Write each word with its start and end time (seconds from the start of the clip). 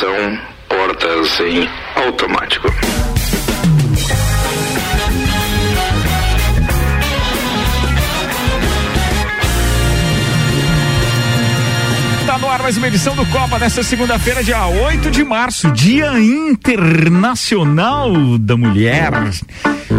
Portas 0.00 1.40
em 1.40 1.68
automático. 1.96 2.68
Tá 12.24 12.38
no 12.38 12.48
ar 12.48 12.62
mais 12.62 12.76
uma 12.76 12.86
edição 12.86 13.16
do 13.16 13.26
Copa 13.26 13.58
nesta 13.58 13.82
segunda-feira, 13.82 14.44
dia 14.44 14.64
8 14.68 15.10
de 15.10 15.24
março, 15.24 15.72
Dia 15.72 16.16
Internacional 16.20 18.38
da 18.38 18.56
Mulher. 18.56 19.10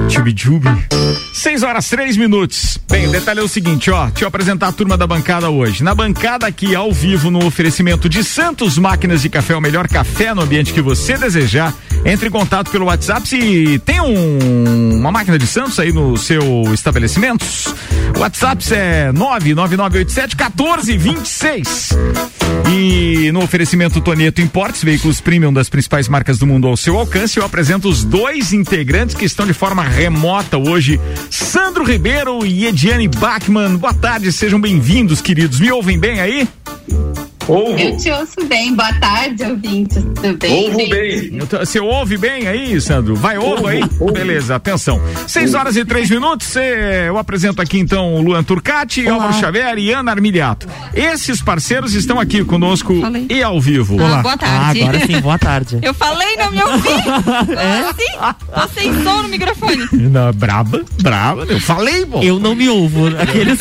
Tchubi-tchubi. 0.07 1.28
6 1.39 1.63
horas 1.63 1.89
3 1.89 2.17
minutos. 2.17 2.77
Bem, 2.89 3.07
o 3.07 3.11
detalhe 3.11 3.39
é 3.39 3.43
o 3.43 3.47
seguinte, 3.47 3.89
ó. 3.89 4.07
Deixa 4.07 4.25
eu 4.25 4.27
apresentar 4.27 4.67
a 4.67 4.71
turma 4.73 4.97
da 4.97 5.07
bancada 5.07 5.49
hoje. 5.49 5.83
Na 5.83 5.95
bancada 5.95 6.45
aqui, 6.45 6.75
ao 6.75 6.91
vivo, 6.91 7.31
no 7.31 7.45
oferecimento 7.45 8.09
de 8.09 8.23
Santos 8.25 8.77
Máquinas 8.77 9.21
de 9.21 9.29
Café, 9.29 9.55
o 9.55 9.61
melhor 9.61 9.87
café 9.87 10.33
no 10.33 10.41
ambiente 10.41 10.73
que 10.73 10.81
você 10.81 11.17
desejar. 11.17 11.73
Entre 12.03 12.27
em 12.27 12.31
contato 12.31 12.71
pelo 12.71 12.85
WhatsApp 12.85 13.27
se 13.27 13.79
tem 13.85 14.01
um, 14.01 14.97
uma 14.99 15.11
máquina 15.11 15.37
de 15.37 15.47
Santos 15.47 15.79
aí 15.79 15.93
no 15.93 16.17
seu 16.17 16.63
estabelecimento. 16.73 17.45
O 18.15 18.19
WhatsApp 18.19 18.63
é 18.73 19.11
99987 19.11 20.35
1426. 20.35 21.97
E 22.71 23.31
no 23.31 23.43
oferecimento 23.43 24.01
Tonieto 24.01 24.41
Importes, 24.41 24.83
veículos 24.83 25.21
premium 25.21 25.51
das 25.51 25.69
principais 25.69 26.07
marcas 26.07 26.37
do 26.37 26.45
mundo 26.45 26.67
ao 26.67 26.77
seu 26.77 26.97
alcance, 26.97 27.37
eu 27.37 27.45
apresento 27.45 27.87
os 27.87 28.03
dois 28.03 28.53
integrantes 28.53 29.15
que 29.15 29.25
estão 29.25 29.45
de 29.45 29.53
forma 29.53 29.83
remota 29.83 30.57
hoje, 30.57 30.99
Sandro 31.29 31.83
Ribeiro 31.83 32.45
e 32.45 32.65
Ediane 32.65 33.07
Bachmann. 33.07 33.77
Boa 33.77 33.93
tarde, 33.93 34.31
sejam 34.31 34.59
bem-vindos, 34.59 35.21
queridos. 35.21 35.59
Me 35.59 35.71
ouvem 35.71 35.99
bem 35.99 36.19
aí? 36.19 36.47
Ouvo. 37.49 37.79
Eu 37.79 37.97
te 37.97 38.11
ouço 38.11 38.45
bem. 38.47 38.75
Boa 38.75 38.93
tarde, 38.93 39.43
ouvintes. 39.43 40.03
Tudo 40.03 40.37
bem? 40.37 40.65
Ouvo 40.65 40.89
bem. 40.89 41.39
Você 41.59 41.79
ouve 41.79 42.17
bem 42.17 42.47
aí, 42.47 42.79
Sandro? 42.79 43.15
Vai, 43.15 43.37
ouve 43.39 43.67
aí? 43.67 43.83
Ouvo. 43.99 44.13
Beleza, 44.13 44.55
atenção. 44.55 45.01
Seis 45.27 45.55
horas 45.55 45.75
e 45.75 45.83
três 45.83 46.09
minutos. 46.09 46.55
Eu 46.55 47.17
apresento 47.17 47.61
aqui 47.61 47.79
então 47.79 48.13
o 48.15 48.21
Luan 48.21 48.43
Turcati, 48.43 49.01
Olá. 49.07 49.15
Álvaro 49.15 49.33
Xavier 49.33 49.77
e 49.79 49.91
Ana 49.91 50.11
Armiliato. 50.11 50.67
Esses 50.93 51.41
parceiros 51.41 51.95
estão 51.95 52.19
aqui 52.19 52.43
conosco 52.45 53.01
falei. 53.01 53.25
e 53.29 53.41
ao 53.41 53.59
vivo. 53.59 53.99
Ah, 53.99 54.05
Olá. 54.05 54.21
Boa 54.21 54.37
tarde. 54.37 54.81
Ah, 54.81 54.83
agora 54.83 55.07
sim, 55.07 55.19
boa 55.19 55.39
tarde. 55.39 55.79
Eu 55.89 55.93
falei, 55.93 56.35
não 56.37 56.51
me 56.51 56.61
ouvi. 56.61 56.89
é? 57.57 57.89
Assim? 57.89 58.37
Tô 58.53 58.79
sem 58.79 59.03
som 59.03 59.23
no 59.23 59.27
microfone. 59.27 59.87
Não, 59.93 60.31
braba, 60.33 60.83
braba. 61.01 61.45
Eu 61.49 61.59
falei, 61.59 62.05
bom. 62.05 62.21
Eu 62.21 62.39
não 62.39 62.53
me 62.53 62.69
ouvo. 62.69 63.07
Aqueles... 63.17 63.59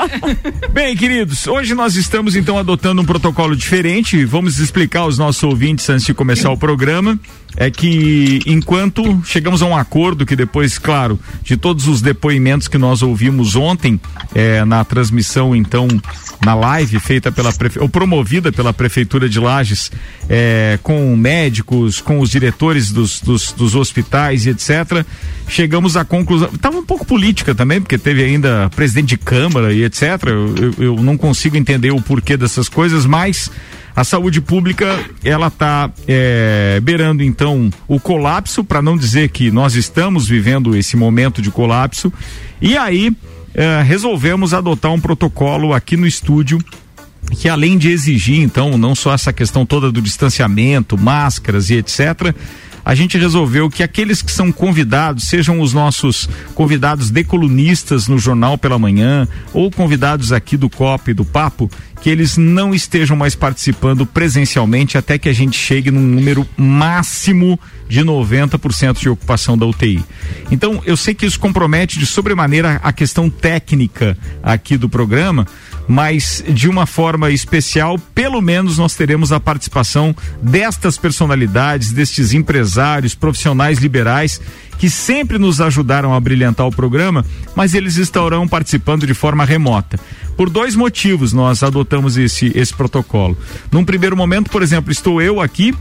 bem, 0.72 0.96
queridos, 0.96 1.46
hoje 1.46 1.74
nós 1.74 1.94
estamos 1.94 2.34
então 2.36 2.56
adotando 2.56 3.01
um 3.02 3.04
protocolo 3.04 3.56
diferente. 3.56 4.24
Vamos 4.24 4.58
explicar 4.58 5.00
aos 5.00 5.18
nossos 5.18 5.42
ouvintes 5.42 5.88
antes 5.90 6.06
de 6.06 6.14
começar 6.14 6.50
o 6.50 6.56
programa. 6.56 7.18
É 7.54 7.70
que 7.70 8.40
enquanto 8.46 9.20
chegamos 9.26 9.60
a 9.60 9.66
um 9.66 9.76
acordo 9.76 10.24
que 10.24 10.34
depois, 10.34 10.78
claro, 10.78 11.20
de 11.42 11.54
todos 11.54 11.86
os 11.86 12.00
depoimentos 12.00 12.66
que 12.66 12.78
nós 12.78 13.02
ouvimos 13.02 13.54
ontem 13.56 14.00
é, 14.34 14.64
na 14.64 14.82
transmissão, 14.84 15.54
então, 15.54 15.86
na 16.42 16.54
live 16.54 16.98
feita 16.98 17.30
pela 17.30 17.52
ou 17.78 17.88
promovida 17.90 18.50
pela 18.50 18.72
prefeitura 18.72 19.28
de 19.28 19.38
Lages, 19.38 19.92
é, 20.30 20.78
com 20.82 21.14
médicos, 21.14 22.00
com 22.00 22.20
os 22.20 22.30
diretores 22.30 22.90
dos, 22.90 23.20
dos, 23.20 23.52
dos 23.52 23.74
hospitais 23.74 24.46
e 24.46 24.50
etc. 24.50 25.04
Chegamos 25.46 25.94
à 25.94 26.06
conclusão. 26.06 26.48
Estava 26.54 26.78
um 26.78 26.86
pouco 26.86 27.04
política 27.04 27.54
também, 27.54 27.82
porque 27.82 27.98
teve 27.98 28.24
ainda 28.24 28.70
presidente 28.74 29.08
de 29.08 29.18
câmara 29.18 29.74
e 29.74 29.84
etc. 29.84 30.02
Eu, 30.24 30.54
eu, 30.56 30.74
eu 30.78 30.96
não 31.02 31.18
consigo 31.18 31.54
entender 31.54 31.90
o 31.90 32.00
porquê 32.00 32.34
dessas 32.34 32.66
coisas, 32.66 32.81
mas 33.06 33.50
a 33.94 34.04
saúde 34.04 34.40
pública 34.40 34.98
ela 35.22 35.48
está 35.48 35.90
é, 36.08 36.80
beirando 36.82 37.22
então 37.22 37.70
o 37.86 38.00
colapso, 38.00 38.64
para 38.64 38.80
não 38.80 38.96
dizer 38.96 39.28
que 39.28 39.50
nós 39.50 39.74
estamos 39.74 40.26
vivendo 40.26 40.74
esse 40.74 40.96
momento 40.96 41.42
de 41.42 41.50
colapso. 41.50 42.10
E 42.60 42.76
aí 42.76 43.14
é, 43.54 43.82
resolvemos 43.82 44.54
adotar 44.54 44.92
um 44.92 45.00
protocolo 45.00 45.74
aqui 45.74 45.96
no 45.96 46.06
estúdio 46.06 46.58
que 47.38 47.48
além 47.48 47.78
de 47.78 47.88
exigir 47.88 48.40
então 48.40 48.76
não 48.76 48.94
só 48.94 49.14
essa 49.14 49.32
questão 49.32 49.64
toda 49.64 49.92
do 49.92 50.02
distanciamento, 50.02 50.98
máscaras 50.98 51.70
e 51.70 51.74
etc, 51.74 52.34
a 52.84 52.94
gente 52.94 53.16
resolveu 53.16 53.70
que 53.70 53.82
aqueles 53.82 54.22
que 54.22 54.32
são 54.32 54.50
convidados, 54.50 55.24
sejam 55.24 55.60
os 55.60 55.72
nossos 55.72 56.28
convidados 56.54 57.10
de 57.10 57.22
colunistas 57.22 58.08
no 58.08 58.18
Jornal 58.18 58.58
pela 58.58 58.78
Manhã, 58.78 59.28
ou 59.52 59.70
convidados 59.70 60.32
aqui 60.32 60.56
do 60.56 60.68
COP 60.68 61.14
do 61.14 61.24
Papo, 61.24 61.70
que 62.02 62.10
eles 62.10 62.36
não 62.36 62.74
estejam 62.74 63.16
mais 63.16 63.36
participando 63.36 64.04
presencialmente 64.04 64.98
até 64.98 65.16
que 65.16 65.28
a 65.28 65.32
gente 65.32 65.56
chegue 65.56 65.88
num 65.90 66.00
número 66.00 66.46
máximo 66.56 67.58
de 67.88 68.00
90% 68.00 68.98
de 68.98 69.08
ocupação 69.08 69.56
da 69.56 69.66
UTI. 69.66 70.02
Então, 70.50 70.82
eu 70.84 70.96
sei 70.96 71.14
que 71.14 71.24
isso 71.24 71.38
compromete 71.38 72.00
de 72.00 72.06
sobremaneira 72.06 72.80
a 72.82 72.92
questão 72.92 73.30
técnica 73.30 74.18
aqui 74.42 74.76
do 74.76 74.88
programa, 74.88 75.46
mas 75.86 76.42
de 76.48 76.68
uma 76.68 76.86
forma 76.86 77.30
especial, 77.30 77.96
pelo 78.14 78.40
menos 78.40 78.78
nós 78.78 78.94
teremos 78.94 79.30
a 79.30 79.38
participação 79.38 80.14
destas 80.42 80.96
personalidades, 80.96 81.92
destes 81.92 82.32
empresários, 82.32 83.14
profissionais 83.14 83.78
liberais 83.78 84.40
que 84.82 84.90
sempre 84.90 85.38
nos 85.38 85.60
ajudaram 85.60 86.12
a 86.12 86.18
brilhantar 86.18 86.66
o 86.66 86.72
programa, 86.72 87.24
mas 87.54 87.72
eles 87.72 87.98
estarão 87.98 88.48
participando 88.48 89.06
de 89.06 89.14
forma 89.14 89.44
remota. 89.44 89.96
Por 90.36 90.50
dois 90.50 90.74
motivos 90.74 91.32
nós 91.32 91.62
adotamos 91.62 92.16
esse, 92.16 92.52
esse 92.54 92.74
protocolo. 92.74 93.36
Num 93.70 93.84
primeiro 93.84 94.16
momento, 94.16 94.50
por 94.50 94.62
exemplo, 94.62 94.90
estou 94.90 95.20
eu 95.20 95.40
aqui 95.40 95.74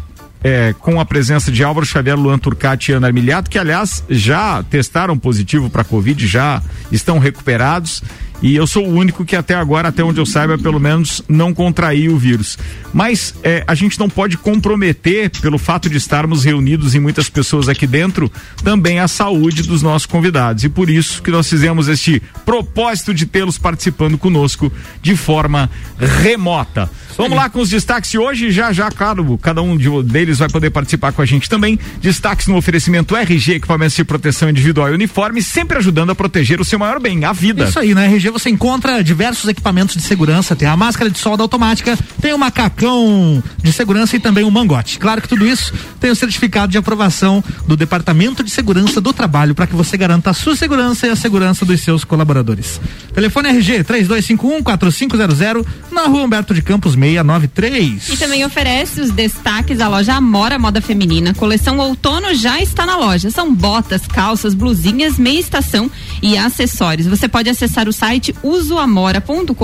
é, 0.44 0.74
com 0.80 1.00
a 1.00 1.06
presença 1.06 1.52
de 1.52 1.64
Álvaro 1.64 1.86
Xavier, 1.86 2.18
Luan 2.18 2.40
Turcati 2.40 2.92
e 2.92 2.96
Ana 2.96 3.08
Armiliato, 3.08 3.50
que 3.50 3.60
aliás 3.60 4.04
já 4.10 4.64
testaram 4.64 5.18
positivo 5.18 5.70
para 5.70 5.84
Covid, 5.84 6.26
já 6.26 6.62
estão 6.92 7.20
recuperados 7.20 8.02
e 8.42 8.56
eu 8.56 8.66
sou 8.66 8.86
o 8.86 8.94
único 8.94 9.24
que 9.24 9.36
até 9.36 9.54
agora, 9.54 9.90
até 9.90 10.04
onde 10.04 10.20
eu 10.20 10.26
saiba, 10.26 10.58
pelo 10.58 10.80
menos 10.80 11.22
não 11.30 11.54
contraiu 11.54 12.14
o 12.14 12.18
vírus. 12.18 12.58
Mas 12.92 13.36
é, 13.44 13.64
a 13.68 13.76
gente 13.76 14.00
não 14.00 14.10
pode 14.10 14.38
comprometer, 14.38 15.30
pelo 15.42 15.58
fato 15.58 15.90
de 15.90 15.98
estarmos 15.98 16.44
reunidos 16.44 16.96
em 16.96 17.00
muitas 17.00 17.30
pessoas 17.30 17.70
aqui 17.70 17.86
dentro, 17.86 18.32
também 18.64 19.00
a 19.00 19.08
saúde 19.08 19.62
dos 19.62 19.82
nossos 19.82 20.08
convidados. 20.08 20.64
E 20.64 20.70
por 20.70 20.90
isso 20.90 21.22
que 21.22 21.30
nós 21.30 21.48
fizemos 21.48 21.88
este 21.88 22.22
propósito 22.44 23.14
de 23.14 23.26
tê-los 23.26 23.58
participando 23.58 24.18
conosco 24.18 24.72
de 25.02 25.16
forma 25.16 25.70
remota. 25.98 26.90
Vamos 27.18 27.38
lá 27.38 27.50
com 27.50 27.60
os 27.60 27.70
destaques 27.70 28.10
de 28.10 28.18
hoje. 28.18 28.52
Já, 28.52 28.74
já, 28.74 28.90
claro, 28.90 29.38
cada 29.38 29.62
um 29.62 29.78
de, 29.78 29.90
deles 30.04 30.40
vai 30.40 30.50
poder 30.50 30.72
participar 30.72 31.12
com 31.12 31.22
a 31.22 31.26
gente 31.26 31.48
também. 31.48 31.78
Destaques 32.02 32.48
no 32.48 32.58
oferecimento 32.58 33.16
RG, 33.16 33.54
equipamentos 33.54 33.96
de 33.96 34.04
proteção 34.04 34.50
individual 34.50 34.90
e 34.90 34.94
uniforme, 34.94 35.44
sempre 35.44 35.78
ajudando 35.78 36.10
a 36.10 36.16
proteger 36.16 36.60
o 36.60 36.66
seu 36.66 36.80
maior 36.80 37.00
bem, 37.00 37.24
a 37.24 37.32
vida. 37.32 37.66
Isso 37.66 37.80
aí, 37.80 37.94
na 37.94 38.06
RG 38.06 38.31
você 38.32 38.50
encontra 38.50 39.04
diversos 39.04 39.48
equipamentos 39.48 39.96
de 39.96 40.02
segurança. 40.02 40.56
Tem 40.56 40.68
a 40.68 40.78
máscara 40.78 41.10
de 41.10 41.20
solda 41.20 41.44
automática, 41.44 41.98
tem 42.22 42.34
o 42.34 42.38
macacão 42.38 43.44
de 43.62 43.72
segurança 43.72 44.16
e 44.16 44.20
também 44.20 44.44
o 44.44 44.52
mangote. 44.52 45.00
Claro 45.00 45.22
que 45.22 45.28
tudo 45.28 45.46
isso 45.46 45.74
tem 46.00 46.10
o 46.10 46.16
certificado 46.16 46.72
de 46.72 46.78
aprovação 46.78 47.44
do 47.68 47.76
Departamento 47.76 48.44
de 48.44 48.52
Segurança 48.52 49.02
do 49.02 49.14
Trabalho 49.14 49.56
para 49.56 49.68
que 49.68 49.76
você 49.76 49.98
garanta 49.98 50.30
a 50.30 50.34
sua 50.34 50.56
segurança 50.56 51.08
e 51.08 51.10
a 51.10 51.16
segurança 51.16 51.66
dos 51.66 51.82
seus 51.82 52.04
colaboradores. 52.04 52.80
Telefone 53.14 53.50
RG 53.50 53.84
3251 53.84 54.64
4500 54.64 55.66
na 55.92 56.04
rua 56.04 56.24
Humberto 56.24 56.54
de 56.54 56.62
Campos 56.62 56.94
693. 56.94 58.10
E 58.10 58.18
também 58.18 58.46
oferece 58.46 59.02
os 59.02 59.12
destaques 59.12 59.78
da 59.78 59.88
loja 59.88 60.14
Amora 60.14 60.60
Moda 60.60 60.82
Feminina. 60.82 61.34
Coleção 61.34 61.78
outono 61.80 62.34
já 62.34 62.62
está 62.62 62.86
na 62.86 62.96
loja. 62.96 63.30
São 63.30 63.54
botas, 63.54 64.06
calças, 64.08 64.54
blusinhas, 64.54 65.18
meia 65.18 65.40
estação 65.40 65.90
e 66.22 66.38
acessórios. 66.38 67.08
Você 67.08 67.28
pode 67.28 67.50
acessar 67.50 67.88
o 67.88 67.94
site 67.94 68.21
usoamora.com.br. 68.44 69.56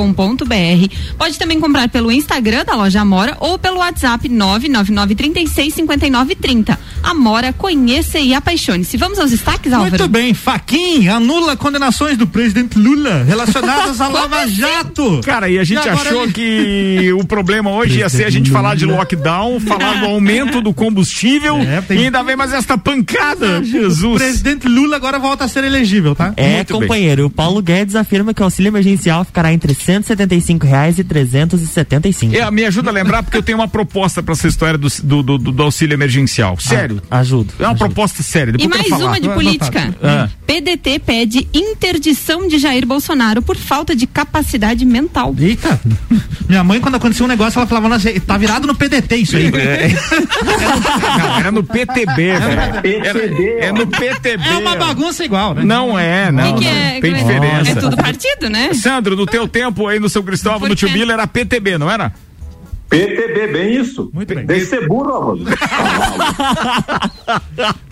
Pode 1.18 1.38
também 1.38 1.60
comprar 1.60 1.90
pelo 1.90 2.10
Instagram 2.12 2.66
da 2.66 2.74
loja 2.76 3.02
Amora 3.02 3.38
ou 3.40 3.60
pelo 3.60 3.78
WhatsApp 3.78 4.28
999365930. 4.30 6.78
Amora, 7.04 7.54
conheça 7.54 8.18
e 8.20 8.34
apaixone-se. 8.34 8.98
Vamos 8.98 9.20
aos 9.20 9.30
destaques, 9.32 9.72
Álvaro? 9.72 9.92
Muito 9.92 10.10
bem. 10.10 10.34
Faquin 10.34 11.08
anula 11.08 11.56
condenações 11.56 12.18
do 12.18 12.28
presidente 12.28 12.78
Lula 12.78 13.24
relacionadas 13.24 14.02
à 14.02 14.10
Lava 14.10 14.42
assim? 14.42 14.56
Jato. 14.56 15.22
Cara, 15.24 15.48
e 15.50 15.58
a 15.60 15.64
gente 15.64 15.86
e 15.86 15.90
achou 15.90 16.24
ele... 16.24 16.34
que 16.34 17.14
o 17.14 17.24
problema 17.26 17.72
hoje 17.72 18.00
ia 18.00 18.10
ser 18.10 18.26
a 18.26 18.30
gente 18.30 18.50
falar 18.50 18.76
de 18.76 18.86
lockdown, 18.86 19.60
falar 19.62 20.00
do 20.00 20.08
aumento 20.08 20.62
do 20.62 20.74
combustível 20.74 21.58
é, 21.58 21.82
tem... 21.82 22.00
e 22.00 22.06
ainda 22.06 22.24
vem 22.24 22.36
mais 22.36 22.54
esta 22.54 22.78
pancada. 22.78 23.64
Jesus. 23.64 24.04
O 24.04 24.16
presidente 24.16 24.68
Lula 24.68 24.96
agora 24.96 25.20
volta 25.20 25.46
a 25.46 25.48
ser 25.48 25.64
elegível, 25.64 26.16
tá? 26.16 26.34
É, 26.36 26.58
Muito 26.58 26.74
companheiro. 26.74 27.24
Bem. 27.24 27.26
O 27.26 27.30
Paulo 27.30 27.62
Guedes 27.62 27.96
afirma 27.96 28.34
que 28.34 28.42
auxílio 28.48 28.70
emergencial 28.70 29.24
ficará 29.26 29.54
entre 29.54 29.74
175 29.74 30.66
reais 30.66 30.98
e 31.00 31.04
375. 31.04 32.36
É, 32.36 32.50
me 32.52 32.66
ajuda 32.66 32.90
a 32.90 32.94
lembrar 32.94 33.24
porque 33.24 33.38
eu 33.38 33.44
tenho 33.44 33.58
uma 33.58 33.68
proposta 33.68 34.22
para 34.24 34.34
essa 34.34 34.48
história 34.48 34.78
do, 34.78 34.88
do, 35.04 35.24
do, 35.24 35.38
do 35.38 35.64
auxílio 35.64 35.94
emergencial. 35.94 36.58
Sério. 36.60 37.02
Ah, 37.10 37.20
ajudo. 37.20 37.54
É 37.60 37.64
uma 37.64 37.70
ajudo. 37.70 37.80
proposta 37.80 38.24
séria. 38.24 38.52
E 38.52 38.54
Depois 38.58 38.74
eu 38.84 38.90
mais 38.90 38.90
falar. 39.02 39.06
uma 39.12 39.20
de 39.20 39.30
política. 39.30 39.96
Ah. 40.02 40.30
PDT 40.46 41.00
pede 41.00 41.48
interdição 41.54 42.48
de 42.48 42.58
Jair 42.58 42.86
Bolsonaro 42.86 43.42
por 43.42 43.56
falta 43.58 43.96
de 43.96 44.08
capacidade 44.08 44.86
mental. 44.86 45.36
Eita! 45.38 45.80
Minha 46.48 46.64
mãe, 46.64 46.80
quando 46.80 46.96
acontecia 46.96 47.26
um 47.26 47.28
negócio, 47.30 47.60
ela 47.60 47.68
falava, 47.68 47.90
nossa, 47.90 48.10
tá 48.22 48.38
virado 48.38 48.66
no 48.68 48.74
PDT 48.76 49.16
isso 49.18 49.36
aí. 49.36 49.48
É. 49.48 49.90
Não, 51.20 51.40
era 51.40 51.52
no 51.52 51.64
PTB, 51.64 52.06
velho. 52.16 52.82
PTB, 52.82 53.58
É 53.60 53.72
no 53.72 53.88
PTB. 53.88 54.44
É 54.48 54.58
uma 54.58 54.76
bagunça 54.76 55.24
igual, 55.26 55.54
né? 55.54 55.64
Não 55.64 55.98
é, 55.98 56.32
não. 56.32 56.54
que 56.56 56.60
que 56.60 56.66
não. 56.66 56.72
é? 56.78 57.00
Tem 57.02 57.12
É- 57.12 57.18
diferença. 57.18 57.72
É 57.72 57.76
tudo 57.76 57.98
partido, 57.98 58.37
né? 58.50 58.74
Sandro, 58.74 59.16
no 59.16 59.26
teu 59.26 59.48
tempo 59.48 59.88
aí 59.88 60.00
no 60.00 60.10
São 60.10 60.24
Cristóvão, 60.24 60.68
no 60.70 60.76
Tio? 60.76 60.90
Bila, 60.90 61.14
era 61.14 61.28
PTB, 61.28 61.78
não 61.78 61.90
era? 61.90 62.14
PTB, 62.90 63.48
bem 63.48 63.76
isso. 63.82 64.10
Muito 64.14 64.34
bem. 64.34 64.46
Deixa 64.46 64.66
ser 64.68 64.88
burro. 64.88 65.38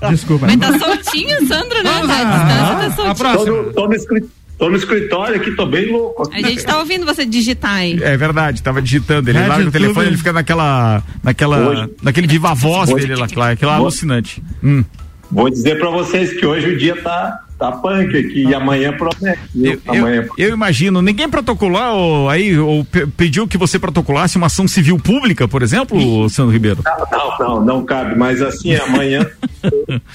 Desculpa. 0.09 0.47
Mas 0.47 0.57
tá 0.57 0.79
soltinho, 0.79 1.47
Sandro, 1.47 1.83
né? 1.83 1.91
Vamos 1.91 2.07
Tá, 2.07 2.23
tá 2.23 2.85
A 2.87 2.91
soltinho. 2.91 3.15
próxima. 3.15 3.45
Tô 3.45 3.61
no, 3.63 3.73
tô, 3.73 3.87
no 3.87 3.93
escri- 3.95 4.25
tô 4.57 4.69
no 4.69 4.77
escritório 4.77 5.35
aqui, 5.35 5.51
tô 5.51 5.65
bem 5.65 5.91
louco. 5.91 6.29
A 6.31 6.41
gente 6.41 6.63
tá 6.63 6.79
ouvindo 6.79 7.05
você 7.05 7.25
digitar 7.25 7.73
aí. 7.75 8.01
É 8.01 8.15
verdade, 8.15 8.61
tava 8.63 8.81
digitando. 8.81 9.29
Ele 9.29 9.37
É, 9.37 9.47
larga 9.47 9.67
o 9.67 9.71
telefone, 9.71 10.07
ele 10.07 10.17
fica 10.17 10.31
naquela. 10.33 11.03
naquela 11.23 11.57
Hoje- 11.69 11.89
naquele 12.01 12.27
viva 12.27 12.53
voz 12.53 12.89
Hoje- 12.89 13.07
dele 13.07 13.19
lá, 13.19 13.27
claro, 13.27 13.53
aquilo 13.53 13.71
é 13.71 13.73
Hoje- 13.73 13.81
alucinante. 13.81 14.43
Hum. 14.63 14.83
Vou 15.31 15.49
dizer 15.49 15.77
pra 15.79 15.89
vocês 15.89 16.33
que 16.33 16.45
hoje 16.45 16.69
o 16.69 16.77
dia 16.77 16.95
tá, 17.01 17.39
tá 17.57 17.71
punk 17.71 18.17
aqui 18.17 18.43
e 18.47 18.53
amanhã 18.53 18.91
promete. 18.93 19.39
Eu, 19.55 19.79
amanhã 19.87 20.27
eu 20.37 20.49
imagino, 20.53 21.01
ninguém 21.01 21.29
protocolou 21.29 21.81
ou, 21.95 22.29
aí, 22.29 22.57
ou 22.57 22.83
pe- 22.83 23.07
pediu 23.07 23.47
que 23.47 23.57
você 23.57 23.79
protocolasse 23.79 24.37
uma 24.37 24.47
ação 24.47 24.67
civil 24.67 24.97
pública, 24.99 25.47
por 25.47 25.61
exemplo, 25.63 26.29
Sandro 26.29 26.51
Ribeiro? 26.51 26.83
Não, 27.11 27.37
não, 27.39 27.65
não 27.65 27.85
cabe, 27.85 28.17
mas 28.17 28.41
assim, 28.41 28.75
amanhã, 28.75 29.25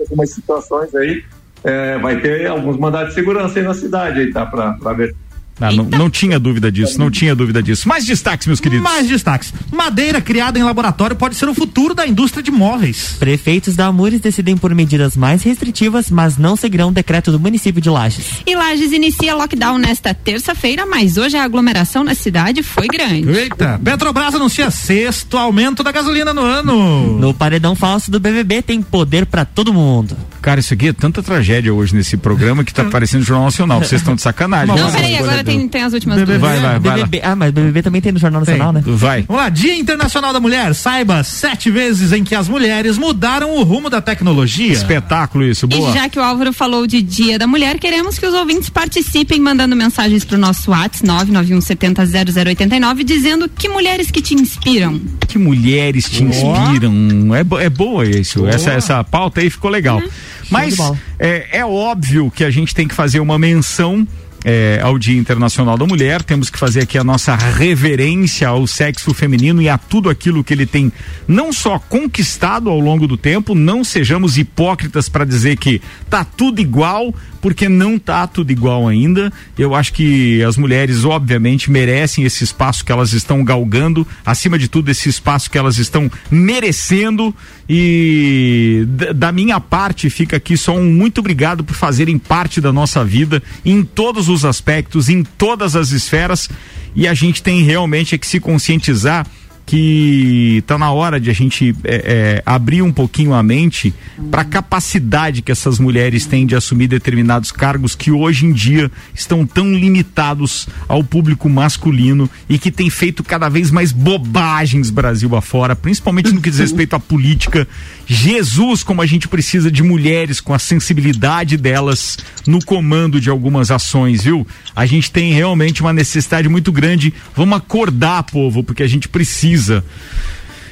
algumas 0.00 0.30
situações 0.30 0.94
aí, 0.94 1.22
é, 1.64 1.98
vai 1.98 2.20
ter 2.20 2.46
alguns 2.46 2.76
mandados 2.78 3.10
de 3.10 3.14
segurança 3.14 3.58
aí 3.58 3.64
na 3.64 3.74
cidade 3.74 4.20
aí, 4.20 4.32
tá? 4.32 4.46
Pra, 4.46 4.72
pra 4.74 4.92
ver. 4.92 5.14
Ah, 5.60 5.72
não, 5.72 5.84
não 5.84 6.10
tinha 6.10 6.38
dúvida 6.38 6.70
disso, 6.70 6.98
não 6.98 7.10
tinha 7.10 7.34
dúvida 7.34 7.62
disso. 7.62 7.88
Mais 7.88 8.04
destaques, 8.04 8.46
meus 8.46 8.60
queridos. 8.60 8.84
Mais 8.84 9.08
destaques. 9.08 9.52
Madeira 9.72 10.20
criada 10.20 10.58
em 10.58 10.62
laboratório 10.62 11.16
pode 11.16 11.34
ser 11.34 11.48
o 11.48 11.54
futuro 11.54 11.94
da 11.94 12.06
indústria 12.06 12.42
de 12.42 12.50
móveis. 12.50 13.16
Prefeitos 13.18 13.74
da 13.74 13.86
Amures 13.86 14.20
decidem 14.20 14.56
por 14.56 14.74
medidas 14.74 15.16
mais 15.16 15.42
restritivas, 15.42 16.10
mas 16.10 16.36
não 16.36 16.56
seguirão 16.56 16.88
o 16.88 16.92
decreto 16.92 17.32
do 17.32 17.40
município 17.40 17.80
de 17.80 17.90
Lages. 17.90 18.26
E 18.46 18.54
Lages 18.54 18.92
inicia 18.92 19.34
lockdown 19.34 19.78
nesta 19.78 20.14
terça-feira, 20.14 20.86
mas 20.86 21.16
hoje 21.16 21.36
a 21.36 21.44
aglomeração 21.44 22.04
na 22.04 22.14
cidade 22.14 22.62
foi 22.62 22.86
grande. 22.86 23.28
Eita, 23.28 23.80
Petrobras 23.82 24.34
anuncia 24.34 24.70
sexto 24.70 25.36
aumento 25.36 25.82
da 25.82 25.92
gasolina 25.92 26.32
no 26.32 26.42
ano. 26.42 27.18
No 27.18 27.34
paredão 27.34 27.74
falso 27.74 28.10
do 28.10 28.20
BBB 28.20 28.62
tem 28.62 28.82
poder 28.82 29.26
pra 29.26 29.44
todo 29.44 29.72
mundo. 29.72 30.16
Cara, 30.40 30.60
isso 30.60 30.74
aqui 30.74 30.88
é 30.88 30.92
tanta 30.92 31.22
tragédia 31.22 31.72
hoje 31.72 31.94
nesse 31.94 32.16
programa 32.16 32.64
que 32.64 32.72
tá 32.72 32.84
parecendo 32.84 33.24
Jornal 33.24 33.46
Nacional. 33.46 33.78
Vocês 33.80 34.00
estão 34.00 34.14
de 34.14 34.22
sacanagem. 34.22 34.74
Não, 34.74 34.92
peraí, 34.92 35.16
agora 35.16 35.42
tem, 35.44 35.68
tem 35.68 35.82
as 35.82 35.92
últimas 35.92 36.24
duas. 36.24 36.40
Vai, 36.40 36.60
vai, 36.60 36.78
vai. 36.78 36.98
BBB, 36.98 37.20
ah, 37.24 37.36
mas 37.36 37.50
BBB 37.52 37.82
também 37.82 38.00
tem 38.00 38.12
no 38.12 38.18
Jornal 38.18 38.40
Nacional, 38.40 38.72
né? 38.72 38.82
Vai. 38.84 39.22
Vamos 39.22 39.42
lá, 39.42 39.48
Dia 39.48 39.76
Internacional 39.76 40.32
da 40.32 40.40
Mulher. 40.40 40.74
Saiba 40.74 41.22
sete 41.22 41.70
vezes 41.70 42.12
em 42.12 42.24
que 42.24 42.34
as 42.34 42.48
mulheres 42.48 42.98
mudaram 42.98 43.56
o 43.56 43.62
rumo 43.62 43.88
da 43.88 44.00
tecnologia. 44.00 44.72
Espetáculo 44.72 45.44
isso, 45.44 45.66
boa. 45.66 45.90
E 45.90 45.94
já 45.94 46.08
que 46.08 46.18
o 46.18 46.22
Álvaro 46.22 46.52
falou 46.52 46.86
de 46.86 47.02
Dia 47.02 47.38
da 47.38 47.46
Mulher, 47.46 47.78
queremos 47.78 48.18
que 48.18 48.26
os 48.26 48.34
ouvintes 48.34 48.68
participem 48.68 49.40
mandando 49.40 49.74
mensagens 49.74 50.24
pro 50.24 50.38
nosso 50.38 50.70
WhatsApp 50.70 50.98
991700089 51.06 53.04
dizendo 53.04 53.48
que 53.48 53.68
mulheres 53.68 54.10
que 54.10 54.20
te 54.20 54.34
inspiram. 54.34 55.00
Que 55.26 55.38
mulheres 55.38 56.08
te 56.08 56.22
inspiram. 56.22 56.92
É, 57.34 57.64
é 57.64 57.70
boa 57.70 58.06
isso. 58.06 58.46
Essa, 58.46 58.72
essa 58.72 59.04
pauta 59.04 59.40
aí 59.40 59.50
ficou 59.50 59.70
legal. 59.70 60.02
Mas 60.50 60.76
é, 61.18 61.58
é 61.58 61.64
óbvio 61.64 62.30
que 62.30 62.44
a 62.44 62.50
gente 62.50 62.74
tem 62.74 62.88
que 62.88 62.94
fazer 62.94 63.20
uma 63.20 63.38
menção. 63.38 64.06
é, 64.44 64.80
ao 64.82 64.98
Dia 64.98 65.18
Internacional 65.18 65.76
da 65.76 65.86
Mulher, 65.86 66.22
temos 66.22 66.48
que 66.50 66.58
fazer 66.58 66.82
aqui 66.82 66.96
a 66.96 67.04
nossa 67.04 67.34
reverência 67.34 68.48
ao 68.48 68.66
sexo 68.66 69.12
feminino 69.12 69.60
e 69.60 69.68
a 69.68 69.76
tudo 69.76 70.08
aquilo 70.08 70.44
que 70.44 70.54
ele 70.54 70.66
tem 70.66 70.92
não 71.26 71.52
só 71.52 71.78
conquistado 71.78 72.70
ao 72.70 72.78
longo 72.78 73.06
do 73.06 73.16
tempo, 73.16 73.54
não 73.54 73.82
sejamos 73.82 74.38
hipócritas 74.38 75.08
para 75.08 75.24
dizer 75.24 75.56
que 75.56 75.82
tá 76.08 76.24
tudo 76.24 76.60
igual, 76.60 77.14
porque 77.40 77.68
não 77.68 77.98
tá 77.98 78.26
tudo 78.26 78.50
igual 78.50 78.86
ainda. 78.86 79.32
Eu 79.58 79.74
acho 79.74 79.92
que 79.92 80.42
as 80.42 80.56
mulheres, 80.56 81.04
obviamente, 81.04 81.70
merecem 81.70 82.24
esse 82.24 82.44
espaço 82.44 82.84
que 82.84 82.92
elas 82.92 83.12
estão 83.12 83.44
galgando, 83.44 84.06
acima 84.24 84.58
de 84.58 84.68
tudo, 84.68 84.90
esse 84.90 85.08
espaço 85.08 85.50
que 85.50 85.58
elas 85.58 85.78
estão 85.78 86.10
merecendo. 86.30 87.34
E 87.68 88.86
da 89.14 89.30
minha 89.30 89.60
parte, 89.60 90.08
fica 90.08 90.36
aqui 90.38 90.56
só 90.56 90.74
um 90.74 90.90
muito 90.90 91.18
obrigado 91.18 91.62
por 91.62 91.74
fazerem 91.74 92.18
parte 92.18 92.60
da 92.60 92.72
nossa 92.72 93.04
vida 93.04 93.42
em 93.62 93.84
todos 93.84 94.28
os 94.28 94.44
aspectos, 94.44 95.08
em 95.10 95.22
todas 95.22 95.76
as 95.76 95.90
esferas. 95.90 96.48
E 96.96 97.06
a 97.06 97.12
gente 97.12 97.42
tem 97.42 97.62
realmente 97.62 98.14
é 98.14 98.18
que 98.18 98.26
se 98.26 98.40
conscientizar 98.40 99.26
que 99.68 100.64
tá 100.66 100.78
na 100.78 100.90
hora 100.90 101.20
de 101.20 101.28
a 101.28 101.32
gente 101.34 101.76
é, 101.84 101.96
é, 101.96 102.42
abrir 102.46 102.80
um 102.80 102.90
pouquinho 102.90 103.34
a 103.34 103.42
mente 103.42 103.92
para 104.30 104.40
a 104.40 104.44
capacidade 104.44 105.42
que 105.42 105.52
essas 105.52 105.78
mulheres 105.78 106.24
têm 106.24 106.46
de 106.46 106.56
assumir 106.56 106.86
determinados 106.86 107.52
cargos 107.52 107.94
que 107.94 108.10
hoje 108.10 108.46
em 108.46 108.52
dia 108.54 108.90
estão 109.14 109.44
tão 109.44 109.70
limitados 109.70 110.66
ao 110.88 111.04
público 111.04 111.50
masculino 111.50 112.30
e 112.48 112.58
que 112.58 112.70
tem 112.70 112.88
feito 112.88 113.22
cada 113.22 113.50
vez 113.50 113.70
mais 113.70 113.92
bobagens 113.92 114.88
Brasil 114.88 115.36
afora, 115.36 115.76
principalmente 115.76 116.32
no 116.32 116.40
que 116.40 116.48
diz 116.48 116.60
respeito 116.60 116.96
à 116.96 116.98
política. 117.00 117.68
Jesus, 118.06 118.82
como 118.82 119.02
a 119.02 119.06
gente 119.06 119.28
precisa 119.28 119.70
de 119.70 119.82
mulheres 119.82 120.40
com 120.40 120.54
a 120.54 120.58
sensibilidade 120.58 121.58
delas 121.58 122.16
no 122.46 122.64
comando 122.64 123.20
de 123.20 123.28
algumas 123.28 123.70
ações, 123.70 124.24
viu? 124.24 124.46
A 124.74 124.86
gente 124.86 125.10
tem 125.10 125.34
realmente 125.34 125.82
uma 125.82 125.92
necessidade 125.92 126.48
muito 126.48 126.72
grande. 126.72 127.12
Vamos 127.36 127.58
acordar, 127.58 128.22
povo, 128.22 128.64
porque 128.64 128.82
a 128.82 128.88
gente 128.88 129.06
precisa. 129.10 129.57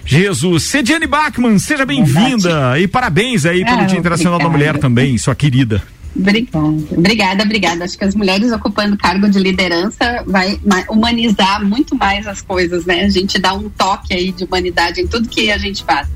Jesus, 0.04 0.62
Cediane 0.64 1.06
Bachmann, 1.06 1.58
seja 1.58 1.84
bem-vinda 1.84 2.78
e 2.78 2.86
parabéns 2.86 3.44
aí 3.44 3.64
pelo 3.64 3.80
Ah, 3.80 3.84
Dia 3.84 3.98
Internacional 3.98 4.38
da 4.38 4.46
obrigada. 4.46 4.72
Mulher 4.72 4.80
também, 4.80 5.18
sua 5.18 5.34
querida. 5.34 5.82
Obrigada, 6.14 6.66
obrigada, 6.96 7.42
obrigada. 7.42 7.84
Acho 7.84 7.98
que 7.98 8.04
as 8.04 8.14
mulheres 8.14 8.50
ocupando 8.52 8.96
cargo 8.96 9.28
de 9.28 9.38
liderança 9.38 10.22
vai 10.26 10.58
ma- 10.64 10.84
humanizar 10.88 11.62
muito 11.64 11.94
mais 11.96 12.26
as 12.26 12.40
coisas, 12.40 12.86
né? 12.86 13.04
A 13.04 13.08
gente 13.10 13.38
dá 13.38 13.52
um 13.52 13.68
toque 13.68 14.14
aí 14.14 14.32
de 14.32 14.44
humanidade 14.44 15.00
em 15.00 15.06
tudo 15.06 15.28
que 15.28 15.50
a 15.50 15.58
gente 15.58 15.84
faz. 15.84 16.06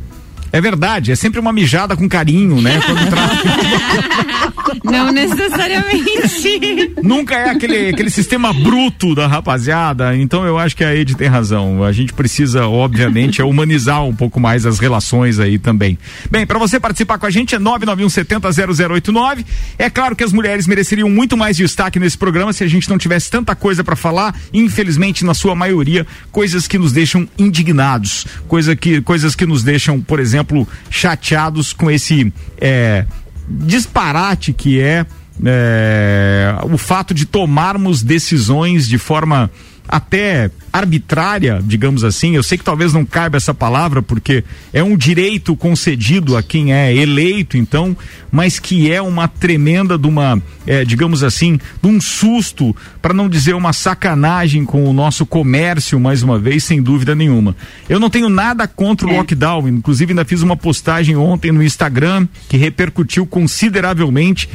É 0.52 0.60
verdade, 0.60 1.12
é 1.12 1.14
sempre 1.14 1.38
uma 1.38 1.52
mijada 1.52 1.96
com 1.96 2.08
carinho, 2.08 2.60
né? 2.60 2.80
Quando 2.84 3.00
Não 4.84 5.12
necessariamente. 5.12 6.94
Nunca 7.02 7.34
é 7.34 7.50
aquele, 7.50 7.88
aquele 7.88 8.10
sistema 8.10 8.52
bruto 8.52 9.14
da 9.14 9.26
rapaziada, 9.26 10.16
então 10.16 10.44
eu 10.44 10.58
acho 10.58 10.76
que 10.76 10.84
a 10.84 10.94
Ed 10.94 11.14
tem 11.14 11.28
razão. 11.28 11.82
A 11.84 11.92
gente 11.92 12.12
precisa, 12.12 12.66
obviamente, 12.66 13.40
é 13.40 13.44
humanizar 13.44 14.04
um 14.04 14.14
pouco 14.14 14.38
mais 14.40 14.66
as 14.66 14.78
relações 14.78 15.38
aí 15.38 15.58
também. 15.58 15.98
Bem, 16.30 16.46
para 16.46 16.58
você 16.58 16.78
participar 16.78 17.18
com 17.18 17.26
a 17.26 17.30
gente 17.30 17.54
é 17.54 17.58
991700089. 17.58 19.44
É 19.78 19.88
claro 19.90 20.16
que 20.16 20.24
as 20.24 20.32
mulheres 20.32 20.66
mereceriam 20.66 21.08
muito 21.08 21.36
mais 21.36 21.56
destaque 21.56 21.98
nesse 21.98 22.16
programa 22.18 22.52
se 22.52 22.64
a 22.64 22.68
gente 22.68 22.88
não 22.88 22.98
tivesse 22.98 23.30
tanta 23.30 23.54
coisa 23.54 23.84
para 23.84 23.96
falar. 23.96 24.34
Infelizmente, 24.52 25.24
na 25.24 25.34
sua 25.34 25.54
maioria, 25.54 26.06
coisas 26.30 26.66
que 26.66 26.78
nos 26.78 26.92
deixam 26.92 27.28
indignados, 27.38 28.26
coisa 28.48 28.74
que, 28.76 29.00
coisas 29.00 29.34
que 29.34 29.46
nos 29.46 29.62
deixam, 29.62 30.00
por 30.00 30.20
exemplo, 30.20 30.39
chateados 30.90 31.72
com 31.72 31.90
esse 31.90 32.32
é, 32.60 33.04
disparate 33.48 34.52
que 34.52 34.80
é, 34.80 35.06
é, 35.44 36.54
o 36.64 36.78
fato 36.78 37.12
de 37.14 37.26
tomarmos 37.26 38.02
decisões 38.02 38.86
de 38.86 38.98
forma 38.98 39.50
até 39.90 40.48
arbitrária, 40.72 41.60
digamos 41.64 42.04
assim. 42.04 42.36
Eu 42.36 42.44
sei 42.44 42.56
que 42.56 42.62
talvez 42.62 42.92
não 42.92 43.04
caiba 43.04 43.36
essa 43.36 43.52
palavra, 43.52 44.00
porque 44.00 44.44
é 44.72 44.84
um 44.84 44.96
direito 44.96 45.56
concedido 45.56 46.36
a 46.36 46.42
quem 46.44 46.72
é 46.72 46.94
eleito, 46.94 47.56
então, 47.56 47.96
mas 48.30 48.60
que 48.60 48.92
é 48.92 49.02
uma 49.02 49.26
tremenda 49.26 49.98
de 49.98 50.06
uma, 50.06 50.40
é, 50.64 50.84
digamos 50.84 51.24
assim, 51.24 51.58
de 51.82 51.88
um 51.88 52.00
susto, 52.00 52.74
para 53.02 53.12
não 53.12 53.28
dizer 53.28 53.54
uma 53.54 53.72
sacanagem 53.72 54.64
com 54.64 54.88
o 54.88 54.92
nosso 54.92 55.26
comércio, 55.26 55.98
mais 55.98 56.22
uma 56.22 56.38
vez, 56.38 56.62
sem 56.62 56.80
dúvida 56.80 57.12
nenhuma. 57.16 57.56
Eu 57.88 57.98
não 57.98 58.08
tenho 58.08 58.28
nada 58.28 58.68
contra 58.68 59.08
o 59.08 59.10
É. 59.10 59.16
lockdown, 59.16 59.66
inclusive 59.68 60.12
ainda 60.12 60.24
fiz 60.24 60.40
uma 60.40 60.56
postagem 60.56 61.16
ontem 61.16 61.50
no 61.50 61.64
Instagram 61.64 62.28
que 62.48 62.56
repercutiu 62.56 63.26
consideravelmente 63.26 64.48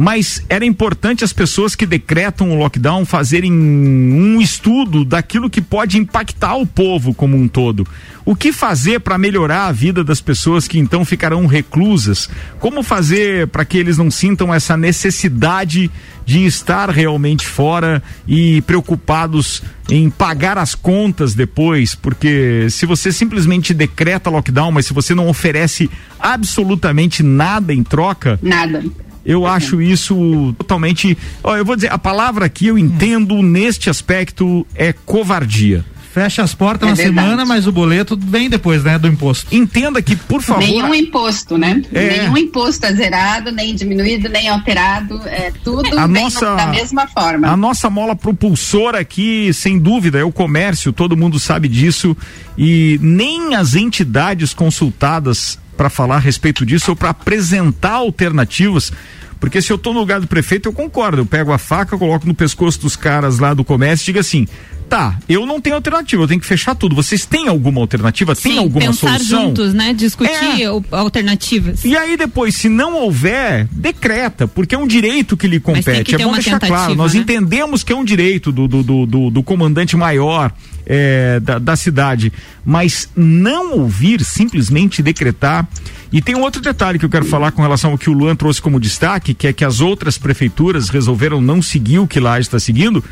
mas 0.00 0.42
era 0.48 0.64
importante 0.64 1.24
as 1.24 1.30
pessoas 1.30 1.74
que 1.74 1.84
decretam 1.84 2.52
o 2.52 2.54
lockdown 2.58 3.04
fazerem 3.04 3.52
um 3.52 4.40
estudo 4.40 5.04
daquilo 5.04 5.50
que 5.50 5.60
pode 5.60 5.98
impactar 5.98 6.56
o 6.56 6.66
povo 6.66 7.12
como 7.12 7.36
um 7.36 7.46
todo. 7.46 7.86
O 8.24 8.34
que 8.34 8.50
fazer 8.50 9.00
para 9.00 9.18
melhorar 9.18 9.66
a 9.66 9.72
vida 9.72 10.02
das 10.02 10.18
pessoas 10.18 10.66
que 10.66 10.78
então 10.78 11.04
ficarão 11.04 11.44
reclusas? 11.44 12.30
Como 12.58 12.82
fazer 12.82 13.48
para 13.48 13.62
que 13.62 13.76
eles 13.76 13.98
não 13.98 14.10
sintam 14.10 14.54
essa 14.54 14.74
necessidade 14.74 15.90
de 16.24 16.46
estar 16.46 16.88
realmente 16.88 17.46
fora 17.46 18.02
e 18.26 18.62
preocupados 18.62 19.62
em 19.90 20.08
pagar 20.08 20.56
as 20.56 20.74
contas 20.74 21.34
depois? 21.34 21.94
Porque 21.94 22.68
se 22.70 22.86
você 22.86 23.12
simplesmente 23.12 23.74
decreta 23.74 24.30
lockdown, 24.30 24.72
mas 24.72 24.86
se 24.86 24.94
você 24.94 25.14
não 25.14 25.28
oferece 25.28 25.90
absolutamente 26.18 27.22
nada 27.22 27.74
em 27.74 27.82
troca. 27.82 28.38
Nada 28.42 28.82
eu 29.24 29.46
acho 29.46 29.80
isso 29.80 30.54
totalmente. 30.58 31.16
Ó, 31.42 31.56
eu 31.56 31.64
vou 31.64 31.76
dizer, 31.76 31.92
a 31.92 31.98
palavra 31.98 32.48
que 32.48 32.66
eu 32.66 32.78
entendo 32.78 33.42
neste 33.42 33.90
aspecto 33.90 34.66
é 34.74 34.92
covardia. 34.92 35.84
Fecha 36.12 36.42
as 36.42 36.52
portas 36.52 36.88
é 36.88 36.90
na 36.90 36.96
verdade. 36.96 37.20
semana, 37.20 37.46
mas 37.46 37.68
o 37.68 37.72
boleto 37.72 38.18
vem 38.20 38.50
depois, 38.50 38.82
né, 38.82 38.98
do 38.98 39.06
imposto. 39.06 39.54
Entenda 39.54 40.02
que, 40.02 40.16
por 40.16 40.42
favor. 40.42 40.66
Nenhum 40.66 40.92
imposto, 40.92 41.56
né? 41.56 41.82
É. 41.92 42.18
Nenhum 42.18 42.36
imposto 42.36 42.84
é 42.84 42.92
zerado, 42.92 43.52
nem 43.52 43.76
diminuído, 43.76 44.28
nem 44.28 44.48
alterado. 44.48 45.20
É 45.26 45.52
tudo 45.62 45.96
a 45.96 46.08
nossa, 46.08 46.56
da 46.56 46.66
mesma 46.66 47.06
forma. 47.06 47.46
A 47.46 47.56
nossa 47.56 47.88
mola 47.88 48.16
propulsora 48.16 48.98
aqui, 48.98 49.52
sem 49.54 49.78
dúvida, 49.78 50.18
é 50.18 50.24
o 50.24 50.32
comércio, 50.32 50.92
todo 50.92 51.16
mundo 51.16 51.38
sabe 51.38 51.68
disso. 51.68 52.16
E 52.58 52.98
nem 53.00 53.54
as 53.54 53.76
entidades 53.76 54.52
consultadas 54.52 55.60
para 55.80 55.88
falar 55.88 56.16
a 56.16 56.18
respeito 56.18 56.66
disso 56.66 56.90
ou 56.90 56.96
para 56.96 57.08
apresentar 57.08 57.92
alternativas. 57.92 58.92
Porque 59.40 59.62
se 59.62 59.72
eu 59.72 59.76
estou 59.76 59.94
no 59.94 60.00
lugar 60.00 60.20
do 60.20 60.26
prefeito, 60.26 60.68
eu 60.68 60.74
concordo. 60.74 61.22
Eu 61.22 61.24
pego 61.24 61.52
a 61.52 61.56
faca, 61.56 61.96
coloco 61.96 62.26
no 62.26 62.34
pescoço 62.34 62.78
dos 62.82 62.96
caras 62.96 63.38
lá 63.38 63.54
do 63.54 63.64
comércio 63.64 64.04
e 64.04 64.06
digo 64.12 64.18
assim: 64.18 64.46
tá, 64.90 65.18
eu 65.26 65.46
não 65.46 65.58
tenho 65.58 65.76
alternativa, 65.76 66.22
eu 66.22 66.28
tenho 66.28 66.38
que 66.38 66.46
fechar 66.46 66.74
tudo. 66.74 66.94
Vocês 66.94 67.24
têm 67.24 67.48
alguma 67.48 67.80
alternativa? 67.80 68.34
Sim, 68.34 68.50
tem 68.50 68.58
alguma 68.58 68.88
pensar 68.88 69.12
solução? 69.12 69.46
juntos, 69.46 69.72
né? 69.72 69.94
Discutir 69.94 70.60
é. 70.60 70.66
alternativas. 70.90 71.82
E 71.82 71.96
aí 71.96 72.14
depois, 72.14 72.56
se 72.56 72.68
não 72.68 72.96
houver, 72.96 73.66
decreta, 73.72 74.46
porque 74.46 74.74
é 74.74 74.78
um 74.78 74.86
direito 74.86 75.34
que 75.34 75.46
lhe 75.46 75.58
compete. 75.58 76.14
Que 76.14 76.16
é 76.16 76.26
bom 76.26 76.34
deixar 76.34 76.60
claro, 76.60 76.94
nós 76.94 77.14
né? 77.14 77.20
entendemos 77.20 77.82
que 77.82 77.90
é 77.90 77.96
um 77.96 78.04
direito 78.04 78.52
do, 78.52 78.68
do, 78.68 78.82
do, 78.82 79.06
do, 79.06 79.30
do 79.30 79.42
comandante 79.42 79.96
maior 79.96 80.52
é, 80.86 81.40
da, 81.40 81.58
da 81.58 81.76
cidade, 81.76 82.32
mas 82.64 83.08
não 83.16 83.78
ouvir, 83.78 84.24
simplesmente 84.24 85.02
decretar. 85.02 85.66
E 86.12 86.20
tem 86.20 86.34
um 86.34 86.42
outro 86.42 86.60
detalhe 86.60 86.98
que 86.98 87.04
eu 87.04 87.10
quero 87.10 87.24
falar 87.24 87.52
com 87.52 87.62
relação 87.62 87.92
ao 87.92 87.98
que 87.98 88.10
o 88.10 88.12
Luan 88.12 88.34
trouxe 88.34 88.60
como 88.60 88.80
destaque, 88.80 89.34
que 89.34 89.46
é 89.46 89.52
que 89.52 89.64
as 89.64 89.80
outras 89.80 90.18
prefeituras 90.18 90.88
resolveram 90.88 91.40
não 91.40 91.62
seguir 91.62 91.98
o 91.98 92.06
que 92.06 92.18
lá 92.18 92.40
está 92.40 92.58
seguindo. 92.58 93.02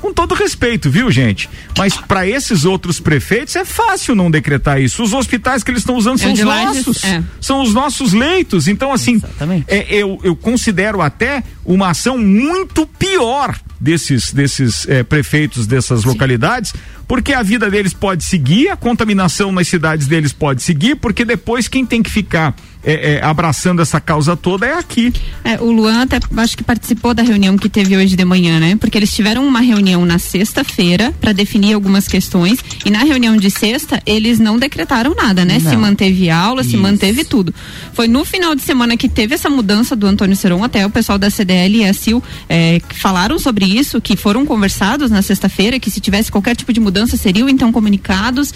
Com 0.00 0.12
todo 0.12 0.34
respeito, 0.34 0.88
viu, 0.88 1.10
gente? 1.10 1.50
Mas 1.76 1.96
para 1.96 2.26
esses 2.26 2.64
outros 2.64 3.00
prefeitos 3.00 3.56
é 3.56 3.64
fácil 3.64 4.14
não 4.14 4.30
decretar 4.30 4.80
isso. 4.80 5.02
Os 5.02 5.12
hospitais 5.12 5.64
que 5.64 5.70
eles 5.70 5.80
estão 5.80 5.96
usando 5.96 6.18
são 6.18 6.32
os 6.32 6.40
nossos. 6.40 7.04
É. 7.04 7.22
São 7.40 7.62
os 7.62 7.74
nossos 7.74 8.12
leitos. 8.12 8.68
Então, 8.68 8.92
assim, 8.92 9.20
é, 9.66 9.86
eu, 9.92 10.20
eu 10.22 10.36
considero 10.36 11.00
até 11.02 11.42
uma 11.68 11.90
ação 11.90 12.16
muito 12.16 12.86
pior 12.86 13.54
desses, 13.78 14.32
desses 14.32 14.88
é, 14.88 15.02
prefeitos 15.02 15.66
dessas 15.66 16.00
Sim. 16.00 16.08
localidades, 16.08 16.74
porque 17.06 17.32
a 17.32 17.42
vida 17.42 17.70
deles 17.70 17.92
pode 17.92 18.24
seguir, 18.24 18.70
a 18.70 18.76
contaminação 18.76 19.52
nas 19.52 19.68
cidades 19.68 20.06
deles 20.06 20.32
pode 20.32 20.62
seguir, 20.62 20.96
porque 20.96 21.24
depois 21.24 21.68
quem 21.68 21.84
tem 21.84 22.02
que 22.02 22.10
ficar 22.10 22.54
é, 22.82 23.14
é, 23.14 23.24
abraçando 23.24 23.82
essa 23.82 24.00
causa 24.00 24.36
toda 24.36 24.66
é 24.66 24.74
aqui. 24.74 25.12
É, 25.44 25.60
o 25.60 25.70
Luan 25.70 26.02
até 26.02 26.18
acho 26.36 26.56
que 26.56 26.62
participou 26.62 27.12
da 27.12 27.22
reunião 27.22 27.56
que 27.56 27.68
teve 27.68 27.96
hoje 27.96 28.14
de 28.14 28.24
manhã, 28.24 28.60
né? 28.60 28.76
Porque 28.76 28.96
eles 28.96 29.12
tiveram 29.12 29.46
uma 29.46 29.60
reunião 29.60 30.06
na 30.06 30.18
sexta-feira 30.18 31.12
para 31.20 31.32
definir 31.32 31.74
algumas 31.74 32.06
questões 32.06 32.60
e 32.84 32.90
na 32.90 33.00
reunião 33.00 33.36
de 33.36 33.50
sexta 33.50 34.00
eles 34.06 34.38
não 34.38 34.58
decretaram 34.58 35.14
nada, 35.14 35.44
né? 35.44 35.58
Não. 35.60 35.70
Se 35.70 35.76
manteve 35.76 36.30
aula, 36.30 36.60
Isso. 36.60 36.70
se 36.70 36.76
manteve 36.76 37.24
tudo. 37.24 37.52
Foi 37.92 38.06
no 38.06 38.24
final 38.24 38.54
de 38.54 38.62
semana 38.62 38.96
que 38.96 39.08
teve 39.08 39.34
essa 39.34 39.50
mudança 39.50 39.96
do 39.96 40.06
Antônio 40.06 40.36
Seron, 40.36 40.62
até 40.62 40.86
o 40.86 40.90
pessoal 40.90 41.18
da 41.18 41.30
CDL 41.58 41.78
e 41.78 41.84
a 41.84 41.92
CIL 41.92 42.22
é, 42.48 42.80
falaram 42.90 43.38
sobre 43.38 43.64
isso, 43.64 44.00
que 44.00 44.16
foram 44.16 44.46
conversados 44.46 45.10
na 45.10 45.22
sexta-feira, 45.22 45.80
que 45.80 45.90
se 45.90 46.00
tivesse 46.00 46.30
qualquer 46.30 46.54
tipo 46.54 46.72
de 46.72 46.80
mudança 46.80 47.16
seriam 47.16 47.48
então 47.48 47.72
comunicados. 47.72 48.52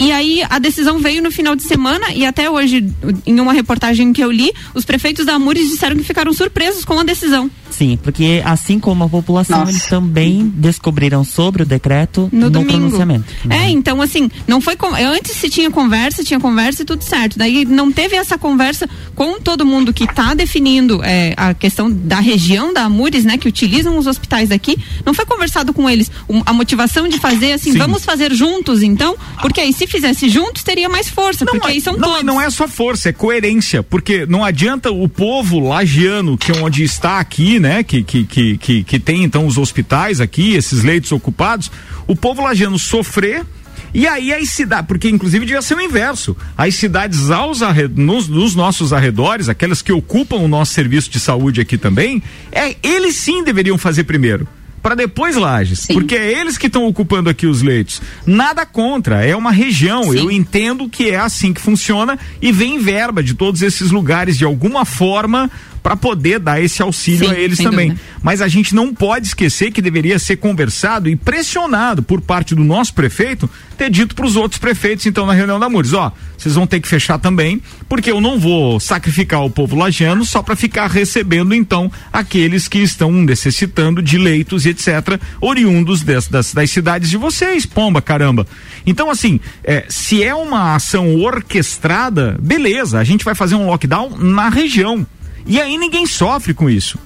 E 0.00 0.10
aí 0.12 0.42
a 0.48 0.58
decisão 0.58 0.98
veio 0.98 1.22
no 1.22 1.30
final 1.30 1.54
de 1.54 1.62
semana 1.62 2.10
e 2.14 2.24
até 2.24 2.48
hoje, 2.48 2.88
em 3.26 3.38
uma 3.38 3.52
reportagem 3.52 4.14
que 4.14 4.24
eu 4.24 4.32
li, 4.32 4.50
os 4.74 4.82
prefeitos 4.82 5.26
da 5.26 5.34
Amures 5.34 5.68
disseram 5.68 5.94
que 5.94 6.02
ficaram 6.02 6.32
surpresos 6.32 6.86
com 6.86 6.98
a 6.98 7.02
decisão. 7.02 7.50
Sim, 7.70 7.98
porque 8.02 8.42
assim 8.42 8.80
como 8.80 9.04
a 9.04 9.08
população, 9.08 9.58
Nossa. 9.58 9.72
eles 9.72 9.84
também 9.84 10.50
descobriram 10.56 11.22
sobre 11.22 11.64
o 11.64 11.66
decreto 11.66 12.30
no, 12.32 12.46
no 12.46 12.50
domingo. 12.50 12.72
pronunciamento. 12.72 13.26
É, 13.50 13.56
uhum. 13.56 13.68
então 13.68 14.00
assim, 14.00 14.30
não 14.48 14.58
foi 14.58 14.74
com, 14.74 14.86
antes 14.94 15.36
se 15.36 15.50
tinha 15.50 15.70
conversa, 15.70 16.24
tinha 16.24 16.40
conversa 16.40 16.80
e 16.80 16.84
tudo 16.86 17.04
certo. 17.04 17.38
Daí 17.38 17.66
não 17.66 17.92
teve 17.92 18.16
essa 18.16 18.38
conversa 18.38 18.88
com 19.14 19.38
todo 19.38 19.66
mundo 19.66 19.92
que 19.92 20.04
está 20.04 20.32
definindo 20.32 21.02
é, 21.04 21.34
a 21.36 21.52
questão 21.52 21.90
da 21.90 22.20
região 22.30 22.72
da 22.72 22.84
Amures, 22.84 23.24
né, 23.24 23.36
que 23.36 23.48
utilizam 23.48 23.98
os 23.98 24.06
hospitais 24.06 24.48
daqui. 24.48 24.76
Não 25.04 25.12
foi 25.12 25.26
conversado 25.26 25.72
com 25.72 25.88
eles 25.88 26.10
a 26.46 26.52
motivação 26.52 27.08
de 27.08 27.18
fazer 27.18 27.52
assim, 27.52 27.72
Sim. 27.72 27.78
vamos 27.78 28.04
fazer 28.04 28.32
juntos 28.32 28.82
então, 28.82 29.16
porque 29.40 29.60
aí 29.60 29.72
se 29.72 29.86
fizesse 29.86 30.28
juntos, 30.28 30.62
teria 30.62 30.88
mais 30.88 31.08
força, 31.08 31.44
não, 31.44 31.52
porque 31.52 31.68
aí 31.68 31.80
são 31.80 31.94
não, 31.94 32.08
todos. 32.08 32.22
Não 32.22 32.40
é 32.40 32.48
só 32.50 32.68
força, 32.68 33.08
é 33.08 33.12
coerência, 33.12 33.82
porque 33.82 34.26
não 34.26 34.44
adianta 34.44 34.90
o 34.90 35.08
povo 35.08 35.58
lagiano, 35.58 36.38
que 36.38 36.52
é 36.52 36.62
onde 36.62 36.82
está 36.82 37.18
aqui, 37.18 37.58
né, 37.58 37.82
que, 37.82 38.02
que, 38.02 38.24
que, 38.24 38.58
que, 38.58 38.84
que 38.84 38.98
tem 38.98 39.24
então 39.24 39.46
os 39.46 39.58
hospitais 39.58 40.20
aqui, 40.20 40.54
esses 40.54 40.82
leitos 40.82 41.10
ocupados, 41.12 41.70
o 42.06 42.14
povo 42.14 42.42
lagiano 42.42 42.78
sofrer 42.78 43.44
e 43.92 44.06
aí 44.06 44.32
as 44.32 44.50
cidades, 44.50 44.86
porque 44.86 45.08
inclusive 45.08 45.44
devia 45.44 45.62
ser 45.62 45.76
o 45.76 45.80
inverso. 45.80 46.36
As 46.56 46.74
cidades 46.74 47.30
aos 47.30 47.62
arred... 47.62 47.92
nos, 47.96 48.28
nos, 48.28 48.54
nossos 48.54 48.92
arredores, 48.92 49.48
aquelas 49.48 49.82
que 49.82 49.92
ocupam 49.92 50.36
o 50.36 50.48
nosso 50.48 50.72
serviço 50.72 51.10
de 51.10 51.20
saúde 51.20 51.60
aqui 51.60 51.76
também, 51.76 52.22
é, 52.52 52.76
eles 52.82 53.16
sim 53.16 53.42
deveriam 53.44 53.76
fazer 53.76 54.04
primeiro 54.04 54.46
para 54.82 54.94
depois 54.94 55.36
Lages, 55.36 55.80
Sim. 55.80 55.94
porque 55.94 56.14
é 56.14 56.40
eles 56.40 56.56
que 56.56 56.66
estão 56.66 56.86
ocupando 56.86 57.28
aqui 57.28 57.46
os 57.46 57.62
leitos. 57.62 58.00
Nada 58.26 58.64
contra, 58.64 59.24
é 59.24 59.36
uma 59.36 59.52
região. 59.52 60.04
Sim. 60.04 60.18
Eu 60.18 60.30
entendo 60.30 60.88
que 60.88 61.10
é 61.10 61.18
assim 61.18 61.52
que 61.52 61.60
funciona 61.60 62.18
e 62.40 62.50
vem 62.50 62.78
verba 62.78 63.22
de 63.22 63.34
todos 63.34 63.62
esses 63.62 63.90
lugares 63.90 64.38
de 64.38 64.44
alguma 64.44 64.84
forma 64.84 65.50
para 65.82 65.96
poder 65.96 66.38
dar 66.38 66.62
esse 66.62 66.82
auxílio 66.82 67.28
Sim, 67.28 67.34
a 67.34 67.38
eles 67.38 67.58
também. 67.58 67.88
Dúvida. 67.88 68.06
Mas 68.22 68.42
a 68.42 68.48
gente 68.48 68.74
não 68.74 68.94
pode 68.94 69.28
esquecer 69.28 69.70
que 69.70 69.82
deveria 69.82 70.18
ser 70.18 70.36
conversado 70.36 71.08
e 71.08 71.16
pressionado 71.16 72.02
por 72.02 72.20
parte 72.20 72.54
do 72.54 72.64
nosso 72.64 72.94
prefeito 72.94 73.48
ter 73.80 73.88
dito 73.88 74.14
para 74.14 74.26
os 74.26 74.36
outros 74.36 74.58
prefeitos, 74.58 75.06
então, 75.06 75.24
na 75.24 75.32
reunião 75.32 75.58
da 75.58 75.66
Mures, 75.66 75.94
ó, 75.94 76.12
vocês 76.36 76.54
vão 76.54 76.66
ter 76.66 76.80
que 76.80 76.88
fechar 76.88 77.18
também, 77.18 77.62
porque 77.88 78.10
eu 78.10 78.20
não 78.20 78.38
vou 78.38 78.78
sacrificar 78.78 79.42
o 79.42 79.48
povo 79.48 79.74
lagiano 79.74 80.22
só 80.22 80.42
para 80.42 80.54
ficar 80.54 80.86
recebendo, 80.86 81.54
então, 81.54 81.90
aqueles 82.12 82.68
que 82.68 82.78
estão 82.78 83.10
necessitando 83.10 84.02
de 84.02 84.18
leitos 84.18 84.66
e 84.66 84.68
etc., 84.68 85.18
oriundos 85.40 86.02
des, 86.02 86.28
das, 86.28 86.52
das 86.52 86.70
cidades 86.70 87.08
de 87.08 87.16
vocês, 87.16 87.64
pomba, 87.64 88.02
caramba. 88.02 88.46
Então, 88.84 89.10
assim, 89.10 89.40
é, 89.64 89.86
se 89.88 90.22
é 90.22 90.34
uma 90.34 90.74
ação 90.74 91.16
orquestrada, 91.16 92.36
beleza, 92.38 92.98
a 92.98 93.04
gente 93.04 93.24
vai 93.24 93.34
fazer 93.34 93.54
um 93.54 93.64
lockdown 93.64 94.14
na 94.18 94.50
região. 94.50 95.06
E 95.46 95.60
aí 95.60 95.76
ninguém 95.76 96.06
sofre 96.06 96.54
com 96.54 96.68
isso. 96.68 96.98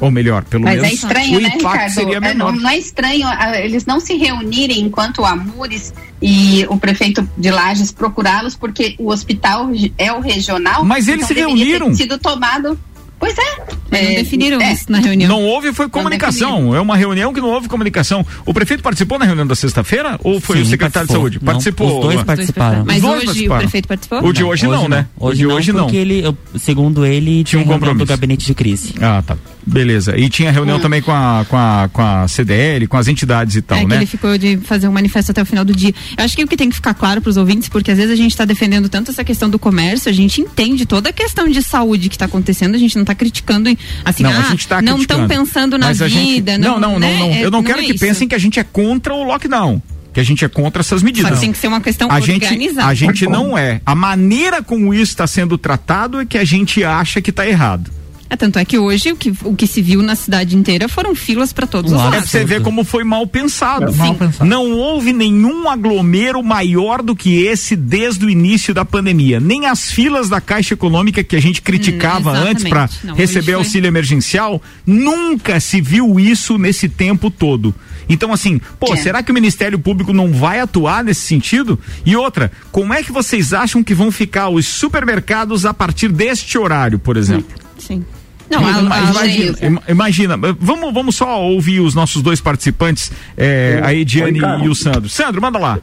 Ou 0.00 0.10
melhor, 0.10 0.44
pelo 0.44 0.64
Mas 0.64 0.76
menos 0.80 0.90
é 0.90 0.94
estranho, 0.94 1.38
o 1.38 1.42
né, 1.42 1.48
impacto 1.48 1.68
Ricardo? 1.68 1.92
seria 1.92 2.16
é, 2.16 2.20
menor. 2.20 2.52
não, 2.54 2.62
não, 2.62 2.70
é 2.70 2.78
estranho 2.78 3.28
eles 3.62 3.84
não 3.84 4.00
se 4.00 4.14
reunirem 4.16 4.80
enquanto 4.80 5.18
o 5.18 5.26
Amures 5.26 5.92
e 6.22 6.64
o 6.70 6.78
prefeito 6.78 7.28
de 7.36 7.50
Lages 7.50 7.92
procurá-los, 7.92 8.56
porque 8.56 8.94
o 8.98 9.10
hospital 9.10 9.68
é 9.98 10.10
o 10.10 10.20
regional. 10.20 10.84
Mas 10.84 11.06
eles 11.06 11.30
então 11.30 11.36
se 11.36 11.40
reuniram. 11.54 11.94
sido 11.94 12.16
tomado 12.16 12.80
Pois 13.20 13.36
é. 13.36 13.60
Mas 13.90 14.02
não 14.02 14.10
é, 14.10 14.14
definiram 14.14 14.60
é. 14.60 14.72
isso 14.72 14.90
na 14.90 14.98
reunião. 14.98 15.28
Não 15.28 15.42
houve, 15.44 15.72
foi 15.74 15.88
comunicação. 15.88 16.74
É 16.74 16.80
uma 16.80 16.96
reunião 16.96 17.34
que 17.34 17.40
não 17.40 17.50
houve 17.50 17.68
comunicação. 17.68 18.24
O 18.46 18.54
prefeito 18.54 18.82
participou 18.82 19.18
na 19.18 19.26
reunião 19.26 19.46
da 19.46 19.54
sexta-feira 19.54 20.18
ou 20.24 20.40
foi 20.40 20.56
Sim, 20.56 20.62
o 20.62 20.66
secretário 20.66 21.08
participou. 21.08 21.28
de 21.28 21.34
saúde? 21.34 21.44
Não, 21.44 21.52
participou. 21.52 21.98
Os 21.98 22.06
dois 22.06 22.22
participaram. 22.24 22.84
Mas 22.86 23.02
dois 23.02 23.14
hoje 23.14 23.26
participaram. 23.26 23.54
o 23.54 23.62
prefeito 23.62 23.88
participou? 23.88 24.24
O 24.24 24.32
de 24.32 24.42
hoje 24.42 24.66
não, 24.66 24.88
né? 24.88 25.06
Hoje 25.18 25.44
o 25.44 25.48
de 25.48 25.54
hoje 25.54 25.72
não. 25.72 25.84
Porque 25.84 25.98
ele, 25.98 26.22
segundo 26.58 27.04
ele, 27.04 27.44
tinha 27.44 27.60
um 27.60 27.66
compromisso 27.66 27.98
do 27.98 28.06
gabinete 28.06 28.46
de 28.46 28.54
crise. 28.54 28.94
Ah, 29.00 29.22
tá. 29.26 29.36
Beleza. 29.70 30.18
E 30.18 30.28
tinha 30.28 30.50
reunião 30.50 30.78
hum. 30.78 30.80
também 30.80 31.00
com 31.00 31.12
a, 31.12 31.46
com, 31.48 31.56
a, 31.56 31.88
com 31.92 32.02
a 32.02 32.26
CDL, 32.26 32.86
com 32.88 32.96
as 32.96 33.06
entidades 33.06 33.56
e 33.56 33.62
tal, 33.62 33.78
é, 33.78 33.86
né? 33.86 33.96
ele 33.96 34.06
ficou 34.06 34.36
de 34.36 34.58
fazer 34.58 34.88
um 34.88 34.92
manifesto 34.92 35.30
até 35.30 35.40
o 35.40 35.46
final 35.46 35.64
do 35.64 35.72
dia. 35.72 35.94
Eu 36.16 36.24
acho 36.24 36.36
que 36.36 36.42
o 36.42 36.48
que 36.48 36.56
tem 36.56 36.68
que 36.68 36.74
ficar 36.74 36.92
claro 36.94 37.20
para 37.20 37.30
os 37.30 37.36
ouvintes, 37.36 37.68
porque 37.68 37.90
às 37.90 37.96
vezes 37.96 38.12
a 38.12 38.16
gente 38.16 38.32
está 38.32 38.44
defendendo 38.44 38.88
tanto 38.88 39.10
essa 39.10 39.22
questão 39.22 39.48
do 39.48 39.58
comércio, 39.58 40.10
a 40.10 40.12
gente 40.12 40.40
entende 40.40 40.84
toda 40.86 41.10
a 41.10 41.12
questão 41.12 41.48
de 41.48 41.62
saúde 41.62 42.08
que 42.08 42.16
está 42.16 42.24
acontecendo, 42.24 42.74
a 42.74 42.78
gente 42.78 42.96
não 42.96 43.02
está 43.02 43.14
criticando 43.14 43.70
assim, 44.04 44.22
não, 44.22 44.30
ah, 44.32 44.38
a 44.38 44.50
gente 44.50 44.66
tá 44.66 44.82
não 44.82 44.98
estão 44.98 45.28
pensando 45.28 45.78
na 45.78 45.92
vida. 45.92 46.08
Gente, 46.08 46.58
não, 46.58 46.80
não, 46.80 46.92
não, 46.92 46.98
né? 46.98 47.18
não, 47.18 47.28
não. 47.28 47.34
Eu 47.36 47.50
não, 47.50 47.58
não 47.58 47.64
quero 47.64 47.80
é 47.80 47.84
que 47.84 47.92
isso. 47.92 48.00
pensem 48.00 48.26
que 48.26 48.34
a 48.34 48.38
gente 48.38 48.58
é 48.58 48.64
contra 48.64 49.14
o 49.14 49.22
lockdown 49.22 49.80
que 50.12 50.18
a 50.18 50.24
gente 50.24 50.44
é 50.44 50.48
contra 50.48 50.80
essas 50.80 51.04
medidas. 51.04 51.30
Mas 51.30 51.40
tem 51.40 51.52
que 51.52 51.58
ser 51.58 51.68
uma 51.68 51.80
questão 51.80 52.10
a 52.10 52.16
organizada. 52.16 52.92
gente, 52.92 53.04
a 53.04 53.12
gente 53.12 53.26
não 53.28 53.56
é. 53.56 53.80
A 53.86 53.94
maneira 53.94 54.60
como 54.60 54.92
isso 54.92 55.12
está 55.12 55.24
sendo 55.24 55.56
tratado 55.56 56.20
é 56.20 56.26
que 56.26 56.36
a 56.36 56.44
gente 56.44 56.82
acha 56.82 57.20
que 57.22 57.30
está 57.30 57.46
errado. 57.46 57.92
É, 58.32 58.36
tanto 58.36 58.60
é 58.60 58.64
que 58.64 58.78
hoje 58.78 59.10
o 59.10 59.16
que, 59.16 59.32
o 59.42 59.56
que 59.56 59.66
se 59.66 59.82
viu 59.82 60.02
na 60.02 60.14
cidade 60.14 60.56
inteira 60.56 60.88
foram 60.88 61.16
filas 61.16 61.52
para 61.52 61.66
todos 61.66 61.90
os 61.90 61.98
É 61.98 62.00
pra 62.00 62.10
lados. 62.10 62.30
você 62.30 62.44
ver 62.44 62.62
como 62.62 62.84
foi 62.84 63.02
mal 63.02 63.26
pensado. 63.26 63.90
É, 63.90 63.96
mal 63.96 64.14
pensado. 64.14 64.48
Não 64.48 64.70
houve 64.70 65.12
nenhum 65.12 65.68
aglomero 65.68 66.40
maior 66.40 67.02
do 67.02 67.16
que 67.16 67.42
esse 67.42 67.74
desde 67.74 68.24
o 68.24 68.30
início 68.30 68.72
da 68.72 68.84
pandemia. 68.84 69.40
Nem 69.40 69.66
as 69.66 69.90
filas 69.90 70.28
da 70.28 70.40
Caixa 70.40 70.74
Econômica 70.74 71.24
que 71.24 71.34
a 71.34 71.42
gente 71.42 71.60
criticava 71.60 72.30
Hum, 72.32 72.36
antes 72.50 72.62
para 72.68 72.88
receber 73.16 73.46
foi- 73.46 73.54
auxílio 73.54 73.88
emergencial, 73.88 74.62
nunca 74.86 75.58
se 75.58 75.80
viu 75.80 76.20
isso 76.20 76.56
nesse 76.56 76.88
tempo 76.88 77.32
todo. 77.32 77.74
Então, 78.08 78.32
assim, 78.32 78.60
pô, 78.78 78.94
É. 78.94 78.96
será 78.96 79.24
que 79.24 79.32
o 79.32 79.34
Ministério 79.34 79.78
Público 79.78 80.12
não 80.12 80.32
vai 80.32 80.60
atuar 80.60 81.02
nesse 81.02 81.22
sentido? 81.22 81.78
E 82.06 82.14
outra, 82.14 82.52
como 82.70 82.94
é 82.94 83.02
que 83.02 83.10
vocês 83.10 83.52
acham 83.52 83.82
que 83.82 83.92
vão 83.94 84.12
ficar 84.12 84.48
os 84.50 84.66
supermercados 84.66 85.66
a 85.66 85.74
partir 85.74 86.08
deste 86.12 86.56
horário, 86.56 86.98
por 86.98 87.16
exemplo? 87.16 87.58
Sim. 87.76 88.04
Não, 88.50 88.66
a, 88.66 88.80
Ima- 88.80 88.94
a, 88.94 89.10
imagina, 89.10 89.58
ima- 89.62 89.82
imagina, 89.88 90.36
vamos, 90.58 90.92
vamos 90.92 91.14
só 91.16 91.40
ouvir 91.42 91.80
os 91.80 91.94
nossos 91.94 92.20
dois 92.22 92.40
participantes, 92.40 93.12
é, 93.36 93.80
a 93.82 93.94
Ediane 93.94 94.42
Oi, 94.42 94.64
e 94.64 94.68
o 94.68 94.74
Sandro. 94.74 95.08
Sandro, 95.08 95.40
manda 95.40 95.58
lá. 95.58 95.78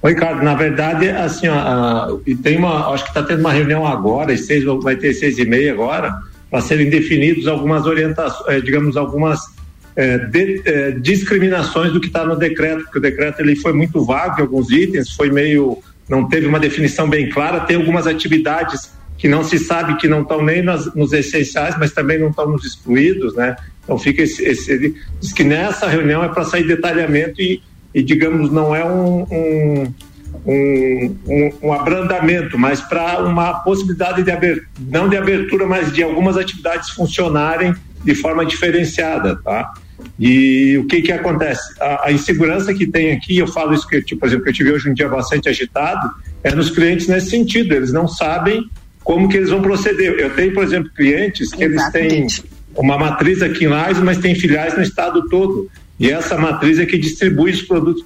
Oi, 0.00 0.12
Ricardo, 0.14 0.42
na 0.42 0.54
verdade, 0.54 1.10
assim, 1.10 1.46
ó, 1.48 2.16
tem 2.42 2.56
uma, 2.56 2.88
acho 2.92 3.04
que 3.04 3.10
está 3.10 3.22
tendo 3.22 3.40
uma 3.40 3.52
reunião 3.52 3.86
agora, 3.86 4.32
às 4.32 4.46
seis, 4.46 4.64
vai 4.82 4.96
ter 4.96 5.12
seis 5.12 5.38
e 5.38 5.44
meia 5.44 5.72
agora, 5.72 6.14
para 6.50 6.60
serem 6.62 6.88
definidos 6.88 7.46
algumas 7.46 7.84
orientações, 7.84 8.48
eh, 8.48 8.60
digamos, 8.60 8.96
algumas 8.96 9.38
eh, 9.96 10.18
de- 10.18 10.62
eh, 10.64 10.92
discriminações 10.92 11.92
do 11.92 12.00
que 12.00 12.06
está 12.06 12.24
no 12.24 12.36
decreto, 12.36 12.84
porque 12.84 12.98
o 12.98 13.02
decreto 13.02 13.40
ele 13.40 13.56
foi 13.56 13.72
muito 13.72 14.02
vago 14.04 14.38
em 14.38 14.42
alguns 14.42 14.70
itens, 14.70 15.10
foi 15.12 15.30
meio, 15.30 15.78
não 16.08 16.26
teve 16.28 16.46
uma 16.46 16.60
definição 16.60 17.08
bem 17.08 17.28
clara, 17.28 17.60
tem 17.60 17.76
algumas 17.76 18.06
atividades 18.06 18.90
que 19.18 19.28
não 19.28 19.42
se 19.44 19.58
sabe 19.58 19.96
que 19.96 20.06
não 20.08 20.22
estão 20.22 20.42
nem 20.42 20.62
nas- 20.62 20.94
nos 20.94 21.12
essenciais, 21.12 21.76
mas 21.78 21.90
também 21.92 22.18
não 22.18 22.30
estão 22.30 22.48
nos 22.48 22.64
excluídos, 22.64 23.34
né? 23.34 23.56
Então 23.84 23.98
fica 23.98 24.22
esse, 24.22 24.42
esse 24.44 24.94
diz 25.20 25.32
que 25.32 25.42
nessa 25.44 25.86
reunião 25.88 26.22
é 26.22 26.28
para 26.28 26.44
sair 26.44 26.66
detalhamento 26.66 27.42
e, 27.42 27.60
e, 27.94 28.02
digamos 28.02 28.50
não 28.52 28.74
é 28.76 28.84
um, 28.84 29.22
um, 29.30 29.94
um, 30.46 31.16
um- 31.26 31.52
um 31.64 31.72
abrandamento, 31.72 32.56
mas 32.58 32.80
para 32.80 33.22
uma 33.24 33.54
possibilidade 33.60 34.22
de 34.22 34.30
abertura, 34.30 34.66
não 34.88 35.08
de 35.08 35.16
abertura, 35.16 35.66
mas 35.66 35.92
de 35.92 36.02
algumas 36.02 36.36
atividades 36.36 36.90
funcionarem 36.90 37.74
de 38.04 38.14
forma 38.14 38.46
diferenciada, 38.46 39.36
tá? 39.36 39.72
E 40.18 40.78
o 40.78 40.86
que 40.86 41.02
que 41.02 41.10
acontece? 41.12 41.74
A, 41.80 42.06
a 42.06 42.12
insegurança 42.12 42.72
que 42.72 42.86
tem 42.86 43.12
aqui, 43.12 43.38
eu 43.38 43.48
falo 43.48 43.74
isso 43.74 43.86
que, 43.88 44.00
tipo, 44.02 44.20
por 44.20 44.26
exemplo, 44.26 44.44
que 44.44 44.50
eu 44.50 44.54
tive 44.54 44.72
hoje 44.72 44.88
um 44.88 44.94
dia 44.94 45.08
bastante 45.08 45.48
agitado, 45.48 46.08
é 46.44 46.54
nos 46.54 46.70
clientes 46.70 47.08
nesse 47.08 47.30
sentido, 47.30 47.74
eles 47.74 47.92
não 47.92 48.06
sabem 48.06 48.68
como 49.08 49.26
que 49.26 49.38
eles 49.38 49.48
vão 49.48 49.62
proceder. 49.62 50.16
Eu 50.18 50.34
tenho, 50.34 50.52
por 50.52 50.62
exemplo, 50.62 50.90
clientes 50.94 51.50
que 51.50 51.64
eles 51.64 51.82
têm 51.88 52.08
Exatamente. 52.08 52.44
uma 52.76 52.98
matriz 52.98 53.40
aqui 53.40 53.64
em 53.64 53.68
Lages, 53.68 54.02
mas 54.02 54.18
tem 54.18 54.34
filiais 54.34 54.76
no 54.76 54.82
estado 54.82 55.26
todo. 55.30 55.66
E 55.98 56.10
essa 56.10 56.36
matriz 56.36 56.78
é 56.78 56.84
que 56.84 56.98
distribui 56.98 57.52
os 57.52 57.62
produtos 57.62 58.04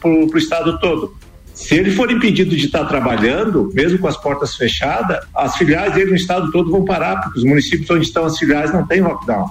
para 0.00 0.08
o 0.08 0.38
estado 0.38 0.78
todo. 0.78 1.12
Se 1.52 1.74
ele 1.74 1.90
for 1.90 2.08
impedido 2.08 2.54
de 2.54 2.66
estar 2.66 2.84
trabalhando, 2.84 3.68
mesmo 3.74 3.98
com 3.98 4.06
as 4.06 4.16
portas 4.16 4.54
fechadas, 4.54 5.26
as 5.34 5.56
filiais 5.56 5.92
dele 5.92 6.10
no 6.10 6.16
estado 6.16 6.52
todo 6.52 6.70
vão 6.70 6.84
parar, 6.84 7.20
porque 7.22 7.40
os 7.40 7.44
municípios 7.44 7.90
onde 7.90 8.06
estão 8.06 8.24
as 8.24 8.38
filiais 8.38 8.72
não 8.72 8.86
tem 8.86 9.00
lockdown. 9.00 9.50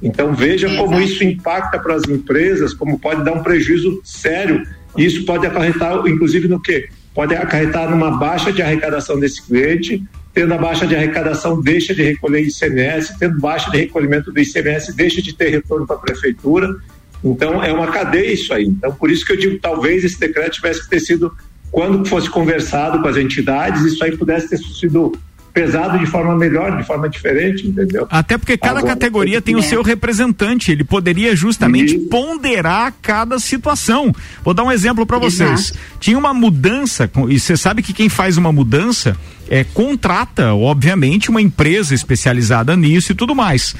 Então 0.00 0.32
veja 0.32 0.68
como 0.76 0.94
Exato. 0.94 1.02
isso 1.02 1.24
impacta 1.24 1.76
para 1.80 1.96
as 1.96 2.04
empresas, 2.04 2.72
como 2.72 3.00
pode 3.00 3.24
dar 3.24 3.32
um 3.32 3.42
prejuízo 3.42 4.00
sério. 4.04 4.62
Isso 4.96 5.24
pode 5.24 5.44
acarretar, 5.44 6.06
inclusive, 6.06 6.46
no 6.46 6.62
quê? 6.62 6.88
Pode 7.12 7.34
acarretar 7.34 7.90
numa 7.90 8.12
baixa 8.12 8.52
de 8.52 8.62
arrecadação 8.62 9.18
desse 9.18 9.42
cliente, 9.42 10.04
tendo 10.36 10.52
a 10.52 10.58
baixa 10.58 10.86
de 10.86 10.94
arrecadação, 10.94 11.62
deixa 11.62 11.94
de 11.94 12.02
recolher 12.02 12.42
ICMS, 12.42 13.18
tendo 13.18 13.40
baixa 13.40 13.70
de 13.70 13.78
recolhimento 13.78 14.30
do 14.30 14.38
ICMS, 14.38 14.94
deixa 14.94 15.22
de 15.22 15.32
ter 15.32 15.48
retorno 15.48 15.86
para 15.86 15.96
a 15.96 15.98
prefeitura. 15.98 16.76
Então 17.24 17.64
é 17.64 17.72
uma 17.72 17.86
cadeia 17.86 18.34
isso 18.34 18.52
aí. 18.52 18.66
Então 18.66 18.92
por 18.92 19.10
isso 19.10 19.24
que 19.24 19.32
eu 19.32 19.36
digo, 19.38 19.58
talvez 19.58 20.04
esse 20.04 20.20
decreto 20.20 20.56
tivesse 20.56 20.82
que 20.82 20.90
ter 20.90 21.00
sido, 21.00 21.34
quando 21.70 22.06
fosse 22.06 22.28
conversado 22.28 23.00
com 23.00 23.08
as 23.08 23.16
entidades, 23.16 23.80
isso 23.80 24.04
aí 24.04 24.14
pudesse 24.14 24.50
ter 24.50 24.58
sido 24.58 25.18
pesado 25.56 25.98
de 25.98 26.04
forma 26.04 26.36
melhor, 26.36 26.76
de 26.76 26.84
forma 26.84 27.08
diferente, 27.08 27.66
entendeu? 27.66 28.06
Até 28.10 28.36
porque 28.36 28.58
cada 28.58 28.80
Agora, 28.80 28.92
categoria 28.92 29.40
tem 29.40 29.56
o 29.56 29.60
é. 29.60 29.62
seu 29.62 29.80
representante, 29.80 30.70
ele 30.70 30.84
poderia 30.84 31.34
justamente 31.34 31.96
Isso. 31.96 32.08
ponderar 32.08 32.92
cada 33.00 33.38
situação. 33.38 34.14
Vou 34.44 34.52
dar 34.52 34.64
um 34.64 34.70
exemplo 34.70 35.06
para 35.06 35.16
vocês. 35.16 35.70
Exato. 35.70 35.78
Tinha 35.98 36.18
uma 36.18 36.34
mudança, 36.34 37.10
e 37.30 37.40
você 37.40 37.56
sabe 37.56 37.82
que 37.82 37.94
quem 37.94 38.10
faz 38.10 38.36
uma 38.36 38.52
mudança 38.52 39.16
é 39.48 39.64
contrata, 39.64 40.52
obviamente, 40.52 41.30
uma 41.30 41.40
empresa 41.40 41.94
especializada 41.94 42.76
nisso 42.76 43.12
e 43.12 43.14
tudo 43.14 43.34
mais. 43.34 43.74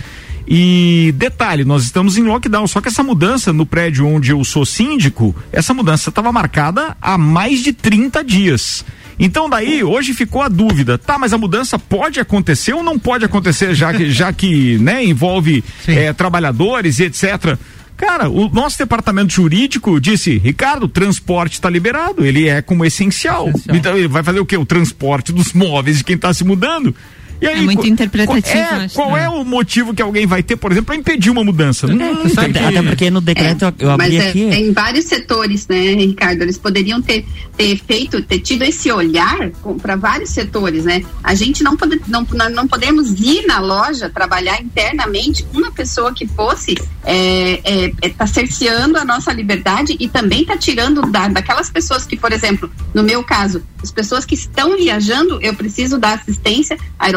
E 0.49 1.12
detalhe, 1.18 1.62
nós 1.62 1.85
estamos 1.85 2.16
em 2.16 2.23
lockdown, 2.23 2.66
só 2.66 2.80
que 2.80 2.88
essa 2.88 3.02
mudança 3.02 3.52
no 3.52 3.66
prédio 3.66 4.06
onde 4.06 4.30
eu 4.30 4.42
sou 4.45 4.64
síndico, 4.64 5.37
essa 5.52 5.75
mudança 5.75 6.09
estava 6.09 6.33
marcada 6.33 6.97
há 7.02 7.18
mais 7.18 7.61
de 7.61 7.75
30 7.75 8.25
dias. 8.25 8.83
Então 9.18 9.49
daí, 9.49 9.82
hoje 9.82 10.12
ficou 10.12 10.42
a 10.42 10.49
dúvida, 10.49 10.99
tá, 10.99 11.18
mas 11.18 11.32
a 11.32 11.38
mudança 11.38 11.78
pode 11.78 12.20
acontecer 12.20 12.75
ou 12.75 12.82
não 12.82 12.98
pode 12.98 13.24
acontecer, 13.24 13.74
já 13.74 13.92
que, 13.92 14.11
já 14.11 14.33
que 14.33 14.79
né, 14.79 15.05
envolve 15.05 15.64
eh, 15.88 16.12
trabalhadores 16.12 16.98
e 16.98 17.05
etc. 17.05 17.57
Cara, 17.96 18.29
o 18.29 18.48
nosso 18.50 18.76
departamento 18.76 19.33
jurídico 19.33 19.98
disse, 19.98 20.37
Ricardo, 20.37 20.85
o 20.85 20.88
transporte 20.88 21.55
está 21.55 21.70
liberado, 21.70 22.26
ele 22.26 22.46
é 22.46 22.61
como 22.61 22.85
essencial. 22.85 23.48
Essencial. 23.48 23.76
Então 23.76 23.96
ele 23.96 24.07
vai 24.07 24.22
fazer 24.22 24.38
o 24.38 24.44
quê? 24.44 24.57
O 24.57 24.66
transporte 24.66 25.33
dos 25.33 25.52
móveis 25.55 25.98
de 25.98 26.05
quem 26.05 26.16
está 26.16 26.33
se 26.35 26.44
mudando. 26.44 26.94
E 27.40 27.46
aí, 27.46 27.59
É 27.59 27.62
muito 27.62 27.87
interpretativo, 27.87 28.42
qual- 28.66 28.81
É, 28.81 28.85
acho, 28.85 28.94
qual 28.94 29.12
né? 29.12 29.25
é 29.25 29.29
o 29.29 29.44
motivo 29.44 29.92
que 29.94 30.01
alguém 30.03 30.27
vai 30.27 30.42
ter, 30.42 30.57
por 30.57 30.72
exemplo, 30.72 30.87
para 30.87 30.96
impedir 30.96 31.31
uma 31.31 31.44
mudança? 31.44 31.87
Não, 31.87 32.16
tem 32.25 32.33
Até, 32.33 32.53
que- 32.53 32.59
até 32.59 32.83
porque 32.83 33.11
no 33.11 33.20
decreto 33.20 33.64
eu, 33.66 33.75
eu 33.79 33.88
Mas 33.99 34.07
abri 34.07 34.16
é, 34.16 34.29
aqui. 34.29 34.49
tem 34.51 34.72
vários 34.72 35.05
setores, 35.05 35.66
né, 35.68 35.94
Ricardo? 35.94 36.42
Eles 36.42 36.57
poderiam 36.59 37.01
ter, 37.03 37.25
ter 37.57 37.77
feito, 37.87 38.22
ter 38.22 38.38
tido 38.40 38.62
esse 38.62 38.90
olhar 38.90 39.51
para 39.83 39.96
vários 39.96 40.31
setores, 40.31 40.85
né? 40.85 41.03
A 41.22 41.35
gente 41.35 41.62
não, 41.62 41.77
pode, 41.77 42.01
não, 42.09 42.27
nós 42.33 42.53
não 42.53 42.66
podemos 42.66 43.11
ir 43.20 43.46
na 43.46 43.59
loja 43.61 44.09
trabalhar 44.09 44.61
internamente 44.62 45.44
uma 45.53 45.70
pessoa 45.70 46.12
que 46.12 46.27
fosse 46.27 46.75
é, 47.05 47.61
é, 47.64 47.92
é, 48.03 48.09
tá 48.09 48.27
cerceando 48.27 48.99
a 48.99 49.05
nossa 49.05 49.33
liberdade 49.33 49.96
e 50.01 50.09
também 50.09 50.44
tá 50.44 50.57
tirando 50.57 51.03
da, 51.03 51.29
daquelas 51.29 51.70
pessoas 51.70 52.05
que, 52.05 52.16
por 52.16 52.33
exemplo, 52.33 52.70
no 52.94 53.03
meu 53.03 53.22
caso, 53.22 53.62
as 53.83 53.92
pessoas 53.92 54.25
que 54.25 54.35
estão 54.35 54.77
viajando, 54.77 55.38
eu 55.40 55.55
preciso 55.55 55.99
dar 55.99 56.14
assistência, 56.14 56.77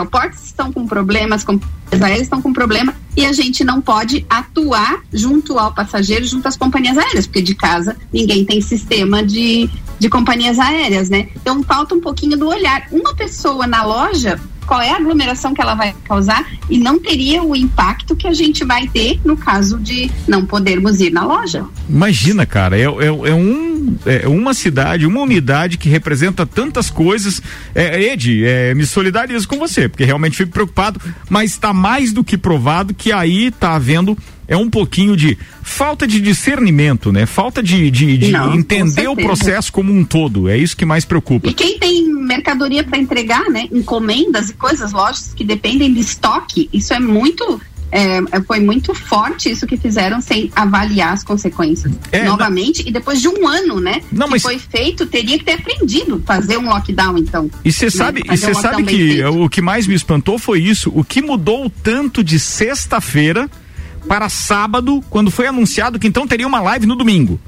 aeroportos 0.09 0.43
estão 0.43 0.73
com 0.73 0.85
problemas, 0.85 1.43
companhias 1.43 2.01
aéreas 2.01 2.21
estão 2.21 2.41
com 2.41 2.51
problema 2.51 2.93
e 3.15 3.25
a 3.25 3.31
gente 3.31 3.63
não 3.63 3.81
pode 3.81 4.25
atuar 4.29 5.01
junto 5.13 5.57
ao 5.57 5.73
passageiro, 5.73 6.25
junto 6.25 6.47
às 6.47 6.57
companhias 6.57 6.97
aéreas, 6.97 7.27
porque 7.27 7.41
de 7.41 7.55
casa 7.55 7.95
ninguém 8.11 8.43
tem 8.43 8.61
sistema 8.61 9.23
de, 9.23 9.69
de 9.99 10.09
companhias 10.09 10.59
aéreas, 10.59 11.09
né? 11.09 11.29
Então 11.35 11.63
falta 11.63 11.95
um 11.95 12.01
pouquinho 12.01 12.37
do 12.37 12.47
olhar. 12.47 12.87
Uma 12.91 13.15
pessoa 13.15 13.67
na 13.67 13.83
loja, 13.83 14.39
qual 14.65 14.81
é 14.81 14.91
a 14.91 14.97
aglomeração 14.97 15.53
que 15.53 15.61
ela 15.61 15.73
vai 15.75 15.95
causar 16.03 16.47
e 16.69 16.77
não 16.77 16.99
teria 16.99 17.43
o 17.43 17.55
impacto 17.55 18.15
que 18.15 18.27
a 18.27 18.33
gente 18.33 18.63
vai 18.63 18.87
ter 18.87 19.19
no 19.25 19.35
caso 19.35 19.79
de 19.79 20.11
não 20.27 20.45
podermos 20.45 20.99
ir 20.99 21.11
na 21.11 21.25
loja. 21.25 21.65
Imagina, 21.89 22.45
cara, 22.45 22.77
é, 22.77 22.83
é, 22.83 23.07
é 23.07 23.33
um, 23.33 23.78
é 24.05 24.27
uma 24.27 24.53
cidade, 24.53 25.05
uma 25.05 25.21
unidade 25.21 25.77
que 25.77 25.89
representa 25.89 26.45
tantas 26.45 26.89
coisas. 26.89 27.41
É, 27.73 28.13
Ed, 28.13 28.45
é, 28.45 28.73
me 28.73 28.85
solidarizo 28.85 29.47
com 29.47 29.57
você, 29.57 29.87
porque 29.87 30.05
realmente 30.05 30.37
fico 30.37 30.51
preocupado, 30.51 30.99
mas 31.29 31.51
está 31.51 31.73
mais 31.73 32.11
do 32.13 32.23
que 32.23 32.37
provado 32.37 32.93
que 32.93 33.11
aí 33.11 33.47
está 33.47 33.75
havendo 33.75 34.17
é 34.49 34.57
um 34.57 34.67
pouquinho 34.67 35.15
de 35.15 35.37
falta 35.61 36.07
de 36.07 36.19
discernimento, 36.19 37.11
né? 37.11 37.27
Falta 37.27 37.61
de, 37.61 37.91
de, 37.91 38.17
de 38.17 38.31
Não, 38.31 38.55
entender 38.55 39.07
o 39.07 39.15
processo 39.15 39.71
como 39.71 39.93
um 39.93 40.03
todo. 40.03 40.49
É 40.49 40.57
isso 40.57 40.75
que 40.75 40.85
mais 40.85 41.05
preocupa. 41.05 41.47
E 41.47 41.53
quem 41.53 41.77
tem 41.77 42.11
mercadoria 42.11 42.83
para 42.83 42.97
entregar, 42.97 43.47
né? 43.51 43.67
Encomendas 43.71 44.49
e 44.49 44.55
coisas, 44.55 44.91
lojas 44.91 45.33
que 45.35 45.43
dependem 45.43 45.93
de 45.93 45.99
estoque, 45.99 46.67
isso 46.73 46.95
é 46.95 46.99
muito. 46.99 47.61
É, 47.91 48.19
foi 48.45 48.59
muito 48.59 48.93
forte 48.93 49.49
isso 49.49 49.65
que 49.65 49.75
fizeram 49.77 50.21
sem 50.21 50.51
avaliar 50.55 51.13
as 51.13 51.23
consequências 51.23 51.91
É, 52.11 52.23
novamente 52.23 52.83
e 52.87 52.91
depois 52.91 53.21
de 53.21 53.27
um 53.27 53.47
ano, 53.47 53.79
né? 53.79 54.01
Não, 54.11 54.27
que 54.27 54.31
mas- 54.33 54.41
foi 54.41 54.59
feito, 54.59 55.05
teria 55.05 55.37
que 55.37 55.43
ter 55.43 55.53
aprendido 55.53 56.21
fazer 56.25 56.57
um 56.57 56.69
lockdown, 56.69 57.17
então. 57.17 57.49
E 57.65 57.71
você 57.71 57.85
né? 57.85 57.91
sabe, 57.91 58.21
e 58.29 58.37
você 58.37 58.51
um 58.51 58.55
sabe 58.55 58.83
que 58.83 59.23
o 59.23 59.49
que 59.49 59.61
mais 59.61 59.87
me 59.87 59.95
espantou 59.95 60.37
foi 60.37 60.59
isso. 60.61 60.91
O 60.93 61.03
que 61.03 61.21
mudou 61.21 61.69
tanto 61.83 62.23
de 62.23 62.37
sexta-feira 62.39 63.49
para 64.07 64.29
sábado, 64.29 65.03
quando 65.09 65.29
foi 65.29 65.45
anunciado 65.47 65.99
que 65.99 66.07
então 66.07 66.25
teria 66.25 66.47
uma 66.47 66.61
live 66.61 66.85
no 66.85 66.95
domingo. 66.95 67.39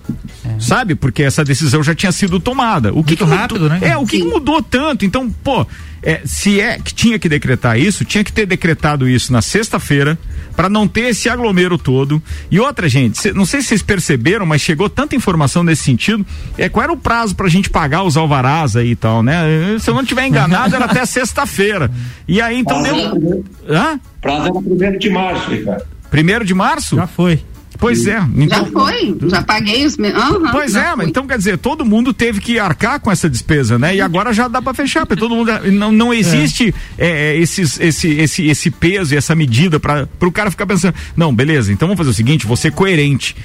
Sabe? 0.59 0.93
Porque 0.95 1.23
essa 1.23 1.43
decisão 1.43 1.81
já 1.81 1.95
tinha 1.95 2.11
sido 2.11 2.39
tomada. 2.39 2.89
O 2.93 3.03
que 3.03 3.11
Muito 3.11 3.17
que 3.17 3.23
mudou- 3.23 3.37
rápido, 3.37 3.69
né? 3.69 3.79
É, 3.81 3.97
o 3.97 4.05
que 4.05 4.17
que 4.19 4.23
mudou 4.23 4.61
tanto? 4.61 5.05
Então, 5.05 5.29
pô, 5.43 5.65
é, 6.03 6.21
se 6.25 6.59
é 6.59 6.77
que 6.77 6.93
tinha 6.93 7.17
que 7.17 7.27
decretar 7.29 7.79
isso, 7.79 8.03
tinha 8.05 8.23
que 8.23 8.31
ter 8.33 8.45
decretado 8.45 9.07
isso 9.09 9.31
na 9.31 9.41
sexta-feira, 9.41 10.19
para 10.55 10.69
não 10.69 10.87
ter 10.87 11.09
esse 11.09 11.29
aglomero 11.29 11.77
todo. 11.77 12.21
E 12.49 12.59
outra, 12.59 12.87
gente, 12.87 13.17
cê, 13.17 13.33
não 13.33 13.45
sei 13.45 13.61
se 13.61 13.69
vocês 13.69 13.81
perceberam, 13.81 14.45
mas 14.45 14.61
chegou 14.61 14.89
tanta 14.89 15.15
informação 15.15 15.63
nesse 15.63 15.83
sentido. 15.83 16.25
É, 16.57 16.69
qual 16.69 16.83
era 16.83 16.93
o 16.93 16.97
prazo 16.97 17.35
pra 17.35 17.47
gente 17.47 17.69
pagar 17.69 18.03
os 18.03 18.17
alvarás 18.17 18.75
aí 18.75 18.91
e 18.91 18.95
tal, 18.95 19.23
né? 19.23 19.43
Se 19.79 19.89
eu 19.89 19.93
não 19.93 20.03
tiver 20.05 20.27
enganado, 20.27 20.75
era 20.75 20.85
até 20.85 21.03
sexta-feira. 21.05 21.91
E 22.27 22.41
aí, 22.41 22.59
então 22.59 22.81
deu. 22.81 23.43
Hã? 23.67 23.99
Prazo 24.21 24.47
era 24.47 24.61
primeiro 24.61 24.99
de 24.99 25.09
março, 25.09 25.49
Ricardo. 25.49 25.85
Primeiro 26.09 26.45
de 26.45 26.53
março? 26.53 26.95
Já 26.95 27.07
foi. 27.07 27.41
Pois 27.81 28.05
é. 28.05 28.21
Já 28.47 28.65
foi, 28.65 29.17
já 29.27 29.41
paguei 29.41 29.87
os 29.87 29.97
meus. 29.97 30.13
Pois 30.51 30.75
é, 30.75 30.95
mas 30.95 31.07
então 31.07 31.25
quer 31.25 31.39
dizer, 31.39 31.57
todo 31.57 31.83
mundo 31.83 32.13
teve 32.13 32.39
que 32.39 32.59
arcar 32.59 32.99
com 32.99 33.11
essa 33.11 33.27
despesa, 33.27 33.79
né? 33.79 33.95
E 33.95 33.99
agora 33.99 34.31
já 34.31 34.47
dá 34.47 34.61
para 34.61 34.71
fechar, 34.71 35.03
porque 35.03 35.19
todo 35.19 35.35
mundo 35.35 35.51
não, 35.71 35.91
não 35.91 36.13
existe 36.13 36.73
é. 36.95 37.31
É, 37.31 37.37
esses, 37.37 37.79
esse, 37.79 38.09
esse, 38.11 38.45
esse 38.47 38.69
peso 38.69 39.15
e 39.15 39.17
essa 39.17 39.33
medida 39.33 39.79
para 39.79 40.07
o 40.21 40.31
cara 40.31 40.51
ficar 40.51 40.67
pensando, 40.67 40.93
não, 41.17 41.33
beleza, 41.33 41.73
então 41.73 41.87
vamos 41.87 41.97
fazer 41.97 42.11
o 42.11 42.13
seguinte, 42.13 42.45
vou 42.45 42.55
ser 42.55 42.71
coerente. 42.71 43.35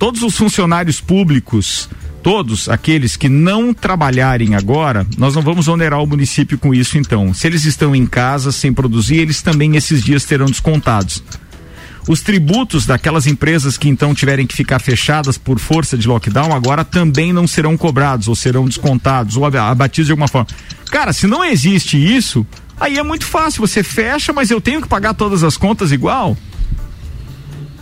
Todos 0.00 0.22
os 0.24 0.36
funcionários 0.36 1.00
públicos, 1.00 1.88
todos 2.24 2.68
aqueles 2.68 3.16
que 3.16 3.28
não 3.28 3.72
trabalharem 3.72 4.56
agora, 4.56 5.06
nós 5.16 5.36
não 5.36 5.42
vamos 5.42 5.68
onerar 5.68 6.02
o 6.02 6.06
município 6.08 6.58
com 6.58 6.74
isso 6.74 6.98
então. 6.98 7.32
Se 7.32 7.46
eles 7.46 7.64
estão 7.64 7.94
em 7.94 8.04
casa 8.04 8.50
sem 8.50 8.72
produzir, 8.72 9.18
eles 9.18 9.42
também 9.42 9.76
esses 9.76 10.02
dias 10.02 10.24
terão 10.24 10.46
descontados. 10.46 11.22
Os 12.08 12.20
tributos 12.20 12.86
daquelas 12.86 13.26
empresas 13.26 13.76
que 13.76 13.88
então 13.88 14.14
tiverem 14.14 14.46
que 14.46 14.54
ficar 14.54 14.78
fechadas 14.78 15.36
por 15.36 15.58
força 15.58 15.98
de 15.98 16.06
lockdown 16.06 16.54
agora 16.54 16.84
também 16.84 17.32
não 17.32 17.46
serão 17.48 17.76
cobrados 17.76 18.28
ou 18.28 18.34
serão 18.36 18.64
descontados 18.66 19.36
ou 19.36 19.44
abatidos 19.44 20.06
de 20.06 20.12
alguma 20.12 20.28
forma. 20.28 20.46
Cara, 20.90 21.12
se 21.12 21.26
não 21.26 21.44
existe 21.44 21.96
isso, 21.96 22.46
aí 22.78 22.96
é 22.96 23.02
muito 23.02 23.24
fácil. 23.26 23.60
Você 23.66 23.82
fecha, 23.82 24.32
mas 24.32 24.50
eu 24.52 24.60
tenho 24.60 24.80
que 24.80 24.86
pagar 24.88 25.14
todas 25.14 25.42
as 25.42 25.56
contas 25.56 25.90
igual. 25.90 26.36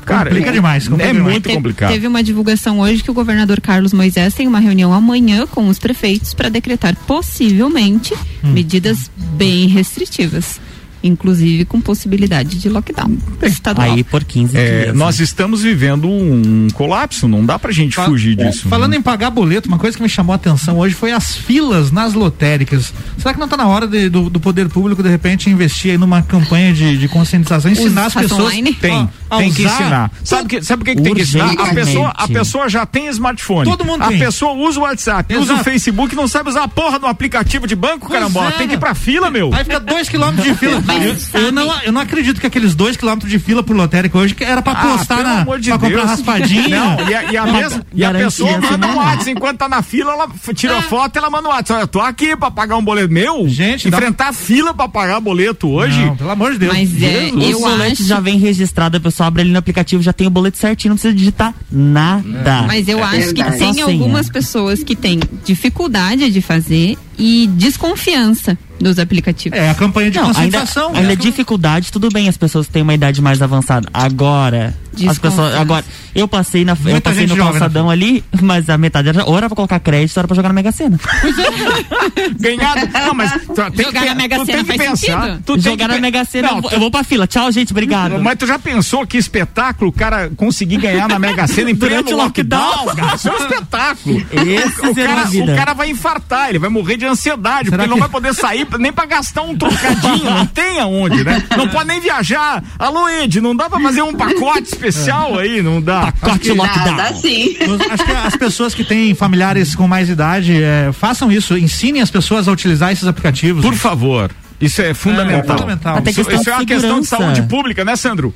Cara, 0.07 0.29
complica 0.31 0.51
é, 0.51 0.53
demais. 0.53 0.87
Complica 0.89 1.11
é 1.11 1.13
demais. 1.13 1.33
muito 1.33 1.49
Te- 1.49 1.55
complicado. 1.55 1.91
Teve 1.93 2.07
uma 2.07 2.23
divulgação 2.23 2.81
hoje 2.81 3.03
que 3.03 3.11
o 3.11 3.15
governador 3.15 3.59
Carlos 3.61 3.93
Moisés 3.95 4.35
tem 4.35 4.47
uma 4.47 4.59
reunião 4.59 4.93
amanhã 4.93 5.47
com 5.47 5.67
os 5.69 5.79
prefeitos 5.79 6.35
para 6.35 6.49
decretar 6.51 6.95
possivelmente 7.07 8.15
Hum. 8.43 8.53
medidas 8.53 9.11
bem 9.35 9.67
restritivas, 9.67 10.61
inclusive 11.09 11.65
com 11.65 11.81
possibilidade 11.81 12.59
de 12.59 12.69
lockdown 12.69 13.17
estadual. 13.43 13.93
Aí 13.93 14.03
por 14.03 14.25
15 14.25 14.57
É, 14.57 14.83
dias. 14.85 14.97
nós 14.97 15.21
estamos 15.21 15.63
vivendo 15.63 16.09
um 16.09 16.69
colapso, 16.73 17.29
não 17.29 17.45
dá 17.45 17.59
pra 17.59 17.71
gente 17.73 17.95
Fa- 17.95 18.07
fugir 18.07 18.39
é, 18.41 18.45
disso. 18.49 18.69
Falando 18.69 18.95
em 18.95 19.03
pagar 19.03 19.31
boleto, 19.31 19.69
uma 19.69 19.79
coisa 19.79 19.97
que 19.97 20.03
me 20.03 20.09
chamou 20.09 20.33
a 20.33 20.37
atenção 20.37 20.79
hoje 20.79 20.95
foi 20.95 21.13
as 21.13 21.37
filas 21.37 21.91
nas 21.93 22.15
lotéricas. 22.15 22.93
Será 23.19 23.33
que 23.35 23.39
não 23.39 23.47
está 23.47 23.57
na 23.57 23.67
hora 23.67 23.87
de- 23.87 24.09
do, 24.09 24.29
do 24.31 24.41
poder 24.41 24.69
público, 24.69 25.03
de 25.03 25.09
repente, 25.09 25.51
investir 25.51 25.93
aí 25.93 25.99
numa 25.99 26.23
campanha 26.23 26.73
de, 26.73 26.97
de 26.99 27.07
conscientização, 27.09 27.71
ensinar 27.71 28.07
as 28.07 28.15
raça 28.15 28.21
pessoas 28.29 28.41
online? 28.49 28.73
Tem, 28.75 28.97
a- 28.97 29.09
a 29.31 29.37
tem 29.39 29.53
que 29.53 29.63
ensinar. 29.65 30.11
Sabe, 30.25 30.49
que, 30.49 30.63
sabe 30.63 30.83
o 30.83 30.85
que, 30.87 30.95
que 30.97 31.03
tem 31.03 31.15
que 31.15 31.23
ensinar? 31.23 31.53
A 31.53 31.75
pessoa, 31.75 32.09
a 32.17 32.27
pessoa 32.29 32.69
já 32.69 32.87
tem 32.87 33.07
smartphone. 33.09 33.69
Todo 33.71 33.85
mundo 33.85 34.03
a 34.03 34.09
tem. 34.09 34.19
pessoa 34.19 34.53
usa 34.53 34.81
o 34.81 34.83
WhatsApp, 34.85 35.35
usa 35.35 35.53
o 35.53 35.57
Exato. 35.57 35.65
Facebook, 35.65 36.15
não 36.17 36.27
sabe 36.27 36.49
usar 36.49 36.63
a 36.65 36.69
porra 36.69 36.99
do 36.99 37.07
aplicativo 37.07 37.67
de 37.67 37.77
banco, 37.77 38.07
Pois 38.09 38.13
caramba. 38.19 38.49
é. 38.49 38.51
Tem 38.53 38.69
que 38.69 38.75
ir 38.75 38.79
pra 38.79 38.95
fila, 38.95 39.31
meu. 39.31 39.53
Aí 39.53 39.65
fica 39.65 39.81
dois 39.81 40.09
quilômetros 40.09 40.45
de 40.47 40.55
fila. 40.55 40.83
Mas 40.99 41.35
eu, 41.35 41.41
eu 41.41 41.53
não, 41.53 41.83
eu 41.83 41.93
não 41.93 42.01
acredito 42.01 42.41
que 42.41 42.47
aqueles 42.47 42.75
dois 42.75 42.97
quilômetros 42.97 43.31
de 43.31 43.39
fila 43.39 43.63
pro 43.63 43.75
lotérica 43.77 44.17
hoje 44.19 44.35
que 44.35 44.45
era 44.45 44.61
pra 44.63 44.73
Ah, 44.73 44.97
postar 44.97 45.17
pelo 45.17 45.29
na. 45.29 45.41
amor 45.43 45.61
de 45.61 45.69
pra 45.71 45.79
comprar 45.79 45.97
Deus. 45.99 46.11
raspadinha. 46.11 46.69
Não, 46.69 47.09
e 47.09 47.15
a, 47.15 47.33
e 47.33 47.37
a, 47.37 47.47
mesma- 47.47 47.87
e 47.95 48.05
a 48.05 48.11
pessoa 48.13 48.59
manda 48.61 48.87
um. 48.87 48.97
WhatsApp. 48.97 49.31
Enquanto 49.31 49.59
tá 49.59 49.69
na 49.69 49.83
fila, 49.83 50.13
ela 50.13 50.29
tira 50.55 50.79
a 50.79 50.83
foto 50.83 51.17
ela 51.17 51.31
manda 51.31 51.49
um 51.49 51.53
WhatsApp. 51.53 51.73
Olha, 51.75 51.83
eu 51.85 51.89
tô 51.89 52.01
aqui 52.01 52.37
pra 52.37 52.51
pagar 52.51 52.77
um 52.77 52.83
boleto 52.85 53.13
meu. 53.13 53.49
Gente, 53.49 53.89
dá- 53.91 53.97
enfrentar 53.99 54.33
fila 54.33 54.73
pra 54.75 54.89
pagar 54.89 55.21
boleto 55.21 55.69
hoje. 55.69 56.05
Não, 56.05 56.17
pelo 56.17 56.31
amor 56.31 56.53
de 56.53 56.59
Deus. 56.59 56.73
Mas 56.73 57.03
é, 57.03 57.31
O 57.35 57.41
eu 57.43 57.61
boleto 57.61 57.93
acho. 57.93 58.05
já 58.05 58.21
vem 58.21 58.39
registrado, 58.39 58.97
a 58.97 59.01
pessoa 59.01 59.27
abre 59.27 59.43
ali 59.43 59.51
no 59.51 59.59
aplicativo, 59.59 60.03
já 60.03 60.13
tem 60.13 60.27
o 60.27 60.31
boleto 60.31 60.59
certinho, 60.59 60.91
não 60.91 60.97
precisa 60.97 61.15
digitar 61.15 61.55
nada. 61.71 62.63
Mas 62.67 62.89
eu 62.89 63.03
acho 63.03 63.35
que 63.35 63.43
verdade. 63.43 63.59
tem 63.59 63.69
Só 63.69 63.73
senha. 63.73 63.85
algumas 63.85 64.29
pessoas 64.29 64.83
que 64.83 64.95
têm 64.97 65.21
dificuldade 65.45 66.31
de 66.31 66.41
fazer 66.41 66.97
e 67.19 67.47
desconfiança 67.55 68.57
dos 68.81 68.99
aplicativos. 68.99 69.57
É, 69.59 69.71
a 69.71 69.75
campanha 69.75 70.11
de 70.11 70.19
Não, 70.19 70.25
ainda, 70.27 70.35
conscientização. 70.35 70.89
ainda 70.95 71.09
né? 71.09 71.17
dificuldade, 71.17 71.93
tudo 71.93 72.09
bem, 72.11 72.29
as 72.29 72.37
pessoas 72.37 72.67
têm 72.67 72.83
uma 72.83 72.93
idade 72.95 73.23
mais 73.23 73.41
avançada. 73.41 73.89
Agora, 73.95 74.75
as 75.09 75.17
pessoas, 75.19 75.55
agora, 75.55 75.85
eu 76.15 76.27
passei 76.27 76.65
na, 76.65 76.73
eu 76.73 76.79
Muita 76.91 77.01
passei 77.11 77.21
gente 77.21 77.31
no 77.31 77.37
jovem 77.37 77.53
na 77.55 77.59
calçadão 77.61 77.89
ali, 77.89 78.23
mas 78.43 78.69
a 78.69 78.77
metade 78.77 79.09
era, 79.11 79.25
ou 79.25 79.37
era 79.39 79.49
pra 79.49 79.55
colocar 79.57 79.79
crédito, 79.79 80.17
ou 80.17 80.21
era 80.21 80.27
pra 80.29 80.35
jogar 80.35 80.49
na 80.49 80.55
Mega 80.55 80.73
Sena. 80.73 80.99
Ganhado. 82.39 82.89
Não, 82.93 83.15
mas 83.15 83.33
tu 83.33 83.55
tem 83.73 83.85
Jogar 83.87 84.01
que, 84.03 84.07
na 84.09 84.15
Mega 84.15 84.45
Sena 84.45 84.47
tem 84.47 84.65
que 84.65 84.77
faz 84.85 85.01
pensar. 85.01 85.23
sentido? 85.25 85.43
Tu 85.47 85.61
jogar 85.61 85.89
que 85.89 85.95
na 85.95 86.01
Mega 86.01 86.25
Sena, 86.25 86.49
Não, 86.49 86.57
eu 86.57 86.63
vou- 86.63 86.71
tu- 86.71 86.75
eu 86.77 86.81
vou 86.81 86.91
pra 86.91 87.05
fila. 87.05 87.27
Tchau, 87.27 87.51
gente, 87.53 87.73
obrigado. 87.73 88.19
Mas 88.23 88.37
tu 88.39 88.47
já 88.47 88.59
pensou 88.59 89.07
que 89.07 89.17
espetáculo 89.17 89.91
o 89.91 89.93
cara 89.93 90.31
conseguir 90.37 90.79
ganhar 90.79 91.09
na 91.09 91.19
Mega 91.19 91.47
Sena 91.47 91.71
em 91.71 91.75
Durante 91.75 92.05
pleno 92.05 92.19
o 92.19 92.23
lockdown? 92.25 92.85
lockdown. 92.87 92.97
cara? 92.97 93.17
Isso 93.17 93.29
é 93.29 93.33
um 93.33 93.37
espetáculo. 93.37 94.27
Esse 94.33 94.87
o, 94.87 94.95
será 94.95 95.09
cara, 95.09 95.21
a 95.23 95.25
vida. 95.25 95.53
o 95.53 95.57
cara 95.57 95.75
vai 95.75 95.91
infartar, 95.91 96.49
ele 96.51 96.59
vai 96.59 96.69
morrer 96.71 96.97
de 96.97 97.04
ansiedade, 97.07 97.71
Será 97.71 97.77
porque 97.79 97.83
ele 97.83 97.89
não 97.89 97.97
que- 97.97 98.01
vai 98.01 98.09
poder 98.09 98.35
sair 98.35 98.67
nem 98.79 98.93
pra 98.93 99.07
gastar 99.07 99.43
um 99.43 99.57
trocadinho, 99.57 100.25
não 100.25 100.47
tem 100.47 100.81
aonde, 100.81 101.23
né? 101.25 101.43
Não 101.57 101.69
pode 101.69 101.89
nem 101.89 102.01
viajar. 102.01 102.63
Alô, 102.79 103.09
Ed, 103.09 103.41
não 103.41 103.55
dá 103.55 103.69
pra 103.71 103.81
fazer 103.81 104.03
um 104.03 104.15
pacote 104.15 104.65
especial 104.69 105.39
aí, 105.39 105.63
não 105.63 105.81
dá. 105.81 106.13
Pacote 106.13 106.51
lockdown. 106.53 106.97
Nada 106.97 107.09
assim. 107.11 107.57
Eu 107.61 107.75
Acho 107.91 108.05
que 108.05 108.13
as 108.13 108.37
pessoas 108.37 108.75
que 108.75 108.85
têm 108.85 109.15
familiares 109.15 109.75
com 109.75 109.87
mais 109.89 110.09
idade 110.09 110.63
é, 110.63 110.91
façam 110.93 111.31
isso, 111.31 111.57
ensinem 111.57 112.03
as 112.03 112.11
pessoas 112.11 112.49
a 112.49 112.53
utilizar 112.53 112.93
esses 112.93 113.07
aplicativos. 113.07 113.65
Por 113.65 113.75
favor. 113.75 114.31
Isso 114.61 114.81
é 114.81 114.95
fundamental. 114.95 115.55
É 115.57 115.59
fundamental. 115.59 115.97
Até 115.99 116.11
Isso, 116.11 116.21
isso 116.21 116.31
é 116.31 116.37
de 116.39 116.51
uma 116.51 116.65
questão 116.67 117.01
de 117.01 117.07
saúde 117.07 117.43
pública, 117.43 117.85
né, 117.85 117.97
Sandro? 117.97 118.33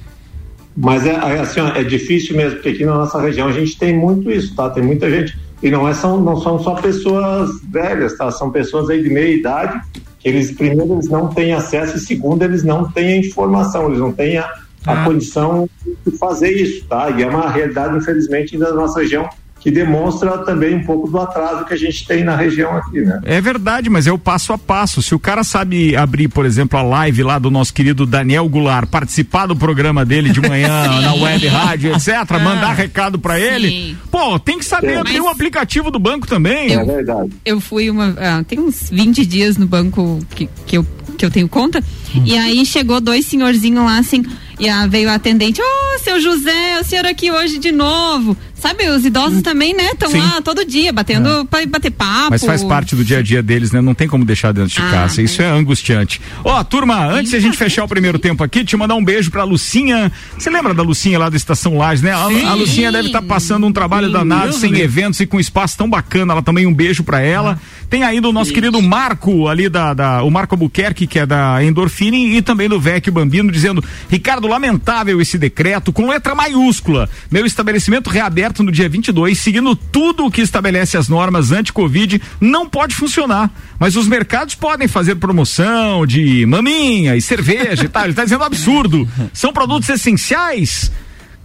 Mas 0.76 1.04
é, 1.06 1.10
é 1.14 1.40
assim, 1.40 1.60
é 1.74 1.82
difícil 1.82 2.36
mesmo, 2.36 2.54
porque 2.56 2.68
aqui 2.68 2.84
na 2.84 2.94
nossa 2.94 3.20
região 3.20 3.48
a 3.48 3.52
gente 3.52 3.76
tem 3.76 3.96
muito 3.96 4.30
isso, 4.30 4.54
tá? 4.54 4.70
Tem 4.70 4.82
muita 4.82 5.10
gente. 5.10 5.36
E 5.62 5.70
não, 5.70 5.88
é, 5.88 5.94
são, 5.94 6.20
não 6.20 6.36
são 6.36 6.58
só 6.58 6.74
pessoas 6.76 7.50
velhas, 7.68 8.16
tá? 8.16 8.30
São 8.30 8.50
pessoas 8.50 8.88
aí 8.90 9.02
de 9.02 9.10
meia 9.10 9.34
idade, 9.34 9.80
que 10.20 10.28
eles, 10.28 10.52
primeiro, 10.52 10.94
eles 10.94 11.08
não 11.08 11.28
têm 11.28 11.52
acesso, 11.52 11.96
e 11.96 12.00
segundo, 12.00 12.42
eles 12.42 12.62
não 12.62 12.90
têm 12.90 13.14
a 13.14 13.16
informação, 13.18 13.88
eles 13.88 13.98
não 13.98 14.12
têm 14.12 14.38
a, 14.38 14.44
a 14.86 15.02
Ah. 15.02 15.04
condição 15.04 15.68
de 16.06 16.16
fazer 16.16 16.50
isso, 16.52 16.86
tá? 16.86 17.10
E 17.10 17.22
é 17.22 17.28
uma 17.28 17.50
realidade, 17.50 17.96
infelizmente, 17.96 18.56
da 18.56 18.72
nossa 18.72 19.00
região, 19.00 19.28
que 19.60 19.70
demonstra 19.70 20.38
também 20.38 20.76
um 20.76 20.84
pouco 20.84 21.08
do 21.10 21.18
atraso 21.18 21.64
que 21.64 21.74
a 21.74 21.76
gente 21.76 22.06
tem 22.06 22.22
na 22.22 22.36
região 22.36 22.76
aqui, 22.76 23.00
né? 23.00 23.20
É 23.24 23.40
verdade, 23.40 23.90
mas 23.90 24.06
é 24.06 24.12
o 24.12 24.18
passo 24.18 24.52
a 24.52 24.58
passo. 24.58 25.02
Se 25.02 25.14
o 25.14 25.18
cara 25.18 25.42
sabe 25.42 25.96
abrir, 25.96 26.28
por 26.28 26.46
exemplo, 26.46 26.78
a 26.78 26.82
live 26.82 27.22
lá 27.24 27.38
do 27.38 27.50
nosso 27.50 27.74
querido 27.74 28.06
Daniel 28.06 28.48
Goulart, 28.48 28.88
participar 28.88 29.46
do 29.46 29.56
programa 29.56 30.04
dele 30.04 30.30
de 30.30 30.40
manhã 30.40 30.68
na 31.02 31.14
web 31.14 31.46
rádio, 31.48 31.92
etc., 31.92 32.30
mandar 32.42 32.72
recado 32.74 33.18
pra 33.18 33.38
ele, 33.38 33.96
pô, 34.10 34.38
tem 34.38 34.58
que 34.58 34.64
saber 34.64 34.92
É. 34.92 34.96
abrir 34.98 35.20
o 35.20 35.28
aplicativo 35.28 35.90
do 35.90 35.98
banco 35.98 36.26
também. 36.26 36.72
É 36.72 36.84
verdade. 36.84 37.30
eu 37.44 37.60
fui 37.60 37.90
uma. 37.90 38.14
ah, 38.18 38.44
tem 38.46 38.60
uns 38.60 38.88
20 38.90 39.26
dias 39.26 39.56
no 39.56 39.66
banco 39.66 40.20
que, 40.30 40.48
que, 40.66 40.78
eu, 40.78 40.86
que 41.16 41.24
eu 41.24 41.30
tenho 41.30 41.48
conta. 41.48 41.82
E 42.24 42.36
aí 42.38 42.64
chegou 42.64 43.00
dois 43.00 43.26
senhorzinhos 43.26 43.84
lá 43.84 43.98
assim. 43.98 44.24
E 44.60 44.68
a, 44.68 44.86
veio 44.88 45.08
a 45.08 45.14
atendente, 45.14 45.60
ô 45.62 45.98
seu 46.02 46.20
José, 46.20 46.80
o 46.80 46.84
senhor 46.84 47.06
aqui 47.06 47.30
hoje 47.30 47.58
de 47.58 47.70
novo. 47.70 48.36
Sabe, 48.60 48.88
os 48.88 49.04
idosos 49.04 49.40
também, 49.42 49.72
né? 49.74 49.90
Estão 49.92 50.10
Sim. 50.10 50.18
lá 50.18 50.40
todo 50.42 50.64
dia, 50.64 50.92
batendo 50.92 51.44
pra 51.46 51.64
bater 51.66 51.90
papo. 51.92 52.28
Mas 52.30 52.44
faz 52.44 52.64
parte 52.64 52.96
do 52.96 53.04
dia 53.04 53.18
a 53.18 53.22
dia 53.22 53.42
deles, 53.42 53.70
né? 53.70 53.80
Não 53.80 53.94
tem 53.94 54.08
como 54.08 54.24
deixar 54.24 54.52
dentro 54.52 54.70
de 54.70 54.80
Ah, 54.82 54.90
casa. 54.90 55.22
Isso 55.22 55.40
é 55.40 55.48
angustiante. 55.48 56.20
Ó, 56.44 56.62
turma, 56.64 57.06
antes 57.06 57.30
de 57.30 57.36
a 57.36 57.40
gente 57.40 57.56
fechar 57.56 57.84
o 57.84 57.88
primeiro 57.88 58.18
tempo 58.18 58.42
aqui, 58.42 58.64
te 58.64 58.76
mandar 58.76 58.96
um 58.96 59.04
beijo 59.04 59.30
pra 59.30 59.44
Lucinha. 59.44 60.10
Você 60.36 60.50
lembra 60.50 60.74
da 60.74 60.82
Lucinha 60.82 61.18
lá 61.18 61.28
da 61.30 61.36
Estação 61.36 61.78
Lages, 61.78 62.02
né? 62.02 62.12
A, 62.12 62.24
a 62.50 62.54
Lucinha 62.54 62.90
deve 62.90 63.06
estar 63.08 63.22
passando 63.22 63.66
um 63.66 63.72
trabalho 63.72 64.10
danado, 64.10 64.48
Deus 64.48 64.56
sem 64.56 64.76
eventos 64.80 65.20
e 65.20 65.26
com 65.26 65.38
espaço 65.38 65.76
tão 65.78 65.88
bacana. 65.88 66.32
Ela 66.32 66.42
também 66.42 66.66
um 66.66 66.74
beijo 66.74 67.04
pra 67.04 67.20
ela. 67.20 67.60
Tem 67.88 68.02
ainda 68.02 68.28
o 68.28 68.32
nosso 68.32 68.52
querido 68.52 68.82
Marco 68.82 69.46
ali 69.48 69.68
da, 69.68 69.94
da- 69.94 70.22
o 70.22 70.30
Marco 70.30 70.54
Albuquerque, 70.54 71.06
que 71.06 71.18
é 71.20 71.24
da 71.24 71.62
Endorfine, 71.64 72.36
e 72.36 72.42
também 72.42 72.68
do 72.68 72.78
Vecchio 72.80 73.12
Bambino, 73.12 73.50
dizendo: 73.52 73.82
Ricardo, 74.10 74.46
lamentável 74.48 75.20
esse 75.20 75.38
decreto 75.38 75.92
com 75.92 76.08
letra 76.08 76.34
maiúscula. 76.34 77.08
Meu 77.30 77.46
estabelecimento 77.46 78.10
reaberto 78.10 78.47
no 78.62 78.72
dia 78.72 78.88
22, 78.88 79.38
seguindo 79.38 79.74
tudo 79.76 80.26
o 80.26 80.30
que 80.30 80.40
estabelece 80.40 80.96
as 80.96 81.08
normas 81.08 81.52
anti-Covid, 81.52 82.20
não 82.40 82.68
pode 82.68 82.94
funcionar. 82.94 83.50
Mas 83.78 83.96
os 83.96 84.08
mercados 84.08 84.54
podem 84.54 84.88
fazer 84.88 85.16
promoção 85.16 86.06
de 86.06 86.44
maminha 86.46 87.16
e 87.16 87.22
cerveja 87.22 87.84
e 87.84 87.88
tal. 87.88 88.02
Ele 88.02 88.12
está 88.12 88.24
dizendo 88.24 88.44
absurdo. 88.44 89.08
São 89.32 89.52
produtos 89.52 89.88
essenciais. 89.88 90.90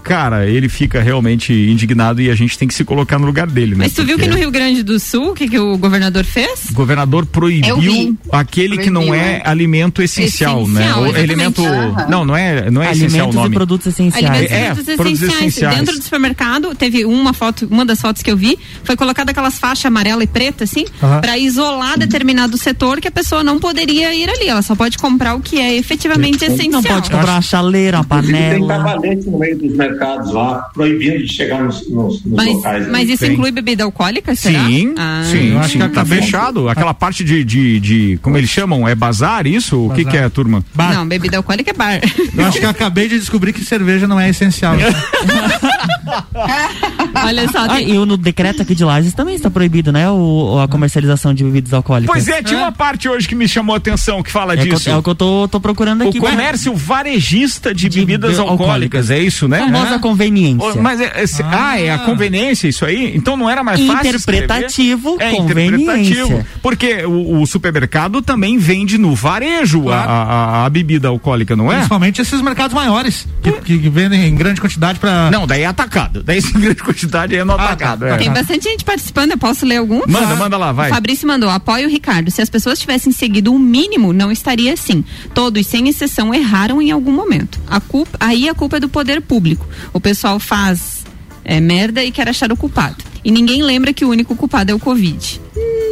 Cara, 0.03 0.45
ele 0.47 0.67
fica 0.69 1.01
realmente 1.01 1.53
indignado 1.53 2.21
e 2.21 2.29
a 2.29 2.35
gente 2.35 2.57
tem 2.57 2.67
que 2.67 2.73
se 2.73 2.83
colocar 2.83 3.17
no 3.17 3.25
lugar 3.25 3.47
dele, 3.47 3.71
né? 3.71 3.85
Mas 3.85 3.93
tu 3.93 4.03
viu 4.05 4.17
que 4.17 4.27
no 4.27 4.35
Rio 4.35 4.51
Grande 4.51 4.83
do 4.83 4.99
Sul, 4.99 5.31
o 5.31 5.33
que, 5.33 5.47
que 5.47 5.57
o 5.59 5.77
governador 5.77 6.23
fez? 6.25 6.65
O 6.69 6.73
governador 6.73 7.25
proibiu 7.25 7.77
vi. 7.79 8.15
aquele 8.31 8.77
que 8.77 8.89
não 8.89 9.01
Proibiu, 9.07 9.21
é 9.23 9.33
é. 9.37 9.41
alimento 9.45 10.01
essencial, 10.01 10.67
né? 10.67 10.81
Essencial, 10.81 11.01
O 11.01 11.05
exatamente. 11.07 11.31
alimento. 11.31 11.65
Aham. 11.65 12.07
Não, 12.09 12.25
não 12.25 12.35
é, 12.35 12.69
não 12.69 12.81
é 12.83 12.91
essencial 12.91 13.27
o 13.27 13.29
Alimentos 13.29 13.33
e 13.33 13.37
nome. 13.43 13.55
produtos 13.55 13.87
essenciais. 13.87 14.25
Alimentos 14.25 14.51
É, 14.87 14.93
e 14.93 14.95
produtos 14.97 15.21
essenciais. 15.21 15.41
essenciais. 15.47 15.77
Dentro 15.77 15.97
do 15.97 16.03
supermercado, 16.03 16.75
teve 16.75 17.05
uma 17.05 17.33
foto, 17.33 17.67
uma 17.71 17.85
das 17.85 17.99
fotos 18.01 18.21
que 18.21 18.31
eu 18.31 18.37
vi, 18.37 18.57
foi 18.83 18.95
colocada 18.95 19.31
aquelas 19.31 19.57
faixas 19.57 19.85
amarela 19.85 20.23
e 20.23 20.27
preta, 20.27 20.63
assim, 20.63 20.85
Aham. 21.01 21.21
pra 21.21 21.37
isolar 21.37 21.97
determinado 21.97 22.57
setor 22.57 22.99
que 23.01 23.07
a 23.07 23.11
pessoa 23.11 23.43
não 23.43 23.59
poderia 23.59 24.13
ir 24.13 24.29
ali. 24.29 24.47
Ela 24.47 24.61
só 24.61 24.75
pode 24.75 24.97
comprar 24.97 25.35
o 25.35 25.39
que 25.41 25.59
é 25.59 25.75
efetivamente 25.75 26.43
essencial. 26.45 26.71
Não 26.71 26.83
pode 26.83 27.09
comprar 27.09 27.33
uma 27.33 27.41
chaleira, 27.41 27.97
uma 28.01 28.03
Inclusive, 28.23 28.33
Tem 28.37 28.59
panela. 28.67 28.83
cavalete 28.83 29.29
no 29.29 29.39
meio 29.39 29.57
dos 29.57 29.75
mercados 29.93 30.31
lá, 30.33 30.69
proibindo 30.73 31.19
de 31.19 31.31
chegar 31.33 31.63
nos, 31.63 31.89
nos, 31.89 32.23
nos 32.23 32.35
Mas, 32.35 32.47
locais. 32.53 32.85
né? 32.85 32.89
mas 32.91 33.09
isso 33.09 33.23
Tem. 33.25 33.33
inclui 33.33 33.51
bebida 33.51 33.83
alcoólica, 33.83 34.35
será? 34.35 34.65
Sim, 34.65 34.93
Ah. 34.97 35.21
sim, 35.29 35.51
Eu 35.51 35.59
acho 35.59 35.69
sim, 35.69 35.73
que 35.73 35.79
tá 35.79 35.85
acabei- 36.01 36.21
fechado. 36.21 36.69
Aquela 36.69 36.93
parte 36.93 37.23
de, 37.23 37.43
de, 37.43 37.79
de- 37.79 38.19
como 38.21 38.37
eles 38.37 38.49
chamam, 38.49 38.87
é 38.87 38.95
bazar 38.95 39.45
isso? 39.47 39.85
O 39.85 39.89
que 39.93 40.03
Bazar. 40.03 40.11
que 40.11 40.17
é, 40.25 40.29
turma? 40.29 40.63
Bar. 40.73 40.93
Não, 40.93 41.07
bebida 41.07 41.37
alcoólica 41.37 41.71
é 41.71 41.73
bar. 41.73 41.99
Eu 42.35 42.45
acho 42.45 42.59
que 42.59 42.65
eu 42.65 42.69
acabei 42.69 43.07
de 43.07 43.19
descobrir 43.19 43.53
que 43.53 43.63
cerveja 43.63 44.07
não 44.07 44.19
é 44.19 44.29
essencial. 44.29 44.75
Olha 47.25 47.47
só, 47.49 47.59
Ah, 47.69 47.81
e 47.81 47.93
no 47.93 48.17
decreto 48.17 48.61
aqui 48.61 48.75
de 48.75 48.83
Lages 48.83 49.13
também 49.13 49.35
está 49.35 49.49
proibido, 49.49 49.91
né? 49.91 50.09
O, 50.09 50.59
a 50.59 50.67
comercialização 50.67 51.33
de 51.33 51.43
bebidas 51.43 51.73
alcoólicas. 51.73 52.13
Pois 52.13 52.27
é, 52.27 52.41
tinha 52.43 52.59
uma 52.59 52.71
parte 52.71 53.07
hoje 53.07 53.27
que 53.27 53.35
me 53.35 53.47
chamou 53.47 53.73
a 53.73 53.77
atenção 53.77 54.21
que 54.21 54.31
fala 54.31 54.53
É, 54.53 54.57
que 54.57 54.69
eu- 54.69 54.75
disso. 54.75 54.89
é 54.89 54.97
o 54.97 55.01
que 55.03 55.09
eu 55.09 55.15
tô, 55.15 55.47
tô 55.47 55.59
procurando 55.59 56.03
O 56.03 56.09
aqui. 56.09 56.19
comércio 56.19 56.75
varejista 56.75 57.73
de, 57.73 57.87
De 57.89 57.99
bebidas 57.99 58.35
be- 58.35 58.41
alcoólicas, 58.41 59.09
é 59.09 59.19
isso, 59.19 59.47
né? 59.47 59.59
Famosa 59.59 59.95
É. 59.95 59.99
conveniência. 59.99 60.81
Mas 60.81 60.99
é, 60.99 61.11
é- 61.23 61.27
se- 61.27 61.43
ah. 61.43 61.79
é 61.79 61.91
a 61.91 61.99
conveniência 61.99 62.67
isso 62.67 62.85
aí? 62.85 63.15
Então 63.15 63.37
não 63.37 63.49
era 63.49 63.63
mais 63.63 63.79
fácil? 63.85 64.09
Interpretativo, 64.09 65.17
É 65.19 65.31
conveniência. 65.31 65.75
interpretativo. 65.83 66.45
Porque 66.61 67.05
o, 67.05 67.41
o 67.41 67.45
supermercado 67.47 68.21
também 68.21 68.57
vende 68.57 68.97
no 68.97 69.15
varejo 69.15 69.89
a, 69.89 70.03
Claro. 70.03 70.11
a- 70.11 70.65
a 70.65 70.69
bebida 70.69 71.07
alcoólica, 71.07 71.55
não 71.55 71.71
é? 71.71 71.75
Principalmente 71.75 72.21
esses 72.21 72.41
mercados 72.41 72.73
maiores, 72.73 73.27
que, 73.41 73.51
que 73.77 73.89
vendem 73.89 74.25
em 74.27 74.35
grande 74.35 74.59
quantidade 74.59 74.99
pra. 74.99 75.29
Não, 75.31 75.45
daí 75.47 75.61
é 75.61 75.65
atacado. 75.65 75.92
Daí 76.23 76.39
em 76.39 76.51
grande 76.59 76.83
quantidade 76.83 77.35
é 77.35 77.43
no 77.43 77.55
tá. 77.55 77.65
atacado. 77.65 78.05
é. 78.05 78.17
tem 78.17 78.31
bastante 78.31 78.63
gente 78.63 78.83
participando, 78.83 79.31
eu 79.31 79.37
posso 79.37 79.65
ler 79.65 79.77
alguns? 79.77 80.07
Manda, 80.07 80.35
manda 80.35 80.57
lá, 80.57 80.71
vai. 80.71 80.89
O 80.91 80.93
Fabrício 80.93 81.27
mandou, 81.27 81.49
apoio 81.49 81.87
o 81.87 81.91
Ricardo. 81.91 82.31
Se 82.31 82.41
as 82.41 82.49
pessoas 82.49 82.79
tivessem 82.79 83.11
seguido 83.11 83.53
o 83.53 83.59
mínimo, 83.59 84.13
não 84.13 84.31
estaria 84.31 84.73
assim. 84.73 85.03
Todos, 85.33 85.67
sem 85.67 85.87
exceção, 85.87 86.33
erraram 86.33 86.81
em 86.81 86.91
algum 86.91 87.11
momento. 87.11 87.59
A 87.67 87.79
culpa, 87.79 88.17
aí 88.19 88.49
a 88.49 88.53
culpa 88.53 88.77
é 88.77 88.79
do 88.79 88.89
poder 88.89 89.21
público. 89.21 89.67
O 89.91 89.99
pessoal 89.99 90.39
faz 90.39 91.05
é, 91.43 91.59
merda 91.59 92.03
e 92.03 92.11
quer 92.11 92.27
achar 92.27 92.51
o 92.51 92.57
culpado. 92.57 93.03
E 93.23 93.31
ninguém 93.31 93.63
lembra 93.63 93.93
que 93.93 94.03
o 94.03 94.09
único 94.09 94.35
culpado 94.35 94.71
é 94.71 94.75
o 94.75 94.79
Covid. 94.79 95.42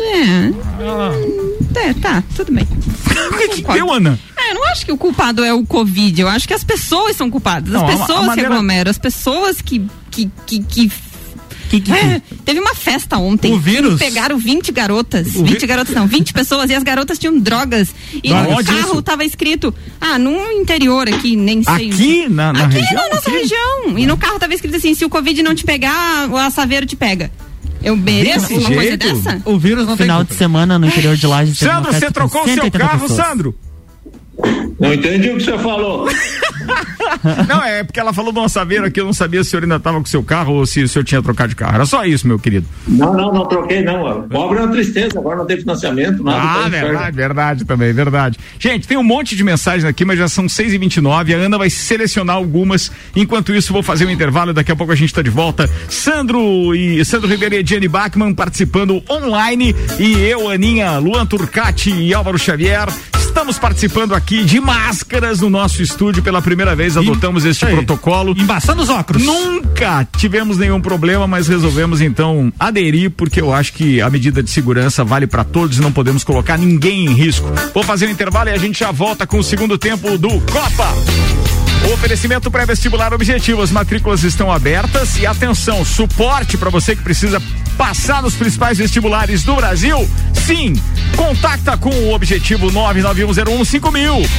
É, 0.03 1.89
é 1.89 1.93
tá, 1.93 2.23
tudo 2.35 2.51
bem. 2.51 2.65
O 2.65 3.37
que, 3.37 3.61
que 3.61 3.71
deu, 3.73 3.91
Ana? 3.91 4.19
É, 4.37 4.51
eu 4.51 4.55
não 4.55 4.65
acho 4.69 4.85
que 4.85 4.91
o 4.91 4.97
culpado 4.97 5.43
é 5.43 5.53
o 5.53 5.65
Covid. 5.65 6.21
Eu 6.21 6.27
acho 6.27 6.47
que 6.47 6.53
as 6.53 6.63
pessoas 6.63 7.15
são 7.15 7.29
culpadas. 7.29 7.73
As 7.73 7.81
Não, 7.81 7.87
a- 7.87 7.93
a 7.93 7.97
pessoas 7.97 8.19
se 8.21 8.25
maneira- 8.27 8.49
aglomeram. 8.49 8.89
As 8.91 8.97
pessoas 8.97 9.61
que. 9.61 9.85
que, 10.09 10.29
que, 10.45 10.59
que 10.63 10.91
Que- 11.69 11.79
que- 11.79 11.91
é, 11.93 12.21
teve 12.43 12.59
uma 12.59 12.75
festa 12.75 13.17
ontem. 13.17 13.53
O 13.53 13.57
vírus- 13.57 13.97
Pegaram 13.97 14.37
20 14.37 14.73
garotas. 14.73 15.27
O 15.35 15.43
20 15.45 15.59
vi- 15.61 15.67
garotas, 15.67 15.95
não, 15.95 16.05
20 16.05 16.33
pessoas. 16.33 16.69
E 16.69 16.75
as 16.75 16.83
garotas 16.83 17.17
tinham 17.17 17.39
drogas. 17.39 17.93
E 18.13 18.27
Drogas. 18.27 18.49
no 18.49 18.57
Onde 18.57 18.65
carro 18.67 18.91
isso? 18.91 19.01
tava 19.01 19.23
escrito. 19.23 19.73
Ah, 20.01 20.17
num 20.19 20.51
interior 20.51 21.07
aqui, 21.07 21.37
nem 21.37 21.63
sei. 21.63 21.89
Aqui 21.91 22.27
na, 22.29 22.51
na 22.51 22.65
aqui 22.65 22.73
região? 22.79 22.95
na 23.09 23.15
nossa 23.15 23.29
Aqui? 23.29 23.39
região. 23.39 23.97
E 23.97 24.05
no 24.05 24.17
carro 24.17 24.37
tava 24.37 24.53
escrito 24.53 24.75
assim: 24.75 24.93
se 24.93 25.05
o 25.05 25.09
Covid 25.09 25.41
não 25.43 25.55
te 25.55 25.63
pegar, 25.63 26.27
o 26.29 26.35
assaveiro 26.35 26.85
te 26.85 26.97
pega. 26.97 27.31
Eu 27.83 27.95
mereço 27.97 28.47
Desse 28.47 28.53
uma 28.53 28.67
coisa 28.67 28.81
jeito? 28.81 29.07
dessa? 29.23 29.41
O 29.45 29.57
vírus 29.57 29.87
não 29.87 29.97
Final 29.97 30.17
tem 30.19 30.23
de 30.25 30.29
culpa. 30.29 30.37
semana 30.43 30.77
no 30.79 30.85
interior 30.87 31.15
de 31.15 31.25
Lages. 31.27 31.57
Sandro, 31.57 31.91
você 31.91 32.11
trocou 32.11 32.41
o 32.41 32.45
seu 32.45 32.53
180 32.55 32.79
carro, 32.79 32.99
pessoas. 33.01 33.25
Sandro? 33.27 33.55
Não 34.79 34.93
entendi 34.93 35.29
o 35.29 35.37
que 35.37 35.43
você 35.43 35.57
falou. 35.57 36.09
Não, 37.47 37.63
é 37.63 37.83
porque 37.83 37.99
ela 37.99 38.13
falou 38.13 38.31
de 38.31 38.39
uma 38.39 38.49
saveira 38.49 38.89
que 38.89 38.99
eu 38.99 39.05
não 39.05 39.13
sabia 39.13 39.43
se 39.43 39.49
o 39.49 39.51
senhor 39.51 39.63
ainda 39.63 39.75
estava 39.75 39.97
com 39.97 40.05
o 40.05 40.07
seu 40.07 40.23
carro 40.23 40.53
ou 40.53 40.65
se 40.65 40.83
o 40.83 40.87
senhor 40.87 41.03
tinha 41.03 41.21
trocado 41.21 41.49
de 41.49 41.55
carro. 41.55 41.75
Era 41.75 41.85
só 41.85 42.03
isso, 42.05 42.27
meu 42.27 42.39
querido. 42.39 42.65
Não, 42.87 43.13
não, 43.13 43.33
não 43.33 43.45
troquei, 43.45 43.83
não. 43.83 44.27
Pobre 44.27 44.59
é 44.59 44.61
uma 44.61 44.71
tristeza, 44.71 45.19
agora 45.19 45.37
não 45.37 45.45
tem 45.45 45.57
financiamento, 45.57 46.23
nada. 46.23 46.37
Ah, 46.41 46.63
tá 46.63 46.69
verdade, 46.69 47.15
verdade 47.15 47.65
também, 47.65 47.93
verdade. 47.93 48.39
Gente, 48.59 48.87
tem 48.87 48.97
um 48.97 49.03
monte 49.03 49.35
de 49.35 49.43
mensagens 49.43 49.85
aqui, 49.85 50.03
mas 50.05 50.17
já 50.17 50.27
são 50.27 50.47
6 50.47 50.73
e 50.73 50.77
29 50.77 51.33
A 51.33 51.37
Ana 51.37 51.57
vai 51.57 51.69
selecionar 51.69 52.35
algumas. 52.35 52.91
Enquanto 53.15 53.53
isso, 53.53 53.73
vou 53.73 53.83
fazer 53.83 54.05
um 54.05 54.11
intervalo. 54.11 54.53
Daqui 54.53 54.71
a 54.71 54.75
pouco 54.75 54.91
a 54.91 54.95
gente 54.95 55.09
está 55.09 55.21
de 55.21 55.29
volta. 55.29 55.69
Sandro 55.89 56.73
e 56.73 57.03
Sandro 57.05 57.29
Ribeiro 57.29 57.55
e 57.55 57.59
Ediane 57.59 57.87
Bachmann 57.87 58.33
participando 58.33 59.01
online. 59.09 59.75
E 59.99 60.13
eu, 60.13 60.49
Aninha, 60.49 60.97
Luan 60.97 61.25
Turcati 61.25 61.91
e 61.91 62.13
Álvaro 62.13 62.39
Xavier. 62.39 62.87
Estamos 63.31 63.57
participando 63.57 64.13
aqui 64.13 64.43
de 64.43 64.59
máscaras 64.59 65.39
no 65.39 65.49
nosso 65.49 65.81
estúdio. 65.81 66.21
Pela 66.21 66.41
primeira 66.41 66.75
vez 66.75 66.97
adotamos 66.97 67.45
este 67.45 67.65
aí. 67.65 67.73
protocolo. 67.73 68.35
Embaçando 68.37 68.81
os 68.81 68.89
óculos. 68.89 69.23
Nunca 69.23 70.05
tivemos 70.17 70.57
nenhum 70.57 70.81
problema, 70.81 71.25
mas 71.25 71.47
resolvemos 71.47 72.01
então 72.01 72.51
aderir 72.59 73.09
porque 73.09 73.39
eu 73.39 73.53
acho 73.53 73.71
que 73.71 74.01
a 74.01 74.09
medida 74.09 74.43
de 74.43 74.49
segurança 74.49 75.05
vale 75.05 75.27
para 75.27 75.45
todos 75.45 75.77
e 75.77 75.81
não 75.81 75.93
podemos 75.93 76.25
colocar 76.25 76.57
ninguém 76.57 77.05
em 77.05 77.13
risco. 77.13 77.49
Vou 77.73 77.83
fazer 77.83 78.07
um 78.07 78.09
intervalo 78.09 78.49
e 78.49 78.51
a 78.51 78.57
gente 78.57 78.81
já 78.81 78.91
volta 78.91 79.25
com 79.25 79.39
o 79.39 79.43
segundo 79.43 79.77
tempo 79.77 80.17
do 80.17 80.29
Copa. 80.41 80.93
Oferecimento 81.93 82.51
pré-vestibular 82.51 83.13
objetivo. 83.13 83.61
As 83.61 83.71
matrículas 83.71 84.23
estão 84.23 84.51
abertas 84.51 85.17
e 85.17 85.25
atenção, 85.25 85.83
suporte 85.83 86.57
para 86.57 86.69
você 86.69 86.95
que 86.95 87.01
precisa 87.01 87.41
passar 87.77 88.21
nos 88.21 88.35
principais 88.35 88.77
vestibulares 88.77 89.43
do 89.43 89.55
Brasil. 89.55 90.09
Sim, 90.45 90.73
contacta 91.15 91.77
com 91.77 91.89
o 91.89 92.13
objetivo 92.13 92.71
991015000. 92.71 94.29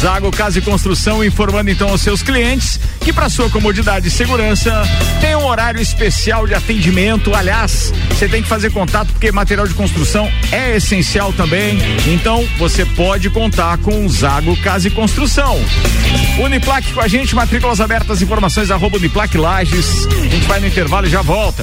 Zago 0.00 0.30
Casa 0.30 0.58
e 0.58 0.62
Construção 0.62 1.24
informando 1.24 1.70
então 1.70 1.88
aos 1.88 2.02
seus 2.02 2.22
clientes 2.22 2.78
que 3.00 3.12
para 3.12 3.30
sua 3.30 3.48
comodidade 3.48 4.08
e 4.08 4.10
segurança 4.10 4.82
tem 5.20 5.34
um 5.36 5.46
horário 5.46 5.80
especial 5.80 6.46
de 6.46 6.54
atendimento. 6.54 7.34
Aliás, 7.34 7.92
você 8.10 8.28
tem 8.28 8.42
que 8.42 8.48
fazer 8.48 8.70
contato 8.70 9.12
porque 9.12 9.32
material 9.32 9.66
de 9.66 9.74
construção 9.74 10.30
é 10.52 10.76
essencial 10.76 11.32
também. 11.32 11.78
Então 12.06 12.46
você 12.58 12.84
pode 12.84 13.30
contar 13.30 13.78
com 13.78 14.06
Zago 14.08 14.56
Casa 14.58 14.88
e 14.88 14.90
Construção. 14.90 15.58
Uniplaque 16.38 16.92
com 16.92 17.00
a 17.00 17.08
gente, 17.08 17.34
matrículas 17.34 17.80
abertas, 17.80 18.20
informações 18.22 18.70
arroba 18.70 18.96
Uniplaque 18.98 19.38
Lages. 19.38 20.06
A 20.06 20.28
gente 20.28 20.46
vai 20.46 20.60
no 20.60 20.66
intervalo 20.66 21.06
e 21.06 21.10
já 21.10 21.22
volta. 21.22 21.62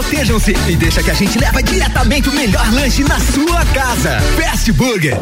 protejam-se. 0.00 0.54
E 0.68 0.76
deixa 0.76 1.02
que 1.02 1.10
a 1.10 1.14
gente 1.14 1.38
leva 1.38 1.62
diretamente 1.62 2.28
o 2.28 2.32
melhor 2.32 2.72
lanche 2.72 3.04
na 3.04 3.20
sua 3.20 3.64
casa. 3.66 4.20
Fast 4.40 4.72
Burger. 4.72 5.18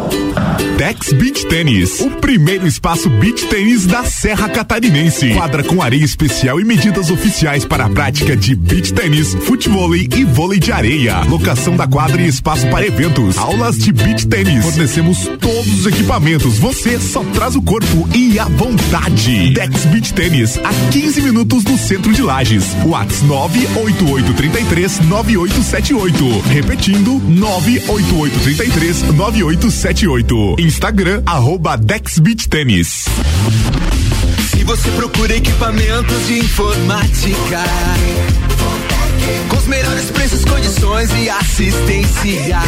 Dex 0.76 1.12
Beach 1.12 1.46
Tênis, 1.46 2.00
o 2.00 2.10
primeiro 2.10 2.66
espaço 2.66 3.10
beach 3.10 3.46
tênis 3.46 3.84
da 3.84 4.04
Serra 4.04 4.48
Catarinense. 4.48 5.34
Quadra 5.34 5.64
com 5.64 5.82
areia 5.82 6.04
especial 6.04 6.60
e 6.60 6.64
medidas 6.64 7.10
oficiais 7.10 7.64
para 7.64 7.86
a 7.86 7.90
prática 7.90 8.36
de 8.36 8.54
beach 8.54 8.92
tênis, 8.92 9.34
futebol 9.34 9.94
e 9.96 10.24
vôlei 10.24 10.60
de 10.60 10.70
areia. 10.70 11.20
Locação 11.22 11.76
da 11.76 11.86
quadra 11.86 12.20
e 12.22 12.28
espaço 12.28 12.68
para 12.68 12.86
eventos. 12.86 13.36
Aulas 13.36 13.76
de 13.76 13.92
beach 13.92 14.26
tênis. 14.28 14.64
Fornecemos 14.64 15.28
todos 15.40 15.80
os 15.80 15.86
equipamentos. 15.86 16.58
Você 16.58 16.98
só 17.00 17.24
traz 17.24 17.56
o 17.56 17.62
corpo 17.62 18.08
e 18.14 18.38
a 18.38 18.44
vontade. 18.44 19.52
Dex 19.52 19.84
Beach 19.86 20.12
Tênis, 20.12 20.58
a 20.58 20.92
15 20.92 21.22
minutos 21.22 21.64
do 21.64 21.76
centro 21.76 22.12
de 22.12 22.22
Lages. 22.22 22.64
Whats 22.84 23.22
98833 23.22 24.67
9878. 24.68 26.40
Repetindo, 26.48 27.18
98833 27.20 29.02
9878. 29.14 30.56
Instagram, 30.58 31.22
arroba 31.24 31.76
Dex 31.76 32.18
Beach 32.18 32.48
Tênis. 32.48 33.06
Se 34.50 34.64
você 34.64 34.90
procura 34.90 35.34
equipamentos 35.34 36.26
de 36.26 36.38
informática, 36.40 37.64
com 39.48 39.56
os 39.56 39.66
melhores 39.66 40.10
preços, 40.10 40.44
condições 40.44 41.10
e 41.16 41.30
assistência, 41.30 42.60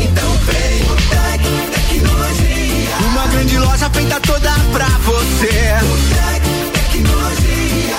então 0.00 0.32
vem 0.46 0.82
o 0.82 0.96
Tec 1.08 1.42
Tecnologia. 1.74 2.96
Uma 3.10 3.26
grande 3.26 3.58
loja 3.58 3.90
feita 3.90 4.20
toda 4.20 4.50
pra 4.72 4.88
você. 5.04 5.46
O 5.82 5.98
Tec 6.14 6.42
Tecnologia. 6.72 7.96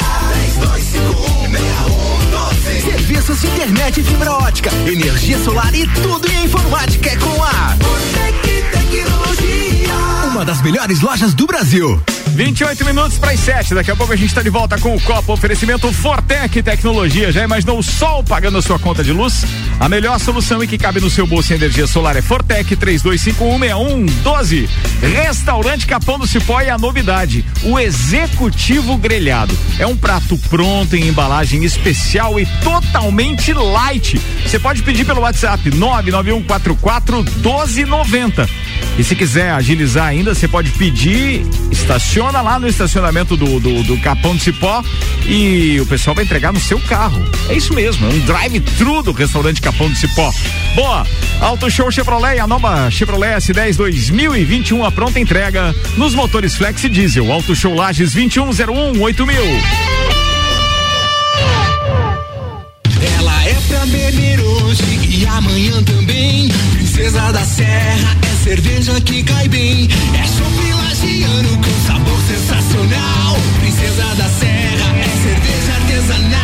3251 0.57 2.18
Serviços 2.77 3.41
de 3.41 3.47
internet, 3.47 4.03
fibra 4.03 4.31
ótica, 4.31 4.69
energia 4.85 5.37
solar 5.39 5.73
e 5.73 5.87
tudo 5.87 6.31
em 6.31 6.45
informática 6.45 7.09
é 7.09 7.15
com 7.17 7.43
a 7.43 7.75
Botec 7.77 8.63
Tecnologia. 8.71 10.08
Uma 10.39 10.45
das 10.45 10.61
melhores 10.61 11.01
lojas 11.01 11.33
do 11.33 11.45
Brasil. 11.45 12.01
28 12.29 12.85
minutos 12.85 13.17
para 13.17 13.31
as 13.31 13.41
7. 13.41 13.73
Daqui 13.73 13.91
a 13.91 13.95
pouco 13.97 14.13
a 14.13 14.15
gente 14.15 14.29
está 14.29 14.41
de 14.41 14.49
volta 14.49 14.77
com 14.79 14.95
o 14.95 15.01
Copa 15.01 15.33
Oferecimento 15.33 15.91
Fortec 15.91 16.63
Tecnologia. 16.63 17.29
Já 17.29 17.43
imaginou 17.43 17.77
o 17.77 17.83
sol 17.83 18.23
pagando 18.23 18.57
a 18.57 18.61
sua 18.61 18.79
conta 18.79 19.03
de 19.03 19.11
luz? 19.11 19.43
A 19.81 19.89
melhor 19.89 20.17
solução 20.17 20.63
e 20.63 20.67
que 20.67 20.77
cabe 20.77 21.01
no 21.01 21.09
seu 21.09 21.27
bolso 21.27 21.51
em 21.51 21.57
energia 21.57 21.85
solar 21.85 22.15
é 22.15 22.21
Fortec 22.21 22.73
32516112. 22.77 24.69
Restaurante 25.01 25.85
Capão 25.85 26.17
do 26.17 26.25
Cipó 26.25 26.61
e 26.61 26.69
a 26.69 26.77
novidade, 26.77 27.43
o 27.63 27.77
Executivo 27.77 28.95
Grelhado. 28.97 29.53
É 29.77 29.85
um 29.85 29.97
prato 29.97 30.37
pronto 30.49 30.95
em 30.95 31.09
embalagem 31.09 31.65
especial 31.65 32.39
e 32.39 32.45
totalmente 32.63 33.51
light. 33.51 34.21
Você 34.45 34.57
pode 34.57 34.83
pedir 34.83 35.03
pelo 35.05 35.19
WhatsApp 35.19 35.69
99144 35.75 37.23
1290. 37.23 38.47
E 38.97 39.03
se 39.03 39.15
quiser 39.15 39.51
agilizar 39.51 40.07
ainda, 40.07 40.28
você 40.35 40.47
pode 40.47 40.71
pedir, 40.71 41.45
estaciona 41.71 42.41
lá 42.41 42.59
no 42.59 42.67
estacionamento 42.67 43.35
do, 43.35 43.59
do, 43.59 43.83
do, 43.83 43.97
Capão 43.99 44.35
do 44.35 44.41
Cipó 44.41 44.83
e 45.25 45.79
o 45.81 45.85
pessoal 45.85 46.15
vai 46.15 46.23
entregar 46.23 46.53
no 46.53 46.59
seu 46.59 46.79
carro. 46.81 47.23
É 47.49 47.55
isso 47.55 47.73
mesmo, 47.73 48.05
é 48.07 48.13
um 48.13 48.19
drive-thru 48.19 49.01
do 49.01 49.11
restaurante 49.11 49.61
Capão 49.61 49.89
do 49.89 49.95
Cipó. 49.95 50.31
Boa, 50.75 51.05
Auto 51.41 51.69
Show 51.69 51.91
Chevrolet, 51.91 52.39
a 52.39 52.47
nova 52.47 52.89
Chevrolet 52.91 53.37
S10 53.37 53.75
2021, 53.75 54.85
a 54.85 54.91
pronta 54.91 55.19
entrega 55.19 55.73
nos 55.97 56.13
motores 56.13 56.55
Flex 56.55 56.83
e 56.83 56.89
Diesel. 56.89 57.31
Auto 57.31 57.55
Show 57.55 57.73
Lages 57.73 58.13
2101 58.13 59.01
8000. 59.01 59.43
Ela 63.17 63.45
é 63.45 63.57
pra 63.67 63.85
beber 63.87 64.39
hoje 64.41 64.99
e 65.09 65.25
amanhã 65.25 65.83
também. 65.83 66.49
Princesa 66.73 67.31
da 67.31 67.41
é 67.41 67.68
cerveja 68.49 68.99
que 69.01 69.21
cai 69.21 69.47
bem. 69.47 69.87
É 70.11 70.25
chopp 70.25 70.73
lagiano 70.73 71.49
com 71.57 71.85
sabor 71.85 72.19
sensacional. 72.27 73.37
Princesa 73.59 74.05
da 74.15 74.27
Serra 74.27 74.97
é 74.97 75.09
cerveja 75.21 75.73
artesanal. 75.79 76.39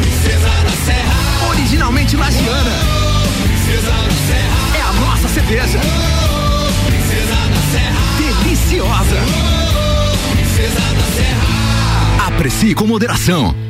Princesa 0.00 0.50
da 0.62 0.70
Serra, 0.86 1.48
originalmente 1.50 2.16
lagiana. 2.16 2.70
Princesa 3.42 3.90
da 3.90 4.16
Serra 4.28 4.78
é 4.78 4.80
a 4.80 4.92
nossa 4.92 5.28
cerveja. 5.28 5.80
Princesa 6.86 7.34
da 7.34 7.60
Serra, 7.72 8.02
deliciosa. 8.18 9.16
Princesa 10.30 10.80
da 10.94 11.06
Serra. 11.16 12.26
Aprecie 12.28 12.74
com 12.76 12.86
moderação. 12.86 13.69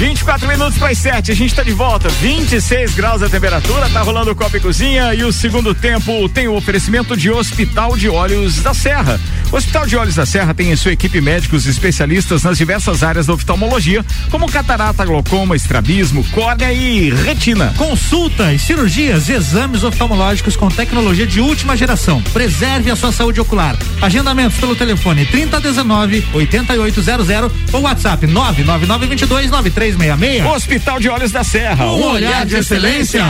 24 0.00 0.48
minutos 0.48 0.78
para 0.78 0.88
as 0.88 0.96
7, 0.96 1.30
a 1.30 1.34
gente 1.34 1.50
está 1.50 1.62
de 1.62 1.72
volta. 1.72 2.08
26 2.08 2.94
graus 2.94 3.22
a 3.22 3.28
temperatura, 3.28 3.86
tá 3.90 4.00
rolando 4.00 4.30
o 4.30 4.34
Copa 4.34 4.56
e 4.56 4.60
Cozinha 4.60 5.12
e 5.12 5.22
o 5.24 5.30
segundo 5.30 5.74
tempo 5.74 6.26
tem 6.30 6.48
o 6.48 6.54
oferecimento 6.54 7.14
de 7.14 7.30
Hospital 7.30 7.94
de 7.98 8.08
Olhos 8.08 8.62
da 8.62 8.72
Serra. 8.72 9.20
O 9.52 9.56
Hospital 9.56 9.84
de 9.84 9.96
Olhos 9.96 10.14
da 10.14 10.24
Serra 10.24 10.54
tem 10.54 10.70
em 10.70 10.76
sua 10.76 10.92
equipe 10.92 11.20
médicos 11.20 11.66
especialistas 11.66 12.44
nas 12.44 12.56
diversas 12.56 13.02
áreas 13.02 13.26
da 13.26 13.32
oftalmologia, 13.32 14.04
como 14.30 14.50
catarata, 14.50 15.04
glaucoma, 15.04 15.56
estrabismo, 15.56 16.22
córnea 16.30 16.72
e 16.72 17.10
retina. 17.10 17.74
Consultas, 17.76 18.62
cirurgias, 18.62 19.28
exames 19.28 19.82
oftalmológicos 19.82 20.54
com 20.54 20.68
tecnologia 20.68 21.26
de 21.26 21.40
última 21.40 21.76
geração. 21.76 22.22
Preserve 22.32 22.92
a 22.92 22.96
sua 22.96 23.10
saúde 23.10 23.40
ocular. 23.40 23.76
Agendamentos 24.00 24.58
pelo 24.58 24.76
telefone 24.76 25.26
3019 25.26 26.24
8800 26.32 27.28
ou 27.72 27.80
WhatsApp 27.82 28.26
99922 28.28 29.50
9366. 29.50 30.46
Hospital 30.46 31.00
de 31.00 31.08
Olhos 31.08 31.32
da 31.32 31.42
Serra, 31.42 31.86
um 31.86 32.12
olhar 32.12 32.46
de 32.46 32.56
excelência. 32.56 33.24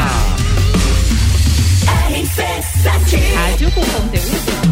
Rádio 3.34 3.70
com 3.72 3.80
conteúdo. 3.80 4.69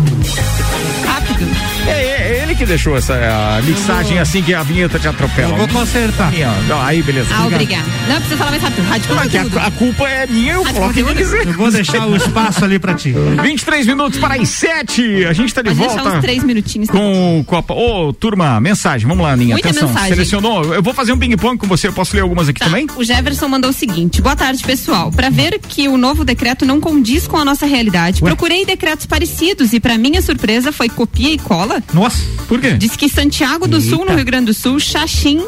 Rápido. 1.78 1.90
É, 1.90 2.32
é 2.32 2.37
ele 2.48 2.54
que 2.56 2.64
deixou 2.64 2.96
essa 2.96 3.14
a 3.58 3.62
mixagem 3.62 4.18
assim 4.18 4.42
que 4.42 4.54
a 4.54 4.62
vinheta 4.62 4.98
te 4.98 5.06
atropela. 5.06 5.52
Eu 5.52 5.56
vou 5.58 5.68
consertar. 5.68 6.28
Aí, 6.32 6.42
ó, 6.70 6.82
aí 6.82 7.02
beleza. 7.02 7.28
Ah, 7.34 7.46
obrigado. 7.46 7.84
Não, 8.08 8.14
precisa 8.16 8.36
falar 8.38 8.50
mais 8.52 8.62
rápido. 8.62 8.88
Rádio 8.88 9.08
com 9.08 9.14
que 9.16 9.22
conteúdo. 9.22 9.58
a, 9.58 9.66
a 9.66 9.70
culpa 9.70 10.08
é 10.08 10.26
minha, 10.26 10.52
eu 10.54 10.64
coloco 10.64 10.80
com 10.80 10.86
o 10.88 10.92
que 10.94 11.02
conteúdo. 11.02 11.16
quiser. 11.18 11.46
Eu 11.46 11.52
vou 11.52 11.70
deixar 11.70 12.06
o 12.08 12.16
espaço 12.16 12.64
ali 12.64 12.78
pra 12.78 12.94
ti. 12.94 13.12
23 13.42 13.86
minutos 13.86 14.18
para 14.18 14.40
as 14.40 14.48
7. 14.48 15.26
A 15.26 15.32
gente 15.34 15.52
tá 15.52 15.60
de 15.60 15.68
Pode 15.68 15.78
volta. 15.80 15.94
deixar 16.02 16.16
uns 16.16 16.20
três 16.22 16.42
minutinhos. 16.42 16.88
Com 16.88 17.40
o 17.40 17.44
Copa. 17.44 17.74
Ô, 17.74 18.12
turma, 18.14 18.58
mensagem. 18.60 19.06
Vamos 19.06 19.22
lá, 19.24 19.32
Aninha. 19.32 19.54
Muita 19.54 19.68
Atenção. 19.68 19.88
mensagem. 19.88 20.08
Selecionou. 20.10 20.74
Eu 20.74 20.82
vou 20.82 20.94
fazer 20.94 21.12
um 21.12 21.18
ping-pong 21.18 21.58
com 21.58 21.66
você. 21.66 21.88
Eu 21.88 21.92
posso 21.92 22.14
ler 22.16 22.22
algumas 22.22 22.48
aqui 22.48 22.60
Tá, 22.60 22.66
também? 22.66 22.86
O 22.96 23.04
Jefferson 23.04 23.48
mandou 23.48 23.70
o 23.70 23.74
seguinte: 23.74 24.22
boa 24.22 24.34
tarde, 24.34 24.62
pessoal. 24.64 25.12
Para 25.12 25.28
ver 25.28 25.58
que 25.60 25.86
o 25.88 25.96
novo 25.98 26.24
decreto 26.24 26.64
não 26.64 26.80
condiz 26.80 27.26
com 27.26 27.36
a 27.36 27.44
nossa 27.44 27.66
realidade, 27.66 28.22
procurei 28.22 28.64
decretos 28.64 29.04
parecidos 29.04 29.72
e, 29.74 29.80
para 29.80 29.98
minha 29.98 30.22
surpresa, 30.22 30.72
foi 30.72 30.88
copia 30.88 31.30
e 31.30 31.38
cola. 31.38 31.82
Nossa. 31.92 32.18
Por 32.46 32.60
quê? 32.60 32.74
Diz 32.74 32.96
que 32.96 33.08
Santiago 33.08 33.66
do 33.66 33.80
Sul, 33.80 34.04
no 34.04 34.14
Rio 34.14 34.24
Grande 34.24 34.46
do 34.46 34.54
Sul, 34.54 34.78
Xaxim. 34.78 35.46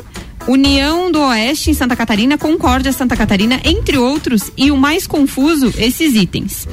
União 0.48 1.12
do 1.12 1.20
Oeste 1.20 1.70
em 1.70 1.74
Santa 1.74 1.94
Catarina, 1.94 2.38
Concórdia 2.38 2.92
Santa 2.92 3.14
Catarina, 3.14 3.60
entre 3.62 3.98
outros, 3.98 4.50
e 4.56 4.70
o 4.70 4.76
mais 4.76 5.06
confuso, 5.06 5.72
esses 5.76 6.14
itens. 6.14 6.66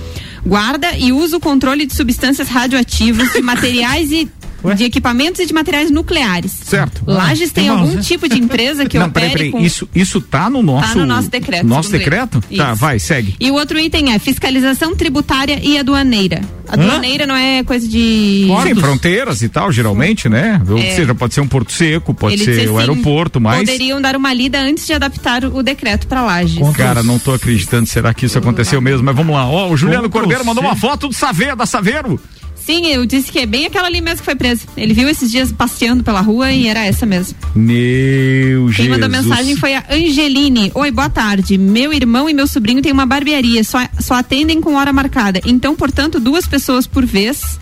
Guarda 0.45 0.97
e 0.97 1.11
uso 1.11 1.37
o 1.37 1.39
controle 1.39 1.85
de 1.85 1.93
substâncias 1.93 2.47
radioativas, 2.47 3.33
de 3.33 3.41
materiais 3.43 4.09
e 4.11 4.27
de 4.75 4.83
equipamentos 4.83 5.39
e 5.41 5.45
de 5.45 5.53
materiais 5.53 5.91
nucleares. 5.91 6.51
Certo. 6.51 7.01
Lages 7.05 7.51
tem 7.51 7.65
Irmãos, 7.65 7.81
algum 7.81 7.95
né? 7.95 8.01
tipo 8.01 8.27
de 8.27 8.37
empresa 8.39 8.85
que 8.85 8.97
Não, 8.97 9.07
opere 9.07 9.27
peraí, 9.29 9.37
peraí. 9.37 9.51
com 9.51 9.59
Isso, 9.59 9.87
isso 9.93 10.19
tá 10.21 10.49
no 10.49 10.61
nosso. 10.63 10.89
Tá 10.93 10.95
no 10.95 11.05
nosso 11.05 11.29
decreto, 11.29 11.65
Nosso 11.67 11.91
decreto? 11.91 12.43
ele. 12.49 12.57
Tá, 12.59 12.71
Isso. 12.71 12.75
vai, 12.81 12.99
segue. 12.99 13.35
E 13.39 13.49
o 13.51 13.53
outro 13.55 13.79
item 13.79 14.13
é 14.13 14.19
fiscalização 14.19 14.95
tributária 14.95 15.59
e 15.63 15.77
aduaneira. 15.77 16.41
Hã? 16.69 16.73
Aduaneira 16.73 17.25
não 17.25 17.35
é 17.35 17.63
coisa 17.63 17.87
de. 17.87 18.47
Sim, 18.63 18.75
fronteiras 18.75 19.41
e 19.41 19.47
tal, 19.47 19.71
geralmente, 19.71 20.27
né? 20.27 20.61
Ou 20.67 20.77
É. 20.77 20.91
seja, 20.95 21.15
pode 21.15 21.33
ser 21.33 21.39
um 21.41 21.47
porto 21.47 21.71
seco, 21.71 22.13
pode 22.13 22.35
Ele 22.35 22.43
ser 22.43 22.67
o 22.69 22.77
assim, 22.77 22.79
aeroporto, 22.89 23.39
mas. 23.39 23.59
Poderiam 23.59 24.01
dar 24.01 24.15
uma 24.17 24.33
lida 24.33 24.59
antes 24.59 24.85
de 24.85 24.91
adaptar 24.93 25.45
o 25.45 25.63
decreto 25.63 26.07
para 26.07 26.21
Lages. 26.23 26.59
Cara, 26.75 27.01
não 27.03 27.17
tô 27.19 27.33
acreditando, 27.33 27.85
será 27.87 28.13
que 28.13 28.25
isso 28.25 28.37
aconteceu 28.37 28.81
mesmo? 28.81 29.03
Mas 29.05 29.15
vamos 29.15 29.33
lá. 29.33 29.47
Ó, 29.47 29.69
o 29.69 29.77
Juliano 29.77 30.09
Cordeiro 30.09 30.43
mandou 30.45 30.61
uma 30.63 30.75
foto 30.75 31.07
do 31.07 31.13
Saveiro, 31.13 31.55
da 31.55 31.65
Saveiro. 31.65 32.19
Sim, 32.67 32.87
eu 32.87 33.05
disse 33.05 33.31
que 33.31 33.39
é 33.39 33.45
bem 33.45 33.65
aquela 33.65 33.87
ali 33.87 34.01
mesmo 34.01 34.19
que 34.19 34.25
foi 34.25 34.35
presa. 34.35 34.63
Ele 34.75 34.93
viu 34.93 35.07
esses 35.07 35.31
dias 35.31 35.53
passeando 35.53 36.03
pela 36.03 36.19
rua 36.19 36.51
e 36.51 36.67
era 36.67 36.83
essa 36.83 37.05
mesmo. 37.05 37.33
Meu 37.55 38.65
Quem 38.65 38.73
Jesus. 38.73 38.89
mandou 38.89 39.09
mensagem 39.09 39.55
foi 39.55 39.73
a 39.73 39.85
Angeline. 39.89 40.69
Oi, 40.75 40.91
boa 40.91 41.09
tarde. 41.09 41.57
Meu 41.57 41.93
irmão 41.93 42.29
e 42.29 42.33
meu 42.33 42.45
sobrinho 42.45 42.81
têm 42.81 42.91
uma 42.91 43.05
barbearia, 43.05 43.63
só, 43.63 43.79
só 44.01 44.15
atendem 44.15 44.59
com 44.59 44.75
hora 44.75 44.91
marcada. 44.91 45.39
Então, 45.45 45.77
portanto, 45.77 46.19
duas 46.19 46.45
pessoas 46.45 46.85
por 46.85 47.05
vez 47.05 47.57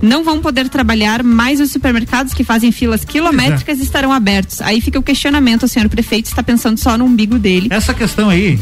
não 0.00 0.24
vão 0.24 0.40
poder 0.40 0.70
trabalhar, 0.70 1.22
mas 1.22 1.60
os 1.60 1.70
supermercados 1.70 2.32
que 2.32 2.42
fazem 2.42 2.72
filas 2.72 3.04
quilométricas 3.04 3.78
estarão 3.78 4.10
abertos. 4.10 4.62
Aí 4.62 4.80
fica 4.80 4.98
o 4.98 5.02
questionamento, 5.02 5.64
o 5.64 5.68
senhor 5.68 5.86
prefeito 5.90 6.26
está 6.26 6.42
pensando 6.42 6.78
só 6.78 6.96
no 6.96 7.04
umbigo 7.04 7.38
dele. 7.38 7.68
Essa 7.70 7.92
questão 7.92 8.30
aí, 8.30 8.58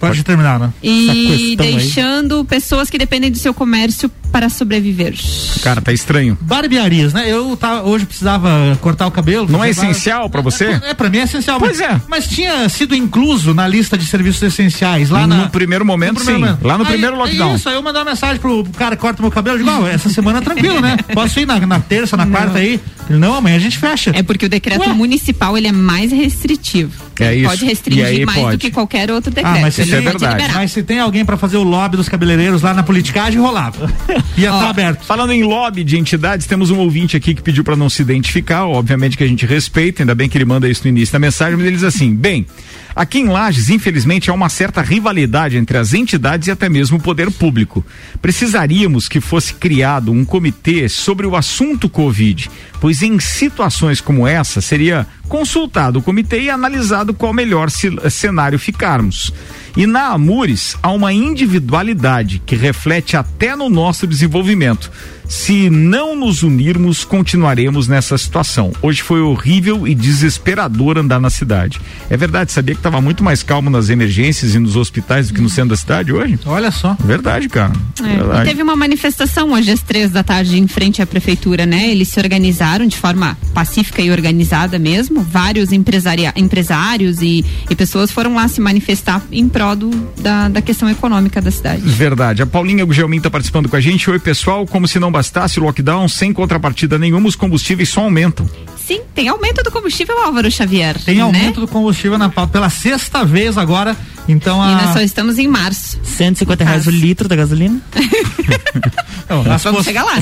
pode, 0.00 0.22
terminar, 0.24 0.58
né? 0.58 0.72
E 0.82 1.54
deixando 1.56 2.44
pessoas 2.44 2.88
que 2.90 2.98
dependem 2.98 3.30
do 3.30 3.38
seu 3.38 3.52
comércio 3.54 4.10
para 4.32 4.48
sobreviver. 4.48 5.14
Cara, 5.62 5.80
tá 5.80 5.92
estranho. 5.92 6.38
Barbearias, 6.40 7.12
né? 7.12 7.24
Eu 7.30 7.56
tava, 7.56 7.82
hoje 7.82 8.06
precisava 8.06 8.78
cortar 8.80 9.06
o 9.06 9.10
cabelo. 9.10 9.46
Não 9.50 9.58
é 9.64 9.66
bar- 9.66 9.70
essencial 9.70 10.30
pra 10.30 10.40
você? 10.40 10.66
É, 10.66 10.90
é, 10.90 10.94
pra 10.94 11.08
mim 11.10 11.18
é 11.18 11.22
essencial. 11.24 11.58
Pois 11.58 11.78
mas, 11.80 11.90
é. 11.90 12.00
Mas 12.08 12.26
tinha 12.28 12.68
sido 12.68 12.94
incluso 12.94 13.52
na 13.54 13.66
lista 13.66 13.98
de 13.98 14.06
serviços 14.06 14.42
essenciais 14.42 15.10
lá 15.10 15.26
No 15.26 15.36
na. 15.36 15.48
primeiro 15.48 15.84
momento, 15.84 16.20
sim. 16.20 16.38
Lá 16.62 16.78
no 16.78 16.84
Aí- 16.84 16.90
primeiro 16.92 17.16
lockdown. 17.16 17.56
Isso, 17.56 17.68
aí 17.68 17.74
eu 17.74 17.82
mandei 17.82 18.00
uma 18.02 18.10
mensagem 18.10 18.38
pro 18.40 18.64
cara 18.76 18.94
que 18.94 19.02
corta 19.02 19.20
meu 19.20 19.30
cabelo. 19.32 19.58
Eu 19.58 19.64
digo, 19.64 19.70
ó, 19.82 19.86
essa 19.88 20.08
semana 20.08 20.38
é 20.38 20.42
tranquilo, 20.42 20.80
né? 20.80 20.96
Posso 21.12 21.40
ir 21.40 21.46
na, 21.46 21.58
na 21.66 21.80
terça, 21.80 22.16
na 22.16 22.26
quarta 22.26 22.58
aí? 22.58 22.78
Ele, 23.10 23.18
não, 23.18 23.34
amanhã 23.34 23.56
a 23.56 23.60
gente 23.60 23.76
fecha. 23.76 24.12
É 24.14 24.22
porque 24.22 24.46
o 24.46 24.48
decreto 24.48 24.88
municipal 24.94 25.58
ele 25.58 25.66
é 25.66 25.72
mais 25.72 26.12
restritivo. 26.12 27.10
É 27.18 27.32
Ele 27.32 27.40
isso. 27.40 27.50
Pode 27.50 27.64
restringir 27.66 28.24
mais 28.24 28.38
pode. 28.38 28.56
do 28.56 28.60
que 28.60 28.70
qualquer 28.70 29.10
outro 29.10 29.30
decreto. 29.30 29.56
Ah, 29.58 29.60
mas 29.60 29.74
se, 29.74 29.82
Ele 29.82 29.90
tem, 29.90 30.02
pode 30.04 30.24
liberar. 30.24 30.54
mas 30.54 30.72
se 30.72 30.82
tem 30.82 30.98
alguém 31.00 31.24
pra 31.24 31.36
fazer 31.36 31.58
o 31.58 31.62
lobby 31.62 31.96
dos 31.96 32.08
cabeleireiros 32.08 32.62
lá 32.62 32.72
na 32.72 32.82
politicagem, 32.82 33.38
rolava. 33.40 33.92
Ia 34.38 34.50
estar 34.50 34.70
aberto. 34.70 35.04
Falando 35.04 35.32
em 35.32 35.42
lobby 35.42 35.84
de 35.84 35.98
entidades, 35.98 36.46
temos 36.46 36.70
um 36.70 36.78
ouvinte 36.78 37.16
aqui 37.16 37.34
que 37.34 37.42
pediu 37.42 37.62
para 37.62 37.76
não 37.76 37.90
se 37.90 38.00
identificar. 38.00 38.66
Obviamente 38.66 39.16
que 39.18 39.24
a 39.24 39.26
gente 39.26 39.44
respeita, 39.44 40.02
ainda 40.02 40.14
bem 40.14 40.28
que 40.28 40.38
ele 40.38 40.44
manda 40.46 40.68
isso 40.68 40.82
no 40.84 40.88
início 40.88 41.12
da 41.12 41.18
mensagem, 41.18 41.56
mas 41.56 41.66
ele 41.66 41.76
diz 41.76 41.84
assim: 41.84 42.14
bem, 42.14 42.46
aqui 42.94 43.18
em 43.18 43.28
Lages, 43.28 43.70
infelizmente, 43.70 44.30
há 44.30 44.32
uma 44.32 44.48
certa 44.48 44.82
rivalidade 44.82 45.56
entre 45.56 45.78
as 45.78 45.94
entidades 45.94 46.48
e 46.48 46.50
até 46.50 46.68
mesmo 46.68 46.98
o 46.98 47.00
poder 47.00 47.30
público. 47.30 47.84
Precisaríamos 48.20 49.08
que 49.08 49.20
fosse 49.20 49.54
criado 49.54 50.12
um 50.12 50.24
comitê 50.24 50.88
sobre 50.88 51.26
o 51.26 51.36
assunto 51.36 51.88
Covid, 51.88 52.50
pois 52.80 53.02
em 53.02 53.18
situações 53.18 54.00
como 54.00 54.26
essa 54.26 54.60
seria 54.60 55.06
consultado 55.28 56.00
o 56.00 56.02
comitê 56.02 56.42
e 56.42 56.50
analisado 56.50 57.14
qual 57.14 57.32
melhor 57.32 57.70
cenário 57.70 58.58
ficarmos. 58.58 59.32
E 59.76 59.86
na 59.86 60.08
Amures 60.08 60.76
há 60.82 60.90
uma 60.90 61.12
individualidade 61.12 62.42
que 62.44 62.56
reflete 62.56 63.16
até 63.16 63.54
no 63.54 63.68
nosso 63.68 64.06
desenvolvimento. 64.06 64.90
Se 65.30 65.70
não 65.70 66.16
nos 66.16 66.42
unirmos, 66.42 67.04
continuaremos 67.04 67.86
nessa 67.86 68.18
situação. 68.18 68.72
Hoje 68.82 69.00
foi 69.00 69.20
horrível 69.20 69.86
e 69.86 69.94
desesperador 69.94 70.98
andar 70.98 71.20
na 71.20 71.30
cidade. 71.30 71.80
É 72.10 72.16
verdade, 72.16 72.50
sabia 72.50 72.74
que 72.74 72.80
estava 72.80 73.00
muito 73.00 73.22
mais 73.22 73.40
calmo 73.40 73.70
nas 73.70 73.88
emergências 73.90 74.56
e 74.56 74.58
nos 74.58 74.74
hospitais 74.74 75.28
do 75.28 75.34
que 75.34 75.40
no 75.40 75.48
centro 75.48 75.70
da 75.70 75.76
cidade 75.76 76.12
hoje? 76.12 76.36
Olha 76.44 76.72
só. 76.72 76.96
Verdade, 77.04 77.48
cara. 77.48 77.72
É, 78.00 78.16
Verdade. 78.16 78.42
e 78.42 78.44
teve 78.50 78.62
uma 78.62 78.74
manifestação 78.74 79.52
hoje 79.52 79.70
às 79.70 79.80
três 79.80 80.10
da 80.10 80.24
tarde 80.24 80.58
em 80.58 80.66
frente 80.66 81.00
à 81.00 81.06
prefeitura, 81.06 81.64
né? 81.64 81.88
Eles 81.90 82.08
se 82.08 82.18
organizaram 82.18 82.86
de 82.88 82.96
forma 82.96 83.38
pacífica 83.54 84.02
e 84.02 84.10
organizada 84.10 84.80
mesmo. 84.80 85.22
Vários 85.22 85.70
empresários 85.72 87.22
e, 87.22 87.44
e 87.70 87.76
pessoas 87.76 88.10
foram 88.10 88.34
lá 88.34 88.48
se 88.48 88.60
manifestar 88.60 89.22
em 89.30 89.48
prol 89.48 89.76
do- 89.76 90.10
da, 90.20 90.48
da 90.48 90.60
questão 90.60 90.90
econômica 90.90 91.40
da 91.40 91.52
cidade. 91.52 91.82
Verdade. 91.82 92.42
A 92.42 92.46
Paulinha 92.46 92.84
Gugelmin 92.84 93.18
está 93.18 93.30
participando 93.30 93.68
com 93.68 93.76
a 93.76 93.80
gente. 93.80 94.10
Oi, 94.10 94.18
pessoal. 94.18 94.66
Como 94.66 94.88
se 94.88 94.98
não 94.98 95.12
bastasse 95.20 95.60
o 95.60 95.62
lockdown, 95.62 96.08
sem 96.08 96.32
contrapartida 96.32 96.98
nenhuma, 96.98 97.28
os 97.28 97.36
combustíveis 97.36 97.90
só 97.90 98.00
aumentam. 98.00 98.48
sim, 98.76 99.02
tem 99.14 99.28
aumento 99.28 99.62
do 99.62 99.70
combustível, 99.70 100.18
Álvaro 100.18 100.50
Xavier. 100.50 100.98
Tem 101.04 101.16
né? 101.16 101.20
aumento 101.20 101.60
do 101.60 101.68
combustível 101.68 102.16
na 102.16 102.30
pauta 102.30 102.52
pela 102.54 102.70
sexta 102.70 103.22
vez 103.24 103.58
agora. 103.58 103.94
Então 104.26 104.58
E 104.64 104.72
a. 104.72 104.82
nós 104.82 104.92
só 104.94 105.00
estamos 105.00 105.38
em 105.38 105.46
março. 105.46 105.98
150 106.02 106.64
reais 106.64 106.86
o 106.86 106.90
litro 106.90 107.28
da 107.28 107.36
gasolina. 107.36 107.80
Não, 109.28 109.40
as 109.52 109.62
Vamos 109.62 109.78
post- 109.78 109.84
chegar 109.84 110.04
lá. 110.04 110.14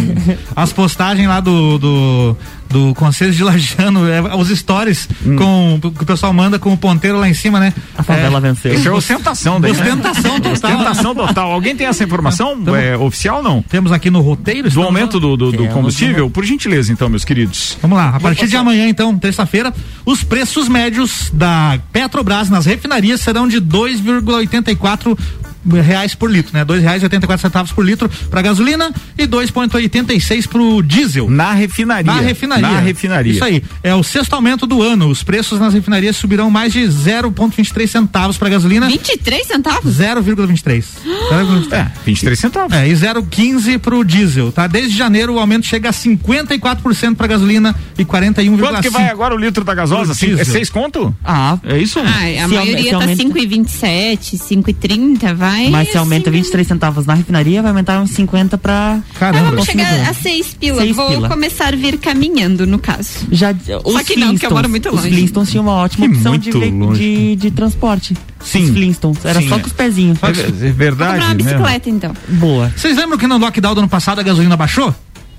As 0.57 0.72
postagens 0.72 1.28
lá 1.28 1.40
do, 1.40 1.78
do, 1.78 2.36
do 2.68 2.94
Conselho 2.94 3.32
de 3.32 3.42
Lajano, 3.42 4.08
é, 4.08 4.34
os 4.36 4.48
stories 4.48 5.08
com, 5.36 5.80
que 5.80 6.02
o 6.02 6.06
pessoal 6.06 6.32
manda 6.32 6.58
com 6.58 6.72
o 6.72 6.76
ponteiro 6.76 7.18
lá 7.18 7.28
em 7.28 7.34
cima, 7.34 7.58
né? 7.58 7.72
A 7.96 8.02
favela 8.02 8.40
venceu. 8.40 8.74
Isso 8.74 8.88
é 8.88 8.92
ostentação 8.92 9.60
daí, 9.60 9.72
né? 9.72 9.80
Ostentação 9.80 10.40
total. 10.40 10.52
Ostentação 10.52 11.14
total. 11.14 11.52
Alguém 11.52 11.74
tem 11.74 11.86
essa 11.86 12.04
informação 12.04 12.62
é, 12.76 12.96
oficial 12.96 13.42
não? 13.42 13.62
Temos 13.62 13.92
aqui 13.92 14.10
no 14.10 14.20
roteiro. 14.20 14.70
Do 14.70 14.82
aumento 14.82 15.18
do, 15.18 15.36
do, 15.36 15.52
do 15.52 15.68
combustível? 15.68 16.30
Por 16.30 16.44
gentileza, 16.44 16.92
então, 16.92 17.08
meus 17.08 17.24
queridos. 17.24 17.78
Vamos 17.80 17.96
lá, 17.96 18.10
a 18.10 18.20
partir 18.20 18.46
de 18.46 18.56
amanhã, 18.56 18.88
então, 18.88 19.16
terça-feira, 19.18 19.72
os 20.04 20.22
preços 20.22 20.68
médios 20.68 21.30
da 21.32 21.78
Petrobras 21.92 22.50
nas 22.50 22.66
refinarias 22.66 23.20
serão 23.20 23.48
de 23.48 23.60
2,84 23.60 25.18
reais 25.66 26.14
por 26.14 26.30
litro, 26.30 26.52
né? 26.54 26.64
Dois 26.64 26.82
reais 26.82 27.02
e 27.02 27.04
oitenta 27.06 27.24
e 27.24 27.28
quatro 27.28 27.42
centavos 27.42 27.72
por 27.72 27.84
litro 27.84 28.09
para 28.30 28.42
gasolina 28.42 28.92
e 29.16 29.26
2,86 29.26 30.46
pro 30.48 30.82
diesel. 30.82 31.28
Na 31.30 31.52
refinaria. 31.52 32.12
Na 32.12 32.20
refinaria. 32.20 32.68
Na 32.68 32.80
refinaria. 32.80 33.32
Isso 33.32 33.44
aí. 33.44 33.62
É 33.82 33.94
o 33.94 34.02
sexto 34.02 34.34
aumento 34.34 34.66
do 34.66 34.82
ano. 34.82 35.09
Os 35.09 35.22
preços 35.22 35.59
nas 35.61 35.74
refinarias 35.74 36.16
subirão 36.16 36.50
mais 36.50 36.72
de 36.72 36.80
0,23 36.80 37.86
centavos 37.86 38.36
para 38.38 38.48
gasolina. 38.48 38.86
23 38.88 39.46
centavos? 39.46 39.94
0,23. 39.98 40.84
0,23. 41.30 41.72
É, 41.72 41.90
23 42.04 42.38
centavos. 42.38 42.72
É, 42.76 42.88
e 42.88 42.92
0,15 42.92 43.78
pro 43.78 44.04
diesel, 44.04 44.52
tá? 44.52 44.66
Desde 44.66 44.96
janeiro 44.96 45.34
o 45.34 45.38
aumento 45.38 45.66
chega 45.66 45.88
a 45.88 45.92
54% 45.92 47.14
para 47.16 47.26
gasolina 47.26 47.74
e 47.98 48.04
41,5 48.04 48.59
Quanto 48.59 48.82
que 48.82 48.90
vai 48.90 49.09
agora 49.09 49.34
o 49.34 49.38
litro 49.38 49.64
da 49.64 49.74
gasosa? 49.74 50.12
O 50.12 50.14
Cinco- 50.14 50.40
É 50.40 50.44
seis 50.44 50.70
conto? 50.70 51.14
Ah, 51.24 51.59
É 51.64 51.78
isso? 51.78 51.98
Ah, 52.00 52.44
a 52.44 52.48
maioria 52.48 52.90
tá 52.90 52.96
aumenta- 52.96 53.22
5,27, 53.22 54.36
5,30, 54.38 55.34
vai. 55.34 55.47
Mas 55.70 55.90
se 55.90 55.99
aumenta 55.99 56.30
assim, 56.30 56.38
23 56.38 56.66
centavos 56.66 57.07
na 57.07 57.14
refinaria, 57.14 57.62
vai 57.62 57.70
aumentar 57.70 58.01
uns 58.01 58.11
50 58.11 58.59
pra. 58.59 58.99
Ah, 58.99 59.18
Caramba. 59.18 59.51
vamos 59.51 59.64
chegar 59.66 60.09
a 60.09 60.14
6 60.14 60.55
pila. 60.55 60.80
Seis 60.82 60.96
Vou 60.96 61.09
pila. 61.09 61.28
começar 61.28 61.72
a 61.72 61.76
vir 61.76 61.99
caminhando, 61.99 62.66
no 62.66 62.78
caso. 62.78 63.26
Já, 63.30 63.53
os 63.84 64.03
que 64.03 64.16
não, 64.16 64.32
porque 64.32 64.46
eu 64.46 64.51
moro 64.51 64.68
muito 64.68 64.88
Os 64.88 64.96
longe. 64.96 65.09
Flintstones 65.11 65.51
tinham 65.51 65.64
uma 65.64 65.74
ótima 65.74 66.09
Que 66.09 66.14
opção 66.14 66.38
de, 66.38 66.51
de, 66.51 67.36
de 67.36 67.51
transporte. 67.51 68.16
Sim. 68.44 68.64
Os 68.64 68.70
Flintstones. 68.70 69.24
Era 69.24 69.40
Sim, 69.40 69.49
só 69.49 69.57
é. 69.57 69.59
com 69.61 69.66
os 69.66 69.72
pezinhos. 69.72 70.18
É, 70.22 70.28
é 70.28 70.32
Vou 70.32 70.72
verdade, 70.72 71.12
comprar 71.12 71.26
uma 71.26 71.34
bicicleta, 71.34 71.90
então. 71.90 72.12
Boa. 72.28 72.72
Vocês 72.76 72.96
lembram 72.96 73.18
que 73.18 73.26
no 73.26 73.36
lockdown 73.38 73.74
do 73.74 73.80
ano 73.80 73.88
passado 73.88 74.20
a 74.20 74.22
gasolina 74.22 74.57
baixou? 74.57 74.94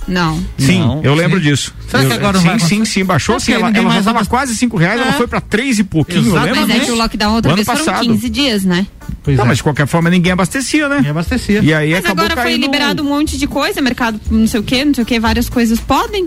Não. 0.09 0.43
Sim, 0.57 0.79
Não. 0.79 1.01
eu 1.03 1.13
lembro 1.13 1.39
disso. 1.39 1.73
Será 1.87 2.03
que 2.03 2.09
Eu- 2.09 2.15
agora 2.15 2.33
não 2.33 2.41
sim, 2.41 2.47
vai 2.49 2.59
sim, 2.59 2.85
sim, 2.85 3.05
baixou. 3.05 3.39
Sim, 3.39 3.53
ela, 3.53 3.67
ela 3.67 3.73
já 3.75 3.81
mais 3.83 3.95
tava 4.05 4.09
abastece. 4.11 4.29
quase 4.29 4.55
5 4.55 4.75
reais, 4.77 4.99
ela 4.99 5.11
É. 5.11 5.13
foi 5.13 5.27
pra 5.27 5.39
3 5.39 5.79
e 5.79 5.83
pouquinho, 5.83 6.21
Exatamente. 6.27 6.53
lembra? 6.59 6.67
Mas 6.75 6.81
é 6.83 6.85
que 6.85 6.91
o 6.91 6.95
lockdown 6.95 7.33
outra 7.35 7.53
vez 7.55 7.67
ano 7.67 7.77
foram 7.77 7.91
passado. 7.93 8.07
15 8.07 8.29
dias, 8.29 8.63
né? 8.65 8.87
Pois 9.23 9.37
Tá, 9.37 9.43
é. 9.43 9.47
mas 9.47 9.57
de 9.57 9.63
qualquer 9.63 9.87
forma 9.87 10.09
ninguém 10.09 10.31
abastecia, 10.31 10.87
né? 10.89 10.95
Ninguém 10.97 11.11
abastecia. 11.11 11.59
E 11.61 11.73
aí 11.73 11.91
Mas 11.91 12.05
acabou 12.05 12.25
agora 12.25 12.41
foi 12.41 12.55
liberado 12.55 13.03
um 13.03 13.07
monte 13.09 13.37
de 13.37 13.47
coisa, 13.47 13.81
mercado 13.81 14.19
não 14.31 14.47
sei 14.47 14.59
o 14.59 14.63
que, 14.63 14.83
não 14.85 14.93
sei 14.93 15.03
o 15.03 15.05
que, 15.05 15.19
várias 15.19 15.49
coisas 15.49 15.79
podem. 15.79 16.25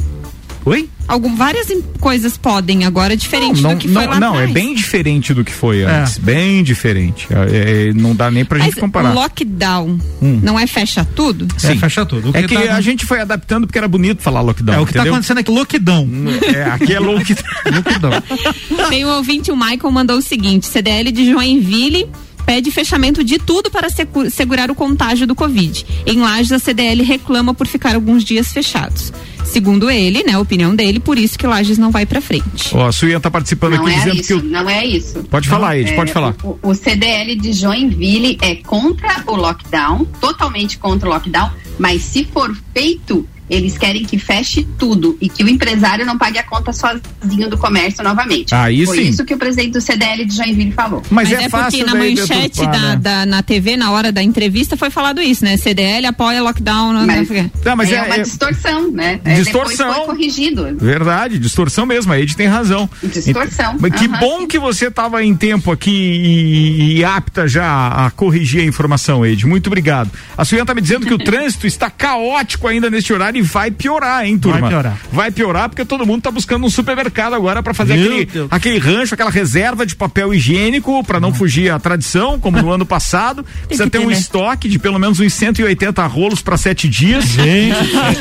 Oi? 0.64 0.88
Algum, 1.08 1.34
várias 1.34 1.66
coisas 1.98 2.36
podem 2.36 2.84
agora, 2.84 3.16
diferente 3.16 3.60
não, 3.60 3.70
do 3.74 3.76
que 3.76 3.88
não, 3.88 4.00
foi 4.00 4.10
lá 4.10 4.20
não, 4.20 4.34
é 4.34 4.38
atrás. 4.44 4.52
bem 4.52 4.74
diferente 4.74 5.34
do 5.34 5.44
que 5.44 5.52
foi 5.52 5.80
É. 5.80 5.86
antes. 6.02 6.18
Bem 6.18 6.62
diferente. 6.62 7.26
É, 7.30 7.88
é, 7.88 7.92
não 7.92 8.14
dá 8.14 8.30
nem 8.30 8.44
pra 8.44 8.58
Mas 8.58 8.68
gente 8.68 8.80
comparar. 8.80 9.10
o 9.10 9.14
lockdown 9.14 9.98
não 10.20 10.58
é 10.58 10.66
fecha 10.68 11.04
tudo? 11.04 11.48
É, 11.64 11.74
fecha 11.74 12.06
tudo. 12.06 12.30
O 12.30 12.36
É 12.36 12.44
que 12.44 12.54
tá- 12.54 12.76
a 12.76 12.80
gente 12.80 13.04
foi 13.04 13.20
adaptando 13.20 13.66
porque 13.66 13.76
era 13.78 13.88
bonito 13.88 14.22
falar 14.22 14.40
lockdown. 14.40 14.76
É, 14.76 14.80
o 14.80 14.86
que 14.86 14.92
tá 14.92 15.00
entendeu? 15.00 15.14
acontecendo 15.14 15.40
é 15.40 15.42
que 15.42 15.50
lockdown. 15.50 16.08
É, 16.54 16.62
aqui 16.70 16.94
é 16.94 17.00
lockdown. 17.00 17.44
lockdown. 17.74 18.88
Tem 18.88 19.04
um 19.04 19.08
ouvinte, 19.16 19.50
o 19.50 19.56
Michael, 19.56 19.90
mandou 19.90 20.16
o 20.18 20.22
seguinte: 20.22 20.66
CDL 20.66 21.10
de 21.10 21.30
Joinville 21.30 22.06
pede 22.44 22.70
fechamento 22.70 23.24
de 23.24 23.38
tudo 23.38 23.70
para 23.70 23.88
segurar 24.30 24.70
o 24.70 24.74
contágio 24.74 25.26
do 25.26 25.34
Covid. 25.34 25.86
Em 26.06 26.20
Lages, 26.20 26.52
a 26.52 26.58
CDL 26.58 27.02
reclama 27.02 27.54
por 27.54 27.66
ficar 27.66 27.94
alguns 27.94 28.24
dias 28.24 28.52
fechados. 28.52 29.12
Segundo 29.44 29.90
ele, 29.90 30.22
né, 30.22 30.32
a 30.32 30.38
opinião 30.38 30.74
dele, 30.74 30.98
por 30.98 31.18
isso 31.18 31.38
que 31.38 31.46
Lages 31.46 31.76
não 31.76 31.90
vai 31.90 32.06
para 32.06 32.20
frente. 32.20 32.74
Ó, 32.74 32.86
a 32.86 32.92
Suia 32.92 33.20
tá 33.20 33.30
participando 33.30 33.74
Não 33.74 33.86
aqui 33.86 33.94
é 33.94 33.98
dizendo 33.98 34.16
isso, 34.16 34.26
que 34.28 34.34
o... 34.34 34.42
não 34.42 34.70
é 34.70 34.86
isso. 34.86 35.24
Pode 35.24 35.48
falar, 35.48 35.76
Ed, 35.76 35.90
É, 35.90 35.94
pode 35.94 36.12
falar. 36.12 36.34
O, 36.42 36.58
o 36.62 36.74
CDL 36.74 37.36
de 37.36 37.52
Joinville 37.52 38.38
é 38.40 38.54
contra 38.56 39.22
o 39.26 39.36
lockdown, 39.36 40.06
totalmente 40.20 40.78
contra 40.78 41.08
o 41.08 41.12
lockdown, 41.12 41.50
mas 41.78 42.02
se 42.02 42.24
for 42.24 42.56
feito, 42.72 43.28
eles 43.54 43.76
querem 43.76 44.04
que 44.04 44.18
feche 44.18 44.66
tudo 44.78 45.16
e 45.20 45.28
que 45.28 45.44
o 45.44 45.48
empresário 45.48 46.04
não 46.06 46.16
pague 46.18 46.38
a 46.38 46.42
conta 46.42 46.72
sozinho 46.72 47.48
do 47.50 47.58
comércio 47.58 48.02
novamente. 48.02 48.54
Aí 48.54 48.84
Foi 48.86 48.96
sim. 48.98 49.08
isso 49.08 49.24
que 49.24 49.34
o 49.34 49.38
presidente 49.38 49.72
do 49.72 49.80
CDL 49.80 50.24
de 50.24 50.34
Joinville 50.36 50.72
falou. 50.72 51.02
Mas, 51.10 51.28
Mas 51.30 51.40
é, 51.40 51.44
é, 51.44 51.48
fácil 51.48 51.84
porque 51.84 51.92
na 51.98 52.04
manchete 52.04 52.60
da, 52.66 52.70
né? 52.90 52.96
da- 52.96 53.26
na 53.26 53.42
TV, 53.42 53.76
na 53.76 53.90
hora 53.90 54.10
da 54.10 54.22
entrevista, 54.22 54.76
foi 54.76 54.90
falado 54.90 55.20
isso, 55.20 55.44
né? 55.44 55.56
CDL 55.56 56.06
apoia 56.06 56.42
lockdown. 56.42 56.92
Não, 56.92 57.06
Mas, 57.06 57.28
quê. 57.28 57.50
Não, 57.64 57.76
mas 57.76 57.92
é, 57.92 57.96
é- 57.96 58.02
uma 58.02 58.14
é- 58.16 58.22
distorção, 58.22 58.90
né? 58.90 59.20
É, 59.24 59.34
Distorção. 59.34 59.88
Depois 59.88 60.06
foi 60.06 60.14
corrigido. 60.16 60.76
Verdade, 60.78 61.38
distorção 61.38 61.84
mesmo, 61.86 62.12
a 62.12 62.18
Ed 62.20 62.34
tem 62.36 62.46
razão. 62.46 62.88
Distorção, 63.02 63.76
Mas 63.80 63.92
que 63.94 64.06
aham. 64.06 64.18
bom 64.18 64.46
que 64.46 64.58
você 64.58 64.86
estava 64.86 65.22
em 65.24 65.34
tempo 65.34 65.70
aqui 65.70 65.90
e, 65.90 66.96
e 66.98 67.04
apta 67.04 67.46
já 67.46 67.88
a 68.06 68.10
corrigir 68.10 68.60
a 68.62 68.64
informação, 68.64 69.24
Ed. 69.24 69.46
Muito 69.46 69.66
obrigado. 69.66 70.10
A 70.36 70.44
Suiana 70.44 70.66
tá 70.66 70.74
me 70.74 70.80
dizendo 70.80 71.06
que 71.06 71.14
o 71.14 71.18
trânsito 71.22 71.66
está 71.66 71.90
caótico 71.90 72.66
ainda 72.66 72.88
neste 72.90 73.12
horário 73.12 73.38
e 73.42 73.44
vai 73.44 73.70
piorar, 73.70 74.24
hein, 74.24 74.38
turma? 74.38 74.60
Vai 74.60 74.70
piorar. 74.70 74.98
Vai 75.12 75.30
piorar 75.30 75.68
porque 75.68 75.84
todo 75.84 76.06
mundo 76.06 76.22
tá 76.22 76.30
buscando 76.30 76.64
um 76.66 76.70
supermercado 76.70 77.34
agora 77.34 77.62
para 77.62 77.74
fazer 77.74 77.94
Meu 77.94 78.06
aquele, 78.06 78.24
Deus. 78.26 78.48
aquele 78.50 78.78
rancho, 78.78 79.14
aquela 79.14 79.30
reserva 79.30 79.84
de 79.84 79.94
papel 79.96 80.32
higiênico 80.32 81.02
para 81.04 81.18
não 81.20 81.32
fugir 81.34 81.70
à 81.70 81.78
tradição, 81.78 82.38
como 82.38 82.60
no 82.60 82.70
ano 82.72 82.86
passado. 82.86 83.44
Precisa 83.66 83.84
ter 83.90 83.98
ter, 83.98 84.04
um 84.04 84.08
né? 84.08 84.14
estoque 84.14 84.68
de 84.68 84.78
pelo 84.78 84.98
menos 84.98 85.20
uns 85.20 85.32
180 85.34 86.06
rolos 86.06 86.40
para 86.42 86.56
sete 86.56 86.88
dias. 86.88 87.24
Gente, 87.26 87.76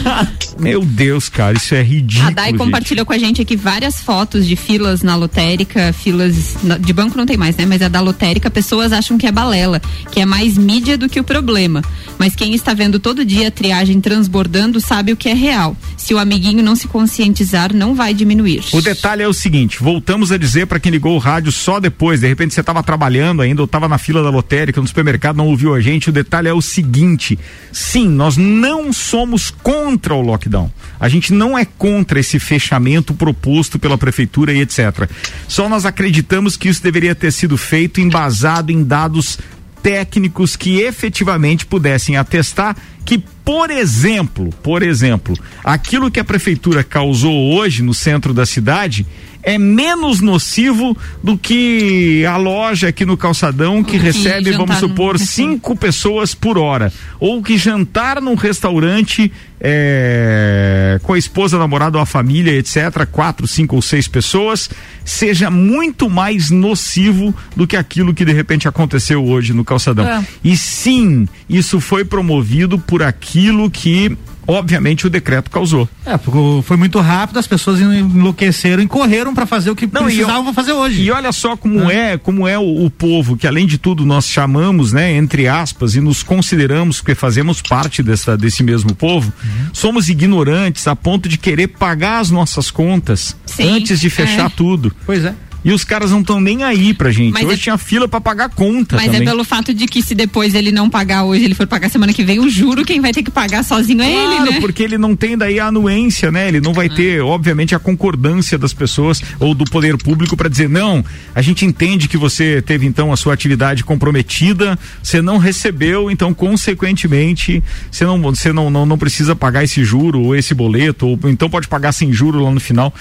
Meu 0.59 0.83
Deus, 0.83 1.29
cara, 1.29 1.57
isso 1.57 1.73
é 1.73 1.81
ridículo. 1.81 2.27
A 2.29 2.31
Dai 2.31 2.49
gente. 2.49 2.57
compartilhou 2.57 3.05
com 3.05 3.13
a 3.13 3.17
gente 3.17 3.41
aqui 3.41 3.55
várias 3.55 3.99
fotos 4.01 4.45
de 4.47 4.55
filas 4.55 5.01
na 5.01 5.15
lotérica, 5.15 5.93
filas 5.93 6.57
na- 6.63 6.77
de 6.77 6.93
banco 6.93 7.17
não 7.17 7.25
tem 7.25 7.37
mais, 7.37 7.55
né? 7.55 7.65
Mas 7.65 7.81
a 7.81 7.87
da 7.87 8.01
lotérica, 8.01 8.49
pessoas 8.51 8.91
acham 8.91 9.17
que 9.17 9.25
é 9.25 9.31
balela, 9.31 9.81
que 10.11 10.19
é 10.19 10.25
mais 10.25 10.57
mídia 10.57 10.97
do 10.97 11.07
que 11.09 11.19
o 11.19 11.23
problema. 11.23 11.81
Mas 12.19 12.35
quem 12.35 12.53
está 12.53 12.73
vendo 12.73 12.99
todo 12.99 13.25
dia 13.25 13.47
a 13.47 13.51
triagem 13.51 13.99
transbordando 13.99 14.79
sabe 14.79 15.00
o 15.09 15.15
que 15.15 15.29
é 15.29 15.33
real. 15.33 15.75
Se 15.95 16.13
o 16.13 16.19
amiguinho 16.19 16.61
não 16.61 16.75
se 16.75 16.87
conscientizar, 16.87 17.73
não 17.73 17.95
vai 17.95 18.13
diminuir. 18.13 18.63
O 18.73 18.81
detalhe 18.81 19.23
é 19.23 19.27
o 19.27 19.33
seguinte, 19.33 19.77
voltamos 19.81 20.31
a 20.31 20.37
dizer 20.37 20.67
para 20.67 20.79
quem 20.79 20.91
ligou 20.91 21.15
o 21.15 21.19
rádio 21.19 21.51
só 21.51 21.79
depois, 21.79 22.19
de 22.19 22.27
repente 22.27 22.53
você 22.53 22.59
estava 22.59 22.83
trabalhando 22.83 23.41
ainda 23.41 23.61
ou 23.61 23.65
estava 23.65 23.87
na 23.87 23.97
fila 23.97 24.21
da 24.21 24.29
lotérica, 24.29 24.81
no 24.81 24.87
supermercado, 24.87 25.37
não 25.37 25.47
ouviu 25.47 25.73
a 25.73 25.79
gente, 25.79 26.09
o 26.09 26.13
detalhe 26.13 26.47
é 26.47 26.53
o 26.53 26.61
seguinte, 26.61 27.39
sim, 27.71 28.07
nós 28.07 28.35
não 28.35 28.91
somos 28.91 29.49
contra 29.49 30.13
o 30.13 30.21
lockdown. 30.21 30.69
A 30.99 31.07
gente 31.07 31.33
não 31.33 31.57
é 31.57 31.65
contra 31.65 32.19
esse 32.19 32.39
fechamento 32.39 33.13
proposto 33.13 33.79
pela 33.79 33.97
prefeitura 33.97 34.53
e 34.53 34.59
etc. 34.59 35.09
Só 35.47 35.69
nós 35.69 35.85
acreditamos 35.85 36.57
que 36.57 36.67
isso 36.67 36.83
deveria 36.83 37.15
ter 37.15 37.31
sido 37.31 37.57
feito 37.57 38.01
embasado 38.01 38.71
em 38.71 38.83
dados 38.83 39.39
técnicos 39.81 40.55
que 40.55 40.81
efetivamente 40.81 41.65
pudessem 41.65 42.17
atestar 42.17 42.75
que, 43.05 43.17
por 43.43 43.71
exemplo, 43.71 44.49
por 44.61 44.83
exemplo, 44.83 45.35
aquilo 45.63 46.11
que 46.11 46.19
a 46.19 46.23
prefeitura 46.23 46.83
causou 46.83 47.53
hoje 47.53 47.81
no 47.81 47.93
centro 47.93 48.33
da 48.33 48.45
cidade 48.45 49.05
é 49.43 49.57
menos 49.57 50.21
nocivo 50.21 50.95
do 51.23 51.37
que 51.37 52.25
a 52.25 52.37
loja 52.37 52.87
aqui 52.89 53.05
no 53.05 53.17
calçadão 53.17 53.83
que 53.83 53.91
Que 53.91 53.97
recebe, 53.97 54.51
vamos 54.51 54.77
supor, 54.77 55.17
cinco 55.19 55.75
pessoas 55.75 56.33
por 56.33 56.57
hora. 56.57 56.91
Ou 57.19 57.41
que 57.41 57.57
jantar 57.57 58.21
num 58.21 58.35
restaurante 58.35 59.31
é, 59.59 60.99
com 61.03 61.13
a 61.13 61.17
esposa, 61.17 61.57
namorada 61.57 61.97
ou 61.97 62.01
a 62.01 62.05
família, 62.05 62.51
etc., 62.51 63.05
quatro, 63.11 63.47
cinco 63.47 63.75
ou 63.75 63.81
seis 63.81 64.07
pessoas, 64.07 64.69
seja 65.05 65.51
muito 65.51 66.09
mais 66.09 66.49
nocivo 66.49 67.33
do 67.55 67.67
que 67.67 67.77
aquilo 67.77 68.13
que 68.13 68.25
de 68.25 68.33
repente 68.33 68.67
aconteceu 68.67 69.23
hoje 69.23 69.53
no 69.53 69.63
calçadão. 69.63 70.05
É. 70.07 70.25
E 70.43 70.57
sim, 70.57 71.27
isso 71.47 71.79
foi 71.79 72.03
promovido 72.03 72.79
por 72.79 73.03
aquilo 73.03 73.69
que, 73.69 74.17
obviamente, 74.47 75.07
o 75.07 75.09
decreto 75.09 75.49
causou. 75.51 75.87
é, 76.05 76.17
porque 76.17 76.37
foi 76.63 76.77
muito 76.77 76.99
rápido, 76.99 77.37
as 77.39 77.47
pessoas 77.47 77.79
enlouqueceram 77.79 78.83
e 78.83 78.87
correram 78.87 79.33
para 79.33 79.45
fazer 79.45 79.69
o 79.71 79.75
que 79.75 79.87
Não, 79.91 80.03
precisavam 80.03 80.47
eu- 80.47 80.53
fazer 80.53 80.73
hoje. 80.73 81.01
E 81.01 81.11
olha 81.11 81.31
só 81.31 81.55
como 81.55 81.89
é, 81.89 82.17
como 82.17 82.47
é 82.47 82.57
o, 82.57 82.85
o 82.85 82.89
povo 82.89 83.37
que 83.37 83.47
além 83.47 83.65
de 83.65 83.77
tudo 83.77 84.05
nós 84.05 84.27
chamamos, 84.27 84.91
né, 84.93 85.15
entre 85.15 85.47
aspas, 85.47 85.95
e 85.95 86.01
nos 86.01 86.23
consideramos 86.23 87.01
que 87.01 87.15
fazemos 87.15 87.61
parte 87.61 88.01
dessa, 88.03 88.37
desse 88.37 88.63
mesmo 88.63 88.93
povo, 88.95 89.31
Uhum. 89.43 89.67
somos 89.73 90.09
ignorantes 90.09 90.87
a 90.87 90.95
ponto 90.95 91.27
de 91.29 91.37
querer 91.37 91.67
pagar 91.67 92.19
as 92.19 92.29
nossas 92.31 92.69
contas 92.71 93.35
Sim, 93.45 93.69
antes 93.77 93.99
de 93.99 94.09
fechar 94.09 94.47
é. 94.47 94.49
tudo. 94.49 94.93
Pois 95.05 95.23
é. 95.25 95.33
E 95.63 95.71
os 95.71 95.83
caras 95.83 96.09
não 96.11 96.21
estão 96.21 96.39
nem 96.41 96.63
aí 96.63 96.93
pra 96.93 97.11
gente. 97.11 97.33
Mas 97.33 97.43
hoje 97.45 97.53
é- 97.53 97.63
tinha 97.63 97.77
fila 97.77 98.07
pra 98.07 98.19
pagar 98.19 98.49
conta 98.49 98.95
Mas 98.95 99.05
também. 99.05 99.21
é 99.21 99.25
pelo 99.25 99.43
fato 99.43 99.73
de 99.73 99.85
que 99.85 100.01
se 100.01 100.15
depois 100.15 100.55
ele 100.55 100.71
não 100.71 100.89
pagar 100.89 101.23
hoje, 101.23 101.43
ele 101.45 101.53
for 101.53 101.67
pagar 101.67 101.87
semana 101.89 102.11
que 102.13 102.23
vem, 102.23 102.39
o 102.39 102.49
juro, 102.49 102.83
quem 102.83 102.99
vai 102.99 103.11
ter 103.13 103.21
que 103.21 103.29
pagar 103.29 103.63
sozinho 103.63 104.01
é 104.01 104.11
ele, 104.11 104.35
Claro, 104.37 104.51
né? 104.53 104.59
porque 104.59 104.81
ele 104.81 104.97
não 104.97 105.15
tem 105.15 105.37
daí 105.37 105.59
a 105.59 105.67
anuência, 105.67 106.31
né? 106.31 106.47
Ele 106.47 106.59
não 106.59 106.73
vai 106.73 106.89
ter, 106.89 107.21
obviamente, 107.21 107.75
a 107.75 107.79
concordância 107.79 108.57
das 108.57 108.73
pessoas 108.73 109.21
ou 109.39 109.53
do 109.53 109.65
poder 109.65 109.97
público 109.97 110.35
para 110.35 110.49
dizer, 110.49 110.67
não, 110.67 111.05
a 111.35 111.41
gente 111.41 111.63
entende 111.65 112.07
que 112.07 112.17
você 112.17 112.61
teve 112.61 112.87
então 112.87 113.13
a 113.13 113.17
sua 113.17 113.33
atividade 113.33 113.83
comprometida, 113.83 114.77
você 115.03 115.21
não 115.21 115.37
recebeu, 115.37 116.09
então, 116.09 116.33
consequentemente, 116.33 117.63
você 117.91 118.05
não, 118.05 118.19
você 118.21 118.51
não, 118.51 118.69
não, 118.69 118.85
não 118.85 118.97
precisa 118.97 119.35
pagar 119.35 119.63
esse 119.63 119.83
juro 119.83 120.21
ou 120.21 120.35
esse 120.35 120.53
boleto, 120.53 121.07
ou 121.07 121.19
então 121.25 121.49
pode 121.49 121.67
pagar 121.67 121.91
sem 121.91 122.11
juro 122.11 122.43
lá 122.43 122.51
no 122.51 122.59
final. 122.59 122.93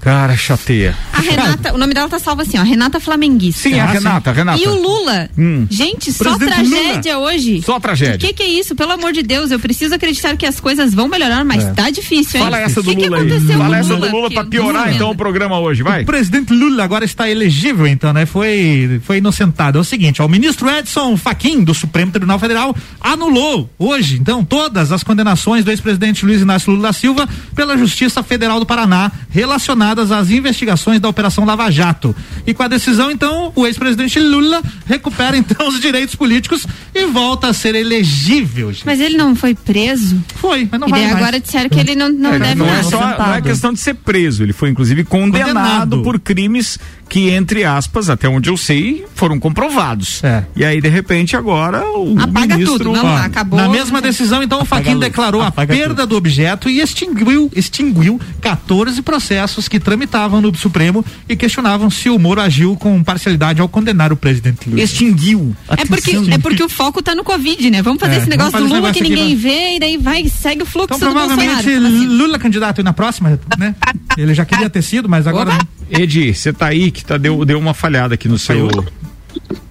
Cara, 0.00 0.36
chateia. 0.36 0.96
A 1.12 1.20
Renata, 1.20 1.72
o 1.74 1.78
nome 1.78 1.94
dela 1.94 2.08
tá 2.08 2.18
salvo 2.18 2.42
assim, 2.42 2.58
ó, 2.58 2.62
Renata 2.62 2.98
Flamenguista. 2.98 3.68
Sim, 3.68 3.78
a 3.78 3.86
Renata, 3.86 4.30
a 4.30 4.32
Renata. 4.32 4.60
E 4.60 4.66
o 4.66 4.74
Lula? 4.74 5.30
Hum. 5.38 5.64
Gente, 5.70 6.12
só 6.12 6.36
Presidente 6.36 6.70
tragédia 6.70 7.18
hoje. 7.18 7.62
Só 7.62 7.78
tragédia. 7.78 8.16
O 8.16 8.18
que 8.18 8.32
que 8.32 8.42
é 8.42 8.48
isso? 8.48 8.74
Pelo 8.74 8.92
amor 8.92 9.12
de 9.12 9.22
Deus, 9.22 9.52
eu 9.52 9.60
preciso 9.60 9.94
acreditar 9.94 10.36
que 10.36 10.44
as 10.44 10.58
coisas 10.58 10.92
vão 10.92 11.06
melhorar, 11.06 11.44
mas 11.44 11.62
É. 11.64 11.72
tá 11.72 11.88
difícil, 11.90 12.40
hein? 12.40 12.44
Fala 12.46 12.58
essa 12.58 12.82
do 12.82 12.90
que 12.90 12.96
que 12.96 13.04
Lula 13.08 13.22
aí. 13.22 13.30
aconteceu 13.30 13.58
Fala 13.58 13.78
essa 13.78 13.88
do 13.90 13.94
Lula 14.00 14.10
Lula 14.10 14.28
que 14.28 14.34
pra 14.34 14.44
piorar 14.44 14.92
então 14.92 15.10
o 15.10 15.16
programa 15.16 15.60
hoje, 15.60 15.82
vai. 15.84 16.02
O 16.02 16.06
presidente 16.06 16.52
Lula 16.52 16.82
agora 16.82 17.04
está 17.04 17.30
elegível, 17.30 17.86
então, 17.86 18.12
né? 18.12 18.26
Foi, 18.26 19.00
foi 19.04 19.18
inocentado. 19.18 19.78
É 19.78 19.80
o 19.80 19.84
seguinte, 19.84 20.20
ó, 20.20 20.26
o 20.26 20.28
ministro 20.28 20.68
Edson 20.68 21.16
Fachin, 21.16 21.62
do 21.62 21.72
Supremo 21.74 22.10
Tribunal 22.10 22.40
Federal, 22.40 22.74
anulou 23.00 23.70
hoje, 23.78 24.16
então, 24.20 24.44
todas 24.44 24.90
as 24.90 25.04
condenações 25.04 25.64
do 25.64 25.70
ex-presidente 25.70 26.26
Luiz 26.26 26.40
Inácio 26.40 26.72
Lula 26.72 26.88
da 26.88 26.92
Silva 26.92 27.28
pela 27.54 27.76
Justiça 27.78 28.22
Federal 28.24 28.58
do 28.58 28.66
Paraná 28.66 29.12
relacionadas 29.42 30.12
às 30.12 30.30
investigações 30.30 31.00
da 31.00 31.08
Operação 31.08 31.44
Lava 31.44 31.68
Jato. 31.70 32.14
E 32.46 32.54
com 32.54 32.62
a 32.62 32.68
decisão, 32.68 33.10
então, 33.10 33.52
o 33.56 33.66
ex-presidente 33.66 34.18
Lula 34.20 34.62
recupera, 34.86 35.36
então, 35.36 35.68
os 35.68 35.80
direitos 35.80 36.14
políticos 36.14 36.64
e 36.94 37.06
volta 37.06 37.48
a 37.48 37.52
ser 37.52 37.74
elegível. 37.74 38.72
gente. 38.72 38.86
Mas 38.86 39.00
ele 39.00 39.16
não 39.16 39.34
foi 39.34 39.54
preso? 39.54 40.22
Foi, 40.36 40.68
mas 40.70 40.80
não 40.80 40.86
e 40.88 40.90
vai 40.90 41.02
mais. 41.02 41.16
agora 41.16 41.40
disseram 41.40 41.68
que 41.68 41.80
ele 41.80 41.94
não, 41.96 42.08
não 42.08 42.34
É, 42.34 42.38
deve 42.38 42.54
não 42.54 42.68
é 42.68 42.82
só 42.82 43.00
não 43.00 43.34
é 43.34 43.42
questão 43.42 43.72
de 43.72 43.80
ser 43.80 43.94
preso, 43.94 44.42
ele 44.44 44.52
foi 44.52 44.70
inclusive 44.70 45.02
condenado, 45.04 45.48
Condenado. 45.48 46.02
por 46.02 46.20
crimes 46.20 46.78
que 47.12 47.28
entre 47.28 47.62
aspas, 47.62 48.08
até 48.08 48.26
onde 48.26 48.48
eu 48.48 48.56
sei, 48.56 49.04
foram 49.14 49.38
comprovados. 49.38 50.22
E 50.56 50.64
aí 50.64 50.80
de 50.80 50.88
repente 50.88 51.36
agora 51.36 51.84
o 51.94 52.18
Apaga 52.18 52.56
ministro 52.56 52.78
tudo, 52.78 52.92
não, 52.94 53.04
Ó, 53.04 53.16
acabou. 53.18 53.60
Na 53.60 53.68
mesma 53.68 54.00
decisão, 54.00 54.42
então, 54.42 54.60
o 54.60 54.62
Apaga 54.62 54.80
a 54.80 54.84
Faquin 54.84 54.94
luz, 54.94 55.04
declarou 55.04 55.42
a 55.42 55.52
perda 55.52 56.06
do 56.06 56.16
objeto 56.16 56.70
e 56.70 56.80
extinguiu, 56.80 57.50
extinguiu 57.54 58.18
14 58.40 59.02
processos 59.02 59.68
que 59.68 59.78
tramitavam 59.78 60.40
no 60.40 60.56
Supremo 60.56 61.04
e 61.28 61.36
questionavam 61.36 61.90
se 61.90 62.08
o 62.08 62.18
Moro 62.18 62.40
agiu 62.40 62.76
com 62.76 63.02
parcialidade 63.04 63.60
ao 63.60 63.68
condenar 63.68 64.10
o 64.10 64.16
presidente 64.16 64.70
Lula. 64.70 64.80
Extinguiu. 64.80 65.54
É 65.68 65.84
porque, 65.84 66.16
é 66.30 66.38
porque 66.38 66.64
o 66.64 66.68
foco 66.70 67.02
tá 67.02 67.14
no 67.14 67.24
Covid, 67.24 67.70
né? 67.70 67.82
Vamos 67.82 68.00
fazer 68.00 68.14
É, 68.14 68.18
esse 68.20 68.28
negócio 68.30 68.52
vamos 68.52 68.68
do 68.70 68.74
fazer 68.74 68.80
Lula 68.80 68.90
esse 68.90 69.02
que 69.02 69.10
negócio 69.10 69.28
ninguém 69.28 69.50
aqui, 69.52 69.70
vê 69.70 69.76
e 69.76 69.80
daí 69.80 69.98
vai 69.98 70.28
segue 70.30 70.62
o 70.62 70.66
fluxo 70.66 70.94
Então, 70.94 70.98
do 71.10 71.12
provavelmente, 71.12 71.62
Bolsonaro. 71.62 72.12
Lula 72.14 72.38
candidato 72.38 72.78
aí 72.78 72.84
na 72.84 72.94
próxima, 72.94 73.38
né? 73.58 73.74
Ele 74.16 74.32
já 74.32 74.46
queria 74.46 74.70
ter 74.70 74.80
sido, 74.80 75.10
mas 75.10 75.26
agora. 75.26 75.52
não. 75.52 75.81
Edi, 75.92 76.34
você 76.34 76.52
tá 76.52 76.66
aí 76.66 76.90
que 76.90 77.04
tá, 77.04 77.16
deu, 77.18 77.44
deu 77.44 77.58
uma 77.58 77.74
falhada 77.74 78.14
aqui 78.14 78.28
no 78.28 78.38
seu. 78.38 78.68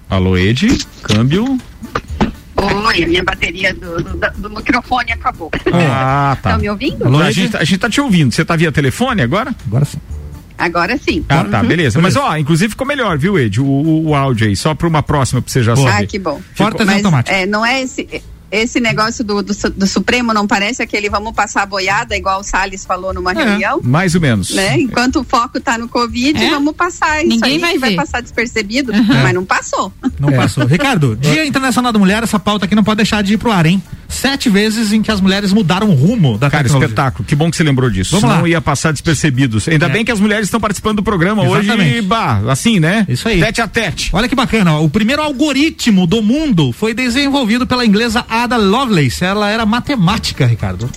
Alô, 0.08 0.36
Edi, 0.36 0.78
câmbio. 1.02 1.58
Oi, 2.56 3.02
a 3.02 3.06
minha 3.08 3.24
bateria 3.24 3.74
do, 3.74 3.96
do, 4.02 4.30
do 4.38 4.50
microfone 4.50 5.10
acabou. 5.12 5.50
Ah, 5.72 6.36
tá. 6.40 6.50
Estão 6.50 6.60
me 6.62 6.70
ouvindo? 6.70 7.04
Alô, 7.04 7.18
a, 7.18 7.30
gente, 7.32 7.56
a 7.56 7.64
gente 7.64 7.78
tá 7.78 7.90
te 7.90 8.00
ouvindo. 8.00 8.32
Você 8.32 8.44
tá 8.44 8.54
via 8.54 8.70
telefone 8.70 9.20
agora? 9.20 9.52
Agora 9.66 9.84
sim. 9.84 9.98
Agora 10.56 10.96
sim. 10.96 11.24
Ah, 11.28 11.42
tá, 11.44 11.60
Uhum. 11.60 11.66
beleza. 11.66 12.00
Mas 12.00 12.14
ó, 12.14 12.36
inclusive 12.36 12.70
ficou 12.70 12.86
melhor, 12.86 13.18
viu, 13.18 13.36
Ed? 13.36 13.60
O, 13.60 13.64
o, 13.64 14.08
o 14.10 14.14
áudio 14.14 14.46
aí, 14.46 14.54
só 14.54 14.74
pra 14.76 14.86
uma 14.86 15.02
próxima 15.02 15.42
pra 15.42 15.50
você 15.50 15.60
já 15.62 15.74
saber. 15.74 16.04
Ah, 16.04 16.06
que 16.06 16.18
bom. 16.20 16.40
Ficou- 16.54 16.86
Mas 16.86 17.02
é, 17.26 17.46
não 17.46 17.66
é 17.66 17.82
esse. 17.82 18.22
Esse 18.52 18.78
negócio 18.80 19.24
do, 19.24 19.42
do, 19.42 19.54
do 19.70 19.86
Supremo 19.86 20.34
não 20.34 20.46
parece 20.46 20.82
aquele 20.82 21.08
vamos 21.08 21.32
passar 21.32 21.62
a 21.62 21.66
boiada, 21.66 22.14
igual 22.14 22.40
o 22.40 22.44
Salles 22.44 22.84
falou 22.84 23.14
numa 23.14 23.32
reunião? 23.32 23.80
Mais 23.82 24.14
ou 24.14 24.20
menos. 24.20 24.50
Né? 24.50 24.78
Enquanto 24.78 25.20
o 25.20 25.24
foco 25.24 25.58
tá 25.58 25.78
no 25.78 25.88
Covid, 25.88 26.38
É? 26.38 26.50
vamos 26.50 26.74
passar 26.76 27.20
isso 27.24 27.28
Ninguém 27.30 27.52
aí, 27.54 27.58
vai 27.58 27.72
que 27.72 27.78
vai 27.78 27.94
passar 27.94 28.20
despercebido, 28.20 28.92
Uhum. 28.92 29.06
mas 29.22 29.32
não 29.34 29.44
passou. 29.46 29.90
Não 30.20 30.30
passou. 30.32 30.66
Ricardo, 30.66 31.16
Dia 31.16 31.46
Internacional 31.46 31.90
da 31.92 31.98
Mulher, 31.98 32.22
essa 32.22 32.38
pauta 32.38 32.66
aqui 32.66 32.74
não 32.74 32.84
pode 32.84 32.98
deixar 32.98 33.22
de 33.22 33.32
ir 33.34 33.38
pro 33.38 33.50
ar, 33.50 33.64
hein? 33.64 33.82
Sete 34.12 34.48
vezes 34.50 34.92
em 34.92 35.02
que 35.02 35.10
as 35.10 35.20
mulheres 35.20 35.52
mudaram 35.52 35.88
o 35.90 35.94
rumo 35.94 36.36
da 36.38 36.50
Cara, 36.50 36.64
tecnologia. 36.64 36.86
espetáculo. 36.88 37.24
Que 37.26 37.34
bom 37.34 37.50
que 37.50 37.56
você 37.56 37.64
lembrou 37.64 37.90
disso. 37.90 38.10
Vamos 38.12 38.28
Senão 38.28 38.42
lá. 38.42 38.48
ia 38.48 38.60
passar 38.60 38.92
despercebidos. 38.92 39.66
Ainda 39.68 39.86
É. 39.86 39.88
bem 39.88 40.04
que 40.04 40.12
as 40.12 40.20
mulheres 40.20 40.44
estão 40.46 40.60
participando 40.60 40.96
do 40.96 41.02
programa 41.02 41.44
Exatamente. 41.44 41.92
hoje, 41.98 42.02
bah, 42.02 42.42
assim, 42.48 42.78
né? 42.78 43.06
Isso 43.08 43.26
aí. 43.28 43.40
Tete 43.40 43.60
a 43.60 43.66
tete. 43.68 44.10
Olha 44.12 44.28
que 44.28 44.34
bacana, 44.34 44.74
ó. 44.74 44.84
o 44.84 44.88
primeiro 44.90 45.22
algoritmo 45.22 46.06
do 46.06 46.20
mundo 46.22 46.72
foi 46.72 46.94
desenvolvido 46.94 47.66
pela 47.66 47.84
inglesa 47.86 48.24
Ada 48.28 48.56
Lovelace. 48.56 49.24
Ela 49.24 49.48
era 49.50 49.64
matemática, 49.66 50.46
Ricardo. 50.46 50.88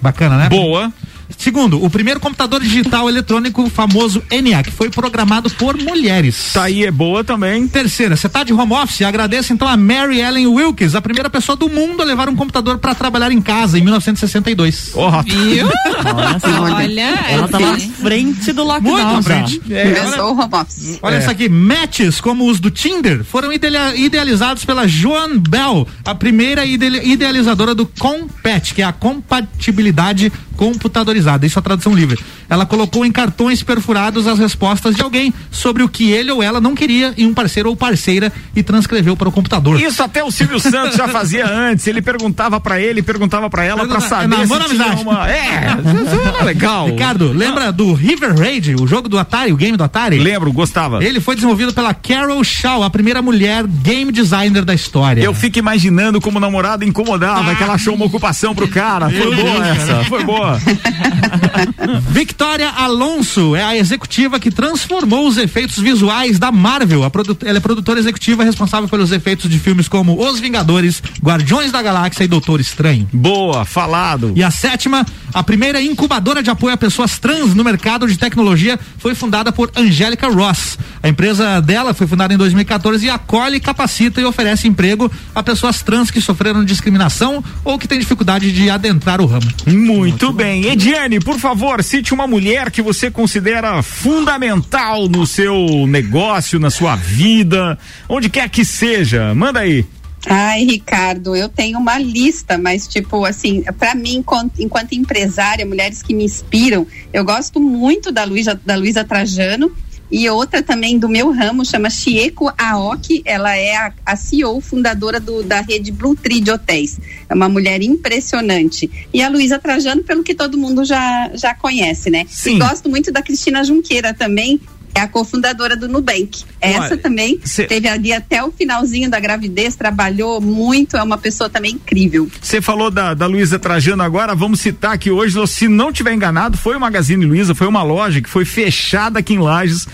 Bacana, 0.00 0.36
né? 0.36 0.48
Boa. 0.48 0.92
Segundo, 1.36 1.82
o 1.84 1.90
primeiro 1.90 2.18
computador 2.20 2.60
digital 2.60 3.08
eletrônico 3.08 3.68
famoso 3.68 4.22
ENIAC 4.30 4.70
foi 4.70 4.88
programado 4.90 5.50
por 5.50 5.76
mulheres. 5.76 6.52
Tá 6.54 6.64
aí, 6.64 6.84
é 6.84 6.90
boa 6.90 7.22
também. 7.22 7.68
Terceira, 7.68 8.16
você 8.16 8.28
tá 8.28 8.42
de 8.42 8.52
home 8.52 8.72
office? 8.72 9.02
Agradeço 9.02 9.52
então 9.52 9.68
a 9.68 9.76
Mary 9.76 10.20
Ellen 10.20 10.46
Wilkes, 10.46 10.94
a 10.94 11.00
primeira 11.02 11.28
pessoa 11.28 11.54
do 11.56 11.68
mundo 11.68 12.00
a 12.02 12.04
levar 12.04 12.28
um 12.28 12.34
computador 12.36 12.78
para 12.78 12.94
trabalhar 12.94 13.30
em 13.30 13.40
casa 13.40 13.78
em 13.78 13.82
1962. 13.82 14.90
Porra. 14.90 15.22
Viu? 15.22 15.66
Nossa, 16.04 16.60
Olha, 16.60 17.00
ela 17.28 17.44
é 17.44 17.48
tá 17.48 17.58
na 17.58 17.72
assim. 17.72 17.90
frente 17.90 18.52
do 18.52 18.64
lockdown. 18.64 18.96
Muito 19.12 19.14
já. 19.16 19.22
frente. 19.22 19.60
Começou 19.60 20.34
o 20.34 20.40
home 20.40 20.54
office. 20.54 20.98
Olha 21.02 21.16
É. 21.16 21.18
isso 21.18 21.30
aqui, 21.30 21.48
matches 21.48 22.20
como 22.20 22.48
os 22.50 22.58
do 22.58 22.70
Tinder 22.70 23.22
foram 23.24 23.52
ideali- 23.52 24.02
idealizados 24.04 24.64
pela 24.64 24.86
Joan 24.88 25.38
Bell, 25.38 25.86
a 26.04 26.14
primeira 26.14 26.64
ide- 26.64 27.02
idealizadora 27.06 27.74
do 27.74 27.86
Compet, 27.86 28.74
que 28.74 28.82
é 28.82 28.84
a 28.84 28.92
compatibilidade 28.92 30.32
computadorizada. 30.56 31.17
Isso 31.46 31.58
é 31.58 31.60
a 31.60 31.62
tradução 31.62 31.94
livre. 31.94 32.18
Ela 32.48 32.64
colocou 32.66 33.04
em 33.04 33.12
cartões 33.12 33.62
perfurados 33.62 34.26
as 34.26 34.38
respostas 34.38 34.94
de 34.94 35.02
alguém 35.02 35.32
sobre 35.50 35.82
o 35.82 35.88
que 35.88 36.10
ele 36.10 36.30
ou 36.30 36.42
ela 36.42 36.60
não 36.60 36.74
queria 36.74 37.12
em 37.16 37.26
um 37.26 37.34
parceiro 37.34 37.68
ou 37.68 37.76
parceira 37.76 38.32
e 38.54 38.62
transcreveu 38.62 39.16
para 39.16 39.28
o 39.28 39.32
computador. 39.32 39.80
Isso 39.80 40.02
até 40.02 40.22
o 40.22 40.30
Silvio 40.30 40.58
Santos 40.58 40.96
já 40.96 41.08
fazia 41.08 41.46
antes. 41.46 41.86
Ele 41.86 42.00
perguntava 42.00 42.60
pra 42.60 42.80
ele, 42.80 43.02
perguntava 43.02 43.48
pra 43.50 43.64
ela 43.64 43.80
Pergunta- 43.80 44.00
saber 44.00 44.34
é 44.34 44.46
se 44.46 44.74
tinha 44.74 44.94
uma... 44.96 45.30
É, 45.30 45.76
isso 46.04 46.20
era 46.26 46.44
legal. 46.44 46.86
Ricardo, 46.86 47.32
lembra 47.32 47.70
do 47.72 47.92
River 47.92 48.38
Raid, 48.38 48.74
o 48.76 48.86
jogo 48.86 49.08
do 49.08 49.18
Atari, 49.18 49.52
o 49.52 49.56
game 49.56 49.76
do 49.76 49.84
Atari? 49.84 50.18
Lembro, 50.18 50.52
gostava. 50.52 51.02
Ele 51.04 51.20
foi 51.20 51.34
desenvolvido 51.34 51.72
pela 51.72 51.92
Carol 51.94 52.42
Shaw, 52.42 52.82
a 52.82 52.90
primeira 52.90 53.20
mulher 53.22 53.66
game 53.66 54.10
designer 54.12 54.64
da 54.64 54.74
história. 54.74 55.22
Eu 55.22 55.34
fico 55.34 55.58
imaginando 55.58 56.20
como 56.20 56.38
o 56.38 56.40
namorado 56.40 56.84
incomodava, 56.84 57.54
que 57.54 57.62
ela 57.62 57.74
achou 57.74 57.94
uma 57.94 58.04
ocupação 58.06 58.54
pro 58.54 58.68
cara. 58.68 59.10
Foi 59.10 59.34
boa 59.34 59.68
essa, 59.68 60.04
foi 60.04 60.24
boa. 60.24 60.58
Victoria 62.10 62.70
Alonso 62.70 63.54
é 63.54 63.62
a 63.62 63.76
executiva 63.76 64.38
que 64.38 64.50
transformou 64.50 65.26
os 65.26 65.36
efeitos 65.36 65.78
visuais 65.78 66.38
da 66.38 66.50
Marvel. 66.50 67.02
Ela 67.44 67.58
é 67.58 67.60
produtora 67.60 67.98
executiva 67.98 68.44
responsável 68.44 68.88
pelos 68.88 69.12
efeitos 69.12 69.50
de 69.50 69.58
filmes 69.58 69.88
como 69.88 70.20
Os 70.20 70.40
Vingadores, 70.40 71.02
Guardiões 71.22 71.72
da 71.72 71.82
Galáxia 71.82 72.24
e 72.24 72.28
Doutor 72.28 72.60
Estranho. 72.60 73.08
Boa, 73.12 73.64
falado. 73.64 74.32
E 74.34 74.42
a 74.42 74.50
sétima, 74.50 75.06
a 75.32 75.42
primeira 75.42 75.80
incubadora 75.80 76.42
de 76.42 76.50
apoio 76.50 76.74
a 76.74 76.76
pessoas 76.76 77.18
trans 77.18 77.54
no 77.54 77.64
mercado 77.64 78.06
de 78.06 78.18
tecnologia 78.18 78.78
foi 78.98 79.14
fundada 79.14 79.52
por 79.52 79.70
Angélica 79.76 80.28
Ross. 80.28 80.78
A 81.02 81.08
empresa 81.08 81.60
dela 81.60 81.94
foi 81.94 82.06
fundada 82.06 82.34
em 82.34 82.36
2014 82.36 83.06
e 83.06 83.10
acolhe, 83.10 83.60
capacita 83.60 84.20
e 84.20 84.24
oferece 84.24 84.66
emprego 84.66 85.10
a 85.34 85.42
pessoas 85.42 85.82
trans 85.82 86.10
que 86.10 86.20
sofreram 86.20 86.64
discriminação 86.64 87.42
ou 87.64 87.78
que 87.78 87.86
têm 87.86 87.98
dificuldade 87.98 88.52
de 88.52 88.68
adentrar 88.68 89.20
o 89.20 89.26
ramo. 89.26 89.46
Muito 89.66 90.32
bem. 90.32 90.66
Ediane, 90.66 90.97
por 91.24 91.38
favor, 91.38 91.82
cite 91.82 92.12
uma 92.12 92.26
mulher 92.26 92.70
que 92.70 92.82
você 92.82 93.10
considera 93.10 93.82
fundamental 93.82 95.08
no 95.08 95.26
seu 95.26 95.86
negócio, 95.86 96.58
na 96.58 96.70
sua 96.70 96.96
vida, 96.96 97.78
onde 98.08 98.28
quer 98.28 98.48
que 98.48 98.64
seja. 98.64 99.34
Manda 99.34 99.60
aí. 99.60 99.86
Ai, 100.26 100.64
Ricardo, 100.64 101.36
eu 101.36 101.48
tenho 101.48 101.78
uma 101.78 101.98
lista, 101.98 102.58
mas 102.58 102.88
tipo 102.88 103.24
assim, 103.24 103.62
para 103.78 103.94
mim, 103.94 104.16
enquanto, 104.16 104.60
enquanto 104.60 104.92
empresária, 104.92 105.64
mulheres 105.64 106.02
que 106.02 106.12
me 106.12 106.24
inspiram, 106.24 106.86
eu 107.12 107.24
gosto 107.24 107.60
muito 107.60 108.10
da 108.10 108.24
Luísa 108.24 108.60
da 108.66 108.74
Luísa 108.74 109.04
Trajano 109.04 109.72
e 110.10 110.28
outra 110.28 110.62
também 110.62 110.98
do 110.98 111.08
meu 111.08 111.30
ramo 111.30 111.64
chama 111.64 111.90
Chieko 111.90 112.50
Aoki, 112.56 113.22
ela 113.24 113.54
é 113.54 113.76
a, 113.76 113.92
a 114.06 114.16
CEO 114.16 114.60
fundadora 114.60 115.20
do, 115.20 115.42
da 115.42 115.60
rede 115.60 115.92
Blue 115.92 116.16
Tree 116.16 116.40
de 116.40 116.50
hotéis. 116.50 116.98
É 117.28 117.34
uma 117.34 117.48
mulher 117.48 117.82
impressionante. 117.82 118.90
E 119.12 119.22
a 119.22 119.28
Luísa 119.28 119.58
Trajano, 119.58 120.02
pelo 120.02 120.22
que 120.22 120.34
todo 120.34 120.56
mundo 120.56 120.84
já 120.84 121.30
já 121.34 121.54
conhece, 121.54 122.10
né? 122.10 122.24
Sim. 122.28 122.56
E 122.56 122.58
gosto 122.58 122.88
muito 122.88 123.12
da 123.12 123.22
Cristina 123.22 123.62
Junqueira 123.62 124.14
também. 124.14 124.60
É 124.98 125.00
a 125.00 125.06
cofundadora 125.08 125.76
do 125.76 125.86
Nubank. 125.88 126.42
Essa 126.60 126.80
Olha, 126.80 126.96
também 126.98 127.38
cê- 127.44 127.66
teve 127.66 127.86
ali 127.88 128.12
até 128.12 128.42
o 128.42 128.50
finalzinho 128.50 129.08
da 129.08 129.20
gravidez, 129.20 129.76
trabalhou 129.76 130.40
muito, 130.40 130.96
é 130.96 131.02
uma 131.02 131.16
pessoa 131.16 131.48
também 131.48 131.72
incrível. 131.74 132.28
Você 132.42 132.60
falou 132.60 132.90
da, 132.90 133.14
da 133.14 133.26
Luísa 133.26 133.58
Trajano 133.60 134.02
agora, 134.02 134.34
vamos 134.34 134.58
citar 134.60 134.98
que 134.98 135.10
hoje, 135.10 135.38
se 135.46 135.68
não 135.68 135.92
tiver 135.92 136.12
enganado, 136.12 136.56
foi 136.58 136.76
o 136.76 136.80
Magazine 136.80 137.24
Luiza, 137.24 137.54
foi 137.54 137.68
uma 137.68 137.82
loja 137.82 138.20
que 138.20 138.28
foi 138.28 138.44
fechada 138.44 139.20
aqui 139.20 139.34
em 139.34 139.38
Lages 139.38 139.86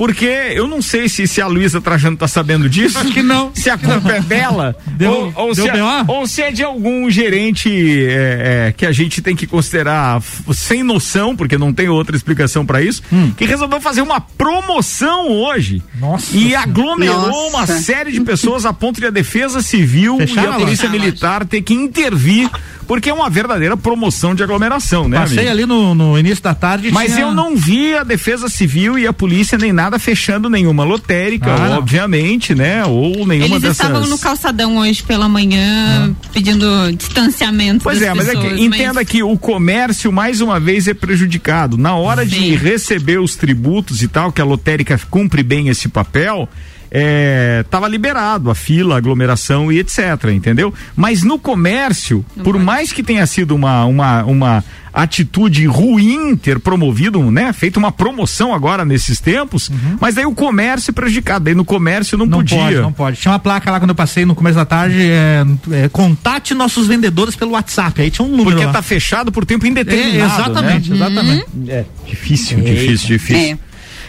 porque 0.00 0.24
eu 0.54 0.66
não 0.66 0.80
sei 0.80 1.10
se, 1.10 1.26
se 1.28 1.42
a 1.42 1.46
Luísa 1.46 1.78
Trajano 1.78 2.16
tá 2.16 2.26
sabendo 2.26 2.70
disso. 2.70 2.96
Acho 2.96 3.12
que 3.12 3.22
não. 3.22 3.50
Se 3.54 3.68
a 3.68 3.76
culpa 3.76 4.12
é 4.12 4.20
dela. 4.22 4.74
Deu- 4.86 5.12
ou, 5.12 5.32
ou 5.48 5.54
deu 5.54 5.66
se 5.66 5.70
é, 5.70 5.72
BO? 5.74 6.10
ou 6.10 6.26
se 6.26 6.40
é 6.40 6.50
de 6.50 6.62
algum 6.62 7.10
gerente 7.10 7.68
é, 8.08 8.68
é, 8.68 8.72
que 8.72 8.86
a 8.86 8.92
gente 8.92 9.20
tem 9.20 9.36
que 9.36 9.46
considerar 9.46 10.22
sem 10.54 10.82
noção, 10.82 11.36
porque 11.36 11.58
não 11.58 11.70
tem 11.70 11.90
outra 11.90 12.16
explicação 12.16 12.64
pra 12.64 12.80
isso, 12.80 13.02
que 13.36 13.44
resolveu 13.44 13.78
fazer 13.78 14.00
uma 14.00 14.22
promoção 14.22 15.28
hoje. 15.28 15.82
Hum. 15.96 16.00
Nossa 16.00 16.34
E 16.34 16.54
aglomerou 16.54 17.26
Nossa. 17.50 17.56
uma 17.58 17.66
série 17.66 18.10
de 18.10 18.22
pessoas 18.22 18.64
a 18.64 18.72
ponto 18.72 19.00
de 19.02 19.06
a 19.06 19.10
Defesa 19.10 19.60
Civil 19.60 20.16
Fecharam 20.16 20.44
e 20.44 20.52
a 20.52 20.56
a 20.56 20.58
Polícia 20.60 20.88
loja. 20.88 20.98
Militar 20.98 21.44
ter 21.44 21.60
que 21.60 21.74
intervir, 21.74 22.48
porque 22.90 23.08
é 23.08 23.14
uma 23.14 23.30
verdadeira 23.30 23.76
promoção 23.76 24.34
de 24.34 24.42
aglomeração, 24.42 25.08
né, 25.08 25.18
Passei 25.20 25.38
amigo? 25.46 25.52
ali 25.52 25.64
no, 25.64 25.94
no 25.94 26.18
início 26.18 26.42
da 26.42 26.56
tarde. 26.56 26.90
Mas 26.90 27.12
tinha- 27.14 27.26
eu 27.26 27.32
não 27.32 27.54
vi 27.56 27.94
a 27.94 28.02
Defesa 28.02 28.48
Civil 28.48 28.98
e 28.98 29.06
a 29.06 29.12
polícia 29.12 29.56
nem 29.56 29.72
nada 29.72 29.96
fechando 29.96 30.50
nenhuma 30.50 30.82
lotérica, 30.82 31.52
Ah, 31.54 31.68
não. 31.68 31.78
obviamente, 31.78 32.52
né? 32.52 32.84
Ou 32.84 33.24
nenhuma 33.24 33.54
Eles 33.54 33.62
dessas. 33.62 33.76
estavam 33.86 34.08
no 34.08 34.18
calçadão 34.18 34.76
hoje 34.78 35.04
pela 35.04 35.28
manhã 35.28 36.12
pedindo 36.32 36.66
distanciamento. 36.96 37.84
Pois 37.84 38.00
das 38.00 38.08
é, 38.08 38.12
mas 38.14 38.26
é 38.28 38.32
que 38.34 38.40
pessoas, 38.42 38.60
entenda 38.60 39.04
que 39.04 39.22
o 39.22 39.38
comércio 39.38 40.10
mais 40.10 40.40
uma 40.40 40.58
vez 40.58 40.88
é 40.88 40.92
prejudicado. 40.94 41.78
Na 41.78 41.94
hora 41.94 42.26
de 42.26 42.34
Sim. 42.40 42.56
receber 42.56 43.20
os 43.20 43.36
tributos 43.36 44.02
e 44.02 44.08
tal, 44.08 44.32
que 44.32 44.40
a 44.40 44.44
lotérica 44.44 45.00
cumpre 45.08 45.44
bem 45.44 45.68
esse 45.68 45.88
papel, 45.88 46.48
é, 46.90 47.64
tava 47.70 47.86
liberado 47.88 48.50
a 48.50 48.54
fila, 48.54 48.94
a 48.94 48.98
aglomeração 48.98 49.70
e 49.70 49.78
etc, 49.78 49.98
entendeu? 50.34 50.72
Mas 50.96 51.22
no 51.22 51.38
comércio, 51.38 52.24
por 52.42 52.58
mais 52.58 52.92
que 52.92 53.02
tenha 53.02 53.26
sido 53.26 53.54
uma, 53.54 53.84
uma, 53.84 54.24
uma 54.24 54.64
atitude 54.92 55.66
ruim 55.66 56.34
ter 56.36 56.58
promovido, 56.58 57.30
né, 57.30 57.52
feito 57.52 57.76
uma 57.76 57.92
promoção 57.92 58.52
agora 58.52 58.84
nesses 58.84 59.20
tempos, 59.20 59.70
mas 60.00 60.18
aí 60.18 60.26
o 60.26 60.34
comércio 60.34 60.90
é 60.90 60.92
prejudicado, 60.92 61.48
aí 61.48 61.54
no 61.54 61.64
comércio 61.64 62.18
não, 62.18 62.24
Uhum. 62.24 62.30
Não 62.30 62.38
podia. 62.38 62.58
pode, 62.58 62.76
não 62.76 62.92
pode. 62.92 63.16
Tinha 63.20 63.32
uma 63.32 63.38
placa 63.38 63.70
lá 63.70 63.78
quando 63.80 63.90
eu 63.90 63.94
passei 63.94 64.24
no 64.24 64.34
começo 64.34 64.56
da 64.56 64.64
tarde, 64.64 64.96
é, 65.00 65.44
é, 65.72 65.88
contate 65.88 66.54
nossos 66.54 66.86
vendedores 66.88 67.36
pelo 67.36 67.52
WhatsApp. 67.52 68.02
Aí 68.02 68.10
tinha 68.10 68.26
um 68.26 68.30
número 68.30 68.50
Porque 68.50 68.64
lá. 68.66 68.72
tá 68.72 68.82
fechado 68.82 69.30
por 69.30 69.44
tempo 69.44 69.64
É, 69.64 69.68
indeterminado. 69.68 70.34
exatamente, 70.42 70.90
né? 70.90 70.96
exatamente. 70.96 71.46
É 71.68 71.84
difícil, 72.06 72.60
difícil, 72.60 73.06
difícil. 73.18 73.58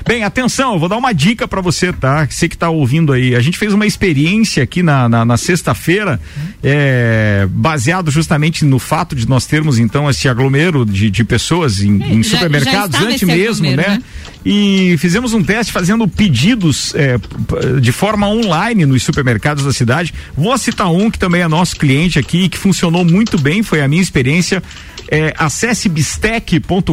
Bem, 0.07 0.23
atenção, 0.23 0.73
eu 0.73 0.79
vou 0.79 0.89
dar 0.89 0.97
uma 0.97 1.13
dica 1.13 1.47
pra 1.47 1.61
você, 1.61 1.93
tá? 1.93 2.27
Você 2.29 2.49
que 2.49 2.57
tá 2.57 2.69
ouvindo 2.69 3.13
aí. 3.13 3.35
A 3.35 3.39
gente 3.39 3.57
fez 3.57 3.71
uma 3.73 3.85
experiência 3.85 4.63
aqui 4.63 4.81
na, 4.83 5.07
na, 5.07 5.23
na 5.23 5.37
sexta-feira, 5.37 6.19
é, 6.63 7.47
baseado 7.49 8.09
justamente 8.11 8.65
no 8.65 8.79
fato 8.79 9.15
de 9.15 9.27
nós 9.27 9.45
termos 9.45 9.77
então 9.79 10.09
esse 10.09 10.27
aglomero 10.27 10.85
de, 10.85 11.09
de 11.09 11.23
pessoas 11.23 11.81
em, 11.81 11.95
em 11.95 12.23
já- 12.23 12.29
já 12.31 12.35
supermercados 12.37 12.95
estava 12.95 13.05
antes 13.13 13.23
mesmo, 13.27 13.67
aglomero, 13.67 13.89
né? 13.91 13.97
né? 13.97 14.03
E 14.43 14.95
fizemos 14.97 15.33
um 15.33 15.43
teste 15.43 15.71
fazendo 15.71 16.07
pedidos 16.07 16.95
é, 16.95 17.17
de 17.79 17.91
forma 17.91 18.27
online 18.27 18.85
nos 18.87 19.03
supermercados 19.03 19.63
da 19.63 19.71
cidade. 19.71 20.13
Vou 20.35 20.57
citar 20.57 20.91
um 20.91 21.11
que 21.11 21.19
também 21.19 21.41
é 21.41 21.47
nosso 21.47 21.75
cliente 21.75 22.17
aqui, 22.17 22.49
que 22.49 22.57
funcionou 22.57 23.05
muito 23.05 23.37
bem, 23.39 23.61
foi 23.61 23.81
a 23.81 23.87
minha 23.87 24.01
experiência. 24.01 24.63
É, 25.09 25.33
acesse 25.37 25.87
bistec.com.br. 25.89 26.91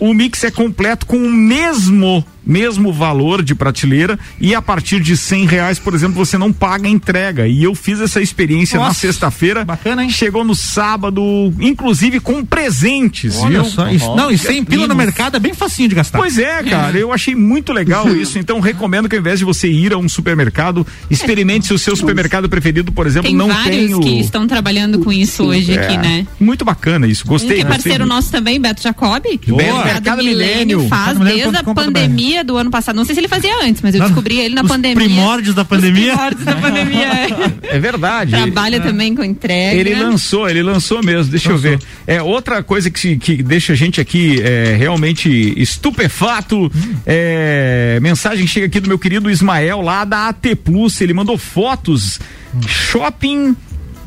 O 0.00 0.14
mix 0.14 0.42
é 0.44 0.50
completo 0.50 1.04
com 1.04 1.18
o 1.18 1.30
mesmo 1.30 2.24
mesmo 2.44 2.92
valor 2.92 3.42
de 3.42 3.54
prateleira 3.54 4.18
e 4.40 4.54
a 4.54 4.62
partir 4.62 5.00
de 5.00 5.16
cem 5.16 5.46
reais, 5.46 5.78
por 5.78 5.94
exemplo, 5.94 6.14
você 6.24 6.36
não 6.38 6.52
paga 6.52 6.86
a 6.86 6.90
entrega. 6.90 7.46
E 7.46 7.62
eu 7.62 7.74
fiz 7.74 8.00
essa 8.00 8.20
experiência 8.20 8.78
na 8.78 8.86
Nossa, 8.86 9.00
sexta-feira. 9.00 9.64
bacana, 9.64 10.02
hein? 10.04 10.10
Chegou 10.10 10.44
no 10.44 10.54
sábado, 10.54 11.22
inclusive 11.60 12.20
com 12.20 12.44
presentes. 12.44 13.36
Olha 13.38 13.62
viu? 13.62 13.70
só, 13.70 13.88
isso, 13.88 14.14
não, 14.16 14.30
e 14.30 14.38
100 14.38 14.64
pila 14.64 14.86
no 14.86 14.94
mercado 14.94 15.36
é 15.36 15.40
bem 15.40 15.54
facinho 15.54 15.88
de 15.88 15.94
gastar. 15.94 16.18
Pois 16.18 16.38
é, 16.38 16.62
cara, 16.62 16.96
eu 16.98 17.12
achei 17.12 17.34
muito 17.34 17.72
legal 17.72 18.08
isso. 18.14 18.38
Então 18.38 18.60
recomendo 18.60 19.08
que 19.08 19.16
ao 19.16 19.20
invés 19.20 19.38
de 19.38 19.44
você 19.44 19.68
ir 19.70 19.92
a 19.92 19.98
um 19.98 20.08
supermercado, 20.08 20.86
experimente 21.10 21.66
se 21.66 21.74
o 21.74 21.78
seu 21.78 21.94
supermercado 21.96 22.48
preferido, 22.48 22.92
por 22.92 23.06
exemplo, 23.06 23.28
Tem 23.28 23.36
não 23.36 23.48
vários 23.48 23.86
tem 23.86 23.94
o. 23.94 24.00
que 24.00 24.20
estão 24.20 24.46
trabalhando 24.46 24.98
com 25.00 25.12
isso 25.12 25.44
hoje 25.44 25.72
É, 25.74 25.84
aqui, 25.84 25.96
né? 25.98 26.26
Muito 26.38 26.64
bacana 26.64 27.06
isso. 27.06 27.24
Um 27.26 27.28
Gostei. 27.28 27.56
que 27.56 27.62
é 27.62 27.64
parceiro 27.64 28.00
muito. 28.00 28.14
nosso 28.14 28.30
também, 28.30 28.60
Beto 28.60 28.82
Jacobi. 28.82 29.40
Boa. 29.46 29.62
O 29.80 29.84
Mercado 29.84 30.22
Milênio. 30.22 30.88
faz 30.88 31.18
desde 31.18 31.42
a 31.42 31.52
Mercado.com.br. 31.52 32.39
pandemia 32.40 32.44
do 32.44 32.56
ano 32.56 32.70
passado. 32.70 32.96
Não 32.96 33.04
sei 33.04 33.14
se 33.14 33.20
ele 33.20 33.28
fazia 33.28 33.54
antes, 33.64 33.82
mas 33.82 33.94
eu 33.94 34.00
Não, 34.00 34.06
descobri 34.06 34.38
ele 34.40 34.54
na 34.54 34.62
os 34.62 34.68
pandemia. 34.68 34.96
primórdios 35.04 35.54
da 35.54 35.64
pandemia. 35.64 36.12
Os 36.14 36.18
primórdios 36.34 36.44
da 36.44 36.56
pandemia. 36.56 37.06
é. 37.06 37.76
É 37.76 37.78
verdade. 37.78 38.32
Trabalha 38.32 38.80
também 38.80 39.14
com 39.14 39.22
entrega. 39.24 39.78
Ele 39.78 39.94
lançou, 39.94 40.48
ele 40.48 40.62
lançou 40.62 41.02
mesmo, 41.02 41.30
deixa 41.30 41.50
eu 41.50 41.58
ver. 41.58 41.78
É 42.06 42.22
outra 42.22 42.62
coisa 42.62 42.90
que, 42.90 43.16
que 43.16 43.42
deixa 43.42 43.72
a 43.72 43.76
gente 43.76 44.00
aqui 44.00 44.40
é, 44.42 44.74
realmente 44.76 45.28
estupefato. 45.60 46.70
É, 47.06 47.98
mensagem 48.02 48.46
chega 48.46 48.66
aqui 48.66 48.80
do 48.80 48.88
meu 48.88 48.98
querido 48.98 49.30
Ismael 49.30 49.80
lá 49.80 50.04
da 50.04 50.28
AT 50.28 50.54
Plus. 50.64 51.00
Ele 51.00 51.14
mandou 51.14 51.36
fotos. 51.38 52.18
Shopping. 52.66 53.54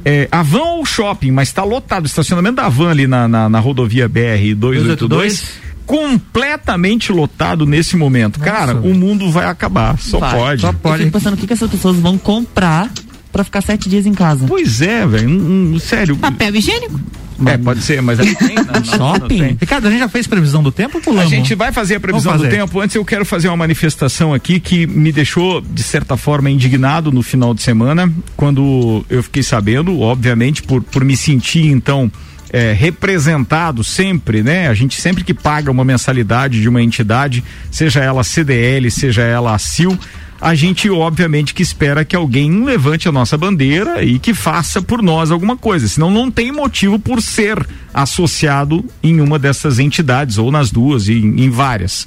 É, 0.05 0.27
Avan 0.29 0.59
ou 0.63 0.85
shopping, 0.85 1.31
mas 1.31 1.47
está 1.47 1.63
lotado. 1.63 2.03
O 2.03 2.07
estacionamento 2.07 2.57
da 2.57 2.65
Avan 2.65 2.89
ali 2.89 3.07
na, 3.07 3.25
na, 3.25 3.47
na 3.47 3.59
rodovia 3.59 4.07
BR 4.09 4.53
282. 4.55 5.45
Completamente 5.85 7.11
lotado 7.11 7.65
nesse 7.65 7.95
momento. 7.95 8.39
Cara, 8.39 8.75
o 8.75 8.93
mundo 8.93 9.29
vai 9.31 9.45
acabar. 9.45 9.97
Só 9.99 10.19
Vai, 10.19 10.31
pode. 10.31 10.63
Eu 10.63 10.97
fico 10.99 11.11
pensando 11.11 11.33
o 11.33 11.37
que, 11.37 11.47
que 11.47 11.53
essas 11.53 11.69
pessoas 11.69 11.95
vão 11.97 12.17
comprar 12.17 12.89
pra 13.31 13.43
ficar 13.43 13.61
sete 13.61 13.89
dias 13.89 14.05
em 14.05 14.13
casa. 14.13 14.45
Pois 14.47 14.81
é, 14.81 15.05
velho. 15.05 15.29
hum, 15.29 15.73
hum, 15.75 15.79
sério. 15.79 16.15
Papel 16.17 16.55
higiênico. 16.55 16.99
É, 17.45 17.57
pode 17.57 17.81
ser, 17.81 17.99
mas 18.01 18.19
aí 18.19 18.35
tem, 18.35 18.55
não, 18.55 18.63
não, 18.65 18.73
não 18.73 18.83
Shopping? 18.83 19.37
tem. 19.39 19.57
Ricardo, 19.59 19.87
a 19.87 19.89
gente 19.89 19.99
já 19.99 20.07
fez 20.07 20.27
previsão 20.27 20.61
do 20.61 20.71
tempo 20.71 21.01
ou 21.05 21.19
A 21.19 21.25
gente 21.25 21.55
vai 21.55 21.71
fazer 21.71 21.95
a 21.95 21.99
previsão 21.99 22.31
Vamos 22.31 22.45
do 22.47 22.49
fazer. 22.49 22.57
tempo. 22.61 22.79
Antes 22.79 22.95
eu 22.95 23.03
quero 23.03 23.25
fazer 23.25 23.47
uma 23.47 23.57
manifestação 23.57 24.33
aqui 24.33 24.59
que 24.59 24.85
me 24.85 25.11
deixou, 25.11 25.59
de 25.59 25.81
certa 25.83 26.15
forma, 26.15 26.49
indignado 26.49 27.11
no 27.11 27.23
final 27.23 27.53
de 27.53 27.61
semana, 27.63 28.11
quando 28.37 29.03
eu 29.09 29.23
fiquei 29.23 29.41
sabendo, 29.43 29.99
obviamente, 29.99 30.61
por, 30.61 30.83
por 30.83 31.03
me 31.03 31.17
sentir, 31.17 31.65
então, 31.67 32.09
é, 32.53 32.71
representado 32.71 33.83
sempre, 33.83 34.43
né? 34.43 34.67
A 34.67 34.75
gente 34.75 35.01
sempre 35.01 35.23
que 35.23 35.33
paga 35.33 35.71
uma 35.71 35.83
mensalidade 35.83 36.61
de 36.61 36.69
uma 36.69 36.83
entidade, 36.83 37.43
seja 37.71 37.99
ela 37.99 38.23
CDL, 38.23 38.91
seja 38.91 39.23
ela 39.23 39.55
a 39.55 39.57
CIL, 39.57 39.97
a 40.39 40.53
gente 40.53 40.87
obviamente 40.87 41.53
que 41.53 41.63
espera 41.63 42.05
que 42.05 42.15
alguém 42.15 42.63
levante 42.63 43.09
a 43.09 43.11
nossa 43.11 43.35
bandeira 43.35 44.03
e 44.03 44.19
que 44.19 44.35
faça 44.35 44.83
por 44.83 45.01
nós 45.01 45.31
alguma 45.31 45.57
coisa, 45.57 45.87
senão 45.87 46.11
não 46.11 46.29
tem 46.29 46.51
motivo 46.51 46.99
por 46.99 47.23
ser 47.23 47.65
associado 47.91 48.85
em 49.01 49.19
uma 49.19 49.39
dessas 49.39 49.79
entidades 49.79 50.37
ou 50.37 50.51
nas 50.51 50.69
duas 50.69 51.07
e 51.07 51.13
em, 51.13 51.45
em 51.45 51.49
várias. 51.49 52.05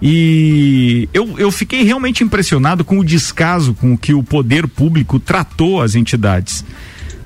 E 0.00 1.08
eu, 1.12 1.34
eu 1.36 1.50
fiquei 1.50 1.82
realmente 1.82 2.22
impressionado 2.22 2.84
com 2.84 2.98
o 2.98 3.04
descaso 3.04 3.74
com 3.74 3.98
que 3.98 4.14
o 4.14 4.22
poder 4.22 4.68
público 4.68 5.18
tratou 5.18 5.82
as 5.82 5.94
entidades. 5.94 6.64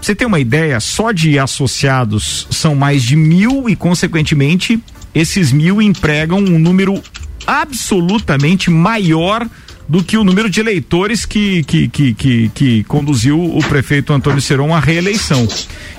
Você 0.04 0.14
ter 0.14 0.26
uma 0.26 0.38
ideia, 0.38 0.78
só 0.80 1.12
de 1.12 1.38
associados 1.38 2.46
são 2.50 2.74
mais 2.74 3.02
de 3.02 3.16
mil 3.16 3.70
e, 3.70 3.74
consequentemente, 3.74 4.78
esses 5.14 5.50
mil 5.50 5.80
empregam 5.80 6.40
um 6.40 6.58
número 6.58 7.02
absolutamente 7.46 8.68
maior 8.70 9.48
do 9.88 10.04
que 10.04 10.18
o 10.18 10.22
número 10.22 10.50
de 10.50 10.60
eleitores 10.60 11.24
que, 11.24 11.64
que, 11.64 11.88
que, 11.88 12.12
que, 12.12 12.48
que 12.50 12.84
conduziu 12.84 13.42
o 13.42 13.64
prefeito 13.66 14.12
Antônio 14.12 14.42
Seron 14.42 14.74
à 14.74 14.78
reeleição. 14.78 15.48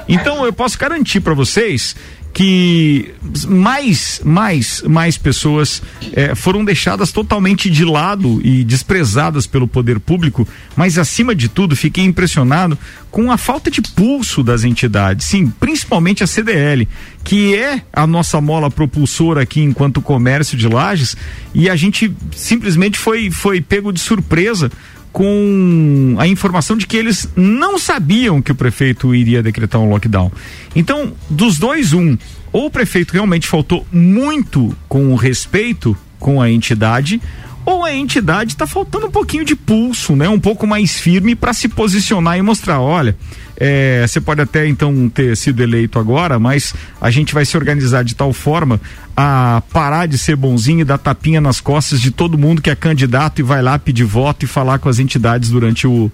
Então 0.08 0.45
eu 0.45 0.53
posso 0.53 0.78
garantir 0.78 1.20
para 1.20 1.34
vocês 1.34 1.95
que 2.36 3.13
mais, 3.47 4.19
mais, 4.25 4.83
mais 4.86 5.17
pessoas 5.17 5.81
eh, 6.11 6.36
foram 6.36 6.65
deixadas 6.65 7.13
totalmente 7.13 7.69
de 7.69 7.86
lado 7.86 8.41
e 8.43 8.61
desprezadas 8.65 9.47
pelo 9.47 9.69
poder 9.69 10.01
público, 10.01 10.45
mas 10.75 10.97
acima 10.97 11.33
de 11.33 11.47
tudo 11.47 11.77
fiquei 11.77 12.03
impressionado 12.03 12.77
com 13.09 13.31
a 13.31 13.38
falta 13.38 13.71
de 13.71 13.81
pulso 13.81 14.43
das 14.43 14.65
entidades, 14.65 15.27
sim, 15.27 15.47
principalmente 15.47 16.25
a 16.25 16.27
CDL, 16.27 16.86
que 17.23 17.55
é 17.55 17.81
a 17.93 18.05
nossa 18.05 18.41
mola 18.41 18.69
propulsora 18.69 19.41
aqui 19.43 19.61
enquanto 19.61 20.01
comércio 20.01 20.57
de 20.57 20.67
lajes, 20.67 21.15
e 21.53 21.69
a 21.69 21.75
gente 21.77 22.13
simplesmente 22.36 22.99
foi, 22.99 23.31
foi 23.31 23.61
pego 23.61 23.93
de 23.93 24.01
surpresa 24.01 24.69
com 25.16 26.18
a 26.20 26.28
informação 26.28 26.76
de 26.76 26.86
que 26.86 26.97
eles 26.97 27.30
não 27.38 27.80
sabiam 27.80 28.41
que 28.41 28.51
o 28.51 28.55
prefeito 28.55 29.16
iria 29.16 29.41
decretar 29.41 29.80
um 29.80 29.89
lockdown. 29.89 30.30
Então, 30.76 31.13
dos 31.30 31.57
dois, 31.57 31.93
um, 31.93 32.18
ou 32.51 32.66
o 32.66 32.70
prefeito 32.70 33.13
realmente 33.13 33.47
faltou 33.47 33.88
muito 33.93 34.76
com 34.89 35.13
o 35.13 35.16
respeito 35.16 35.95
com 36.20 36.41
a 36.41 36.51
entidade, 36.51 37.22
ou 37.66 37.84
a 37.84 37.93
entidade 37.93 38.53
está 38.53 38.68
faltando 38.68 39.07
um 39.07 39.11
pouquinho 39.11 39.43
de 39.43 39.55
pulso, 39.55 40.16
né? 40.16 40.30
Um 40.30 40.39
pouco 40.39 40.68
mais 40.68 40.99
firme 40.99 41.36
para 41.36 41.51
se 41.53 41.68
posicionar 41.68 42.38
e 42.38 42.41
mostrar, 42.41 42.80
olha, 42.80 43.18
é, 43.57 44.05
você 44.07 44.22
pode 44.22 44.41
até 44.41 44.68
então 44.68 45.09
ter 45.09 45.36
sido 45.36 45.63
eleito 45.63 45.97
agora, 45.97 46.38
mas 46.38 46.74
a 47.01 47.09
gente 47.09 47.34
vai 47.34 47.43
se 47.43 47.57
organizar 47.57 48.03
de 48.03 48.13
tal 48.13 48.32
forma 48.32 48.80
a 49.18 49.63
parar 49.72 50.07
de 50.07 50.18
ser 50.18 50.36
bonzinho 50.36 50.82
e 50.82 50.84
dar 50.84 50.97
tapinha 50.97 51.41
nas 51.41 51.59
costas 51.59 51.99
de 51.99 52.11
todo 52.11 52.38
mundo 52.38 52.61
que 52.61 52.70
é 52.70 52.76
candidato 52.76 53.39
e 53.39 53.43
vai 53.43 53.61
lá 53.61 53.80
pedir 53.80 54.03
voto 54.03 54.43
e 54.43 54.47
falar 54.47 54.78
com 54.78 54.89
as 54.89 54.99
entidades 54.99 55.49
durante 55.49 55.88
o, 55.88 56.11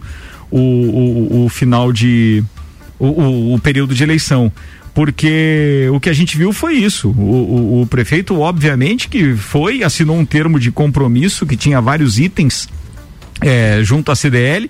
o, 0.49 0.60
o, 0.60 1.45
o 1.45 1.49
final 1.49 1.91
de. 1.91 2.43
O, 2.97 3.08
o, 3.08 3.54
o 3.56 3.60
período 3.60 3.95
de 3.95 4.04
eleição. 4.04 4.52
Porque 4.94 5.88
o 5.94 6.00
que 6.00 6.10
a 6.10 6.14
gente 6.14 6.38
viu 6.38 6.52
foi 6.52 6.76
isso. 6.76 7.10
O, 7.10 7.22
o, 7.22 7.82
o, 7.82 7.88
prefeito, 7.88 8.39
obviamente, 8.39 9.08
que 9.08 9.36
foi, 9.36 9.84
assinou 9.84 10.18
um 10.18 10.26
termo 10.26 10.60
de 10.60 10.72
compromisso 10.72 11.46
que 11.46 11.56
tinha 11.56 11.80
vários 11.80 12.20
itens 12.20 12.68
é, 13.42 13.80
junto 13.84 14.12
à 14.12 14.16
CDL, 14.16 14.70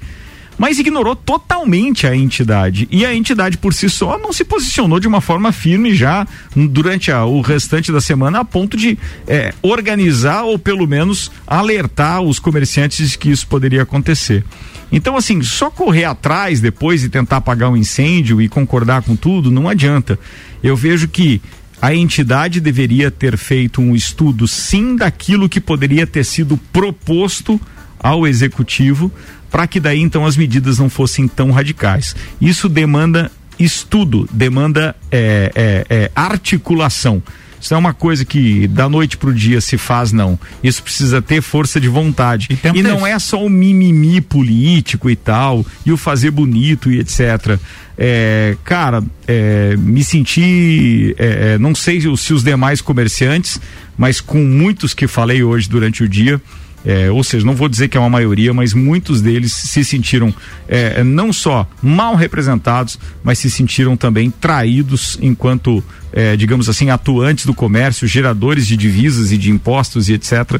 mas 0.61 0.77
ignorou 0.77 1.15
totalmente 1.15 2.05
a 2.05 2.15
entidade. 2.15 2.87
E 2.91 3.03
a 3.03 3.15
entidade 3.15 3.57
por 3.57 3.73
si 3.73 3.89
só 3.89 4.19
não 4.19 4.31
se 4.31 4.43
posicionou 4.43 4.99
de 4.99 5.07
uma 5.07 5.19
forma 5.19 5.51
firme 5.51 5.95
já 5.95 6.27
durante 6.55 7.11
a, 7.11 7.25
o 7.25 7.41
restante 7.41 7.91
da 7.91 7.99
semana, 7.99 8.41
a 8.41 8.45
ponto 8.45 8.77
de 8.77 8.95
é, 9.27 9.55
organizar 9.63 10.43
ou 10.43 10.59
pelo 10.59 10.85
menos 10.85 11.31
alertar 11.47 12.21
os 12.21 12.37
comerciantes 12.37 13.15
que 13.15 13.31
isso 13.31 13.47
poderia 13.47 13.81
acontecer. 13.81 14.45
Então, 14.91 15.17
assim, 15.17 15.41
só 15.41 15.71
correr 15.71 16.03
atrás 16.03 16.61
depois 16.61 17.03
e 17.03 17.09
tentar 17.09 17.37
apagar 17.37 17.71
um 17.71 17.75
incêndio 17.75 18.39
e 18.39 18.47
concordar 18.47 19.01
com 19.01 19.15
tudo, 19.15 19.49
não 19.49 19.67
adianta. 19.67 20.19
Eu 20.61 20.75
vejo 20.75 21.07
que 21.07 21.41
a 21.81 21.95
entidade 21.95 22.61
deveria 22.61 23.09
ter 23.09 23.35
feito 23.35 23.81
um 23.81 23.95
estudo, 23.95 24.47
sim, 24.47 24.95
daquilo 24.95 25.49
que 25.49 25.59
poderia 25.59 26.05
ter 26.05 26.23
sido 26.23 26.55
proposto 26.71 27.59
ao 28.03 28.27
executivo, 28.27 29.11
para 29.51 29.67
que 29.67 29.79
daí 29.79 29.99
então 29.99 30.25
as 30.25 30.37
medidas 30.37 30.79
não 30.79 30.89
fossem 30.89 31.27
tão 31.27 31.51
radicais. 31.51 32.15
Isso 32.39 32.69
demanda 32.69 33.29
estudo, 33.59 34.27
demanda 34.31 34.95
é, 35.11 35.51
é, 35.53 35.85
é, 35.89 36.11
articulação. 36.15 37.21
Isso 37.59 37.71
não 37.71 37.77
é 37.77 37.79
uma 37.79 37.93
coisa 37.93 38.25
que 38.25 38.67
da 38.67 38.89
noite 38.89 39.17
para 39.17 39.29
o 39.29 39.33
dia 39.33 39.61
se 39.61 39.77
faz, 39.77 40.11
não. 40.11 40.39
Isso 40.63 40.81
precisa 40.81 41.21
ter 41.21 41.43
força 41.43 41.79
de 41.79 41.87
vontade. 41.87 42.47
E, 42.49 42.79
e 42.79 42.81
não 42.81 43.05
é 43.05 43.19
só 43.19 43.45
o 43.45 43.47
mimimi 43.47 44.19
político 44.19 45.07
e 45.11 45.15
tal, 45.15 45.63
e 45.85 45.91
o 45.91 45.97
fazer 45.97 46.31
bonito 46.31 46.91
e 46.91 46.99
etc. 46.99 47.59
É, 47.95 48.57
cara, 48.63 49.03
é, 49.27 49.75
me 49.77 50.03
senti, 50.03 51.15
é, 51.19 51.53
é 51.53 51.57
não 51.59 51.75
sei 51.75 52.01
se 52.01 52.33
os 52.33 52.43
demais 52.43 52.81
comerciantes, 52.81 53.61
mas 53.95 54.19
com 54.19 54.43
muitos 54.43 54.95
que 54.95 55.05
falei 55.05 55.43
hoje 55.43 55.69
durante 55.69 56.03
o 56.03 56.09
dia, 56.09 56.41
é, 56.85 57.11
ou 57.11 57.23
seja, 57.23 57.45
não 57.45 57.55
vou 57.55 57.69
dizer 57.69 57.87
que 57.87 57.97
é 57.97 57.99
uma 57.99 58.09
maioria, 58.09 58.53
mas 58.53 58.73
muitos 58.73 59.21
deles 59.21 59.53
se 59.53 59.85
sentiram 59.85 60.33
é, 60.67 61.03
não 61.03 61.31
só 61.31 61.67
mal 61.81 62.15
representados, 62.15 62.99
mas 63.23 63.39
se 63.39 63.49
sentiram 63.49 63.95
também 63.95 64.31
traídos 64.31 65.17
enquanto, 65.21 65.83
é, 66.11 66.35
digamos 66.35 66.67
assim, 66.67 66.89
atuantes 66.89 67.45
do 67.45 67.53
comércio, 67.53 68.07
geradores 68.07 68.65
de 68.65 68.75
divisas 68.75 69.31
e 69.31 69.37
de 69.37 69.51
impostos 69.51 70.09
e 70.09 70.13
etc. 70.13 70.59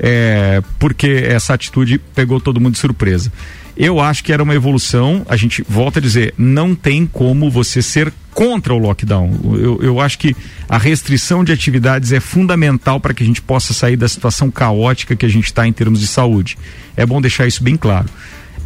É, 0.00 0.62
porque 0.78 1.24
essa 1.26 1.54
atitude 1.54 1.98
pegou 2.14 2.40
todo 2.40 2.60
mundo 2.60 2.74
de 2.74 2.78
surpresa. 2.78 3.30
Eu 3.80 4.00
acho 4.00 4.24
que 4.24 4.32
era 4.32 4.42
uma 4.42 4.56
evolução. 4.56 5.24
A 5.28 5.36
gente 5.36 5.64
volta 5.68 6.00
a 6.00 6.02
dizer, 6.02 6.34
não 6.36 6.74
tem 6.74 7.06
como 7.06 7.48
você 7.48 7.80
ser 7.80 8.12
contra 8.34 8.74
o 8.74 8.78
lockdown. 8.78 9.38
Eu, 9.54 9.80
eu 9.80 10.00
acho 10.00 10.18
que 10.18 10.34
a 10.68 10.76
restrição 10.76 11.44
de 11.44 11.52
atividades 11.52 12.10
é 12.10 12.18
fundamental 12.18 12.98
para 12.98 13.14
que 13.14 13.22
a 13.22 13.26
gente 13.26 13.40
possa 13.40 13.72
sair 13.72 13.96
da 13.96 14.08
situação 14.08 14.50
caótica 14.50 15.14
que 15.14 15.24
a 15.24 15.28
gente 15.28 15.44
está 15.44 15.64
em 15.64 15.72
termos 15.72 16.00
de 16.00 16.08
saúde. 16.08 16.58
É 16.96 17.06
bom 17.06 17.20
deixar 17.20 17.46
isso 17.46 17.62
bem 17.62 17.76
claro. 17.76 18.08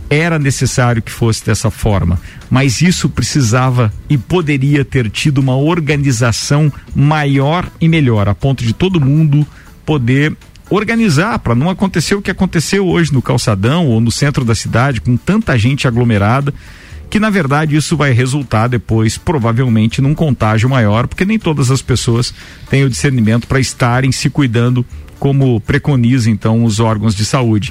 Era 0.08 0.38
necessário 0.38 1.02
que 1.02 1.12
fosse 1.12 1.44
dessa 1.44 1.70
forma, 1.70 2.18
mas 2.50 2.80
isso 2.80 3.08
precisava 3.08 3.92
e 4.08 4.16
poderia 4.16 4.84
ter 4.84 5.10
tido 5.10 5.38
uma 5.38 5.56
organização 5.56 6.72
maior 6.94 7.70
e 7.80 7.88
melhor, 7.88 8.28
a 8.28 8.34
ponto 8.34 8.62
de 8.64 8.74
todo 8.74 9.00
mundo 9.00 9.46
poder 9.86 10.36
organizar 10.72 11.38
para 11.38 11.54
não 11.54 11.68
acontecer 11.68 12.14
o 12.14 12.22
que 12.22 12.30
aconteceu 12.30 12.86
hoje 12.86 13.12
no 13.12 13.20
calçadão 13.20 13.86
ou 13.86 14.00
no 14.00 14.10
centro 14.10 14.44
da 14.44 14.54
cidade 14.54 15.00
com 15.00 15.16
tanta 15.16 15.58
gente 15.58 15.86
aglomerada 15.86 16.52
que 17.12 17.20
na 17.20 17.28
verdade 17.28 17.76
isso 17.76 17.94
vai 17.94 18.10
resultar 18.12 18.68
depois 18.68 19.18
provavelmente 19.18 20.00
num 20.00 20.14
contágio 20.14 20.66
maior, 20.66 21.06
porque 21.06 21.26
nem 21.26 21.38
todas 21.38 21.70
as 21.70 21.82
pessoas 21.82 22.32
têm 22.70 22.84
o 22.84 22.88
discernimento 22.88 23.46
para 23.46 23.60
estarem 23.60 24.10
se 24.10 24.30
cuidando 24.30 24.82
como 25.18 25.60
preconizam 25.60 26.32
então 26.32 26.64
os 26.64 26.80
órgãos 26.80 27.14
de 27.14 27.26
saúde. 27.26 27.70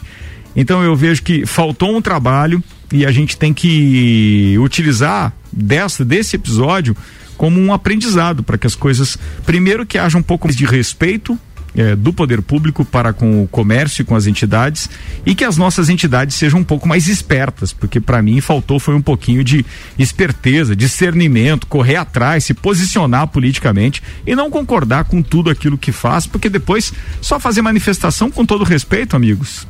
Então 0.56 0.84
eu 0.84 0.96
vejo 0.96 1.24
que 1.24 1.44
faltou 1.44 1.98
um 1.98 2.04
trabalho 2.04 2.64
e 2.94 3.04
a 3.04 3.12
gente 3.12 3.36
tem 3.36 3.52
que 3.52 4.56
utilizar 4.60 5.34
dessa 5.52 6.06
desse 6.06 6.36
episódio 6.36 6.96
como 7.36 7.60
um 7.60 7.74
aprendizado 7.74 8.44
para 8.44 8.60
que 8.60 8.68
as 8.68 8.76
coisas 8.76 9.18
primeiro 9.44 9.88
que 9.88 9.98
haja 9.98 10.20
um 10.20 10.24
pouco 10.24 10.54
de 10.54 10.66
respeito 10.66 11.36
é, 11.76 11.96
do 11.96 12.12
poder 12.12 12.42
público 12.42 12.84
para 12.84 13.14
com 13.14 13.44
o 13.44 13.48
comércio 13.48 14.02
e 14.02 14.06
com 14.06 14.16
as 14.16 14.28
entidades 14.28 14.90
e 15.26 15.34
que 15.34 15.44
as 15.44 15.58
nossas 15.58 15.90
entidades 15.90 16.36
sejam 16.36 16.60
um 16.60 16.64
pouco 16.64 16.88
mais 16.88 17.08
espertas, 17.08 17.72
porque 17.74 18.00
para 18.00 18.22
mim 18.22 18.42
faltou 18.42 18.80
foi 18.80 18.96
um 18.96 19.02
pouquinho 19.02 19.44
de 19.44 19.66
esperteza, 19.98 20.76
discernimento, 20.76 21.68
correr 21.68 21.96
atrás, 21.96 22.46
se 22.46 22.54
posicionar 22.54 23.28
politicamente 23.28 24.02
e 24.26 24.36
não 24.36 24.50
concordar 24.50 25.06
com 25.06 25.22
tudo 25.22 25.50
aquilo 25.50 25.78
que 25.78 25.92
faz, 25.92 26.28
porque 26.28 26.50
depois 26.50 26.94
só 27.22 27.40
fazer 27.40 27.62
manifestação 27.62 28.30
com 28.30 28.46
todo 28.46 28.64
respeito, 28.64 29.16
amigos, 29.16 29.68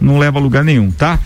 não 0.00 0.18
leva 0.18 0.38
a 0.38 0.42
lugar 0.42 0.64
nenhum, 0.64 0.90
tá? 0.90 1.18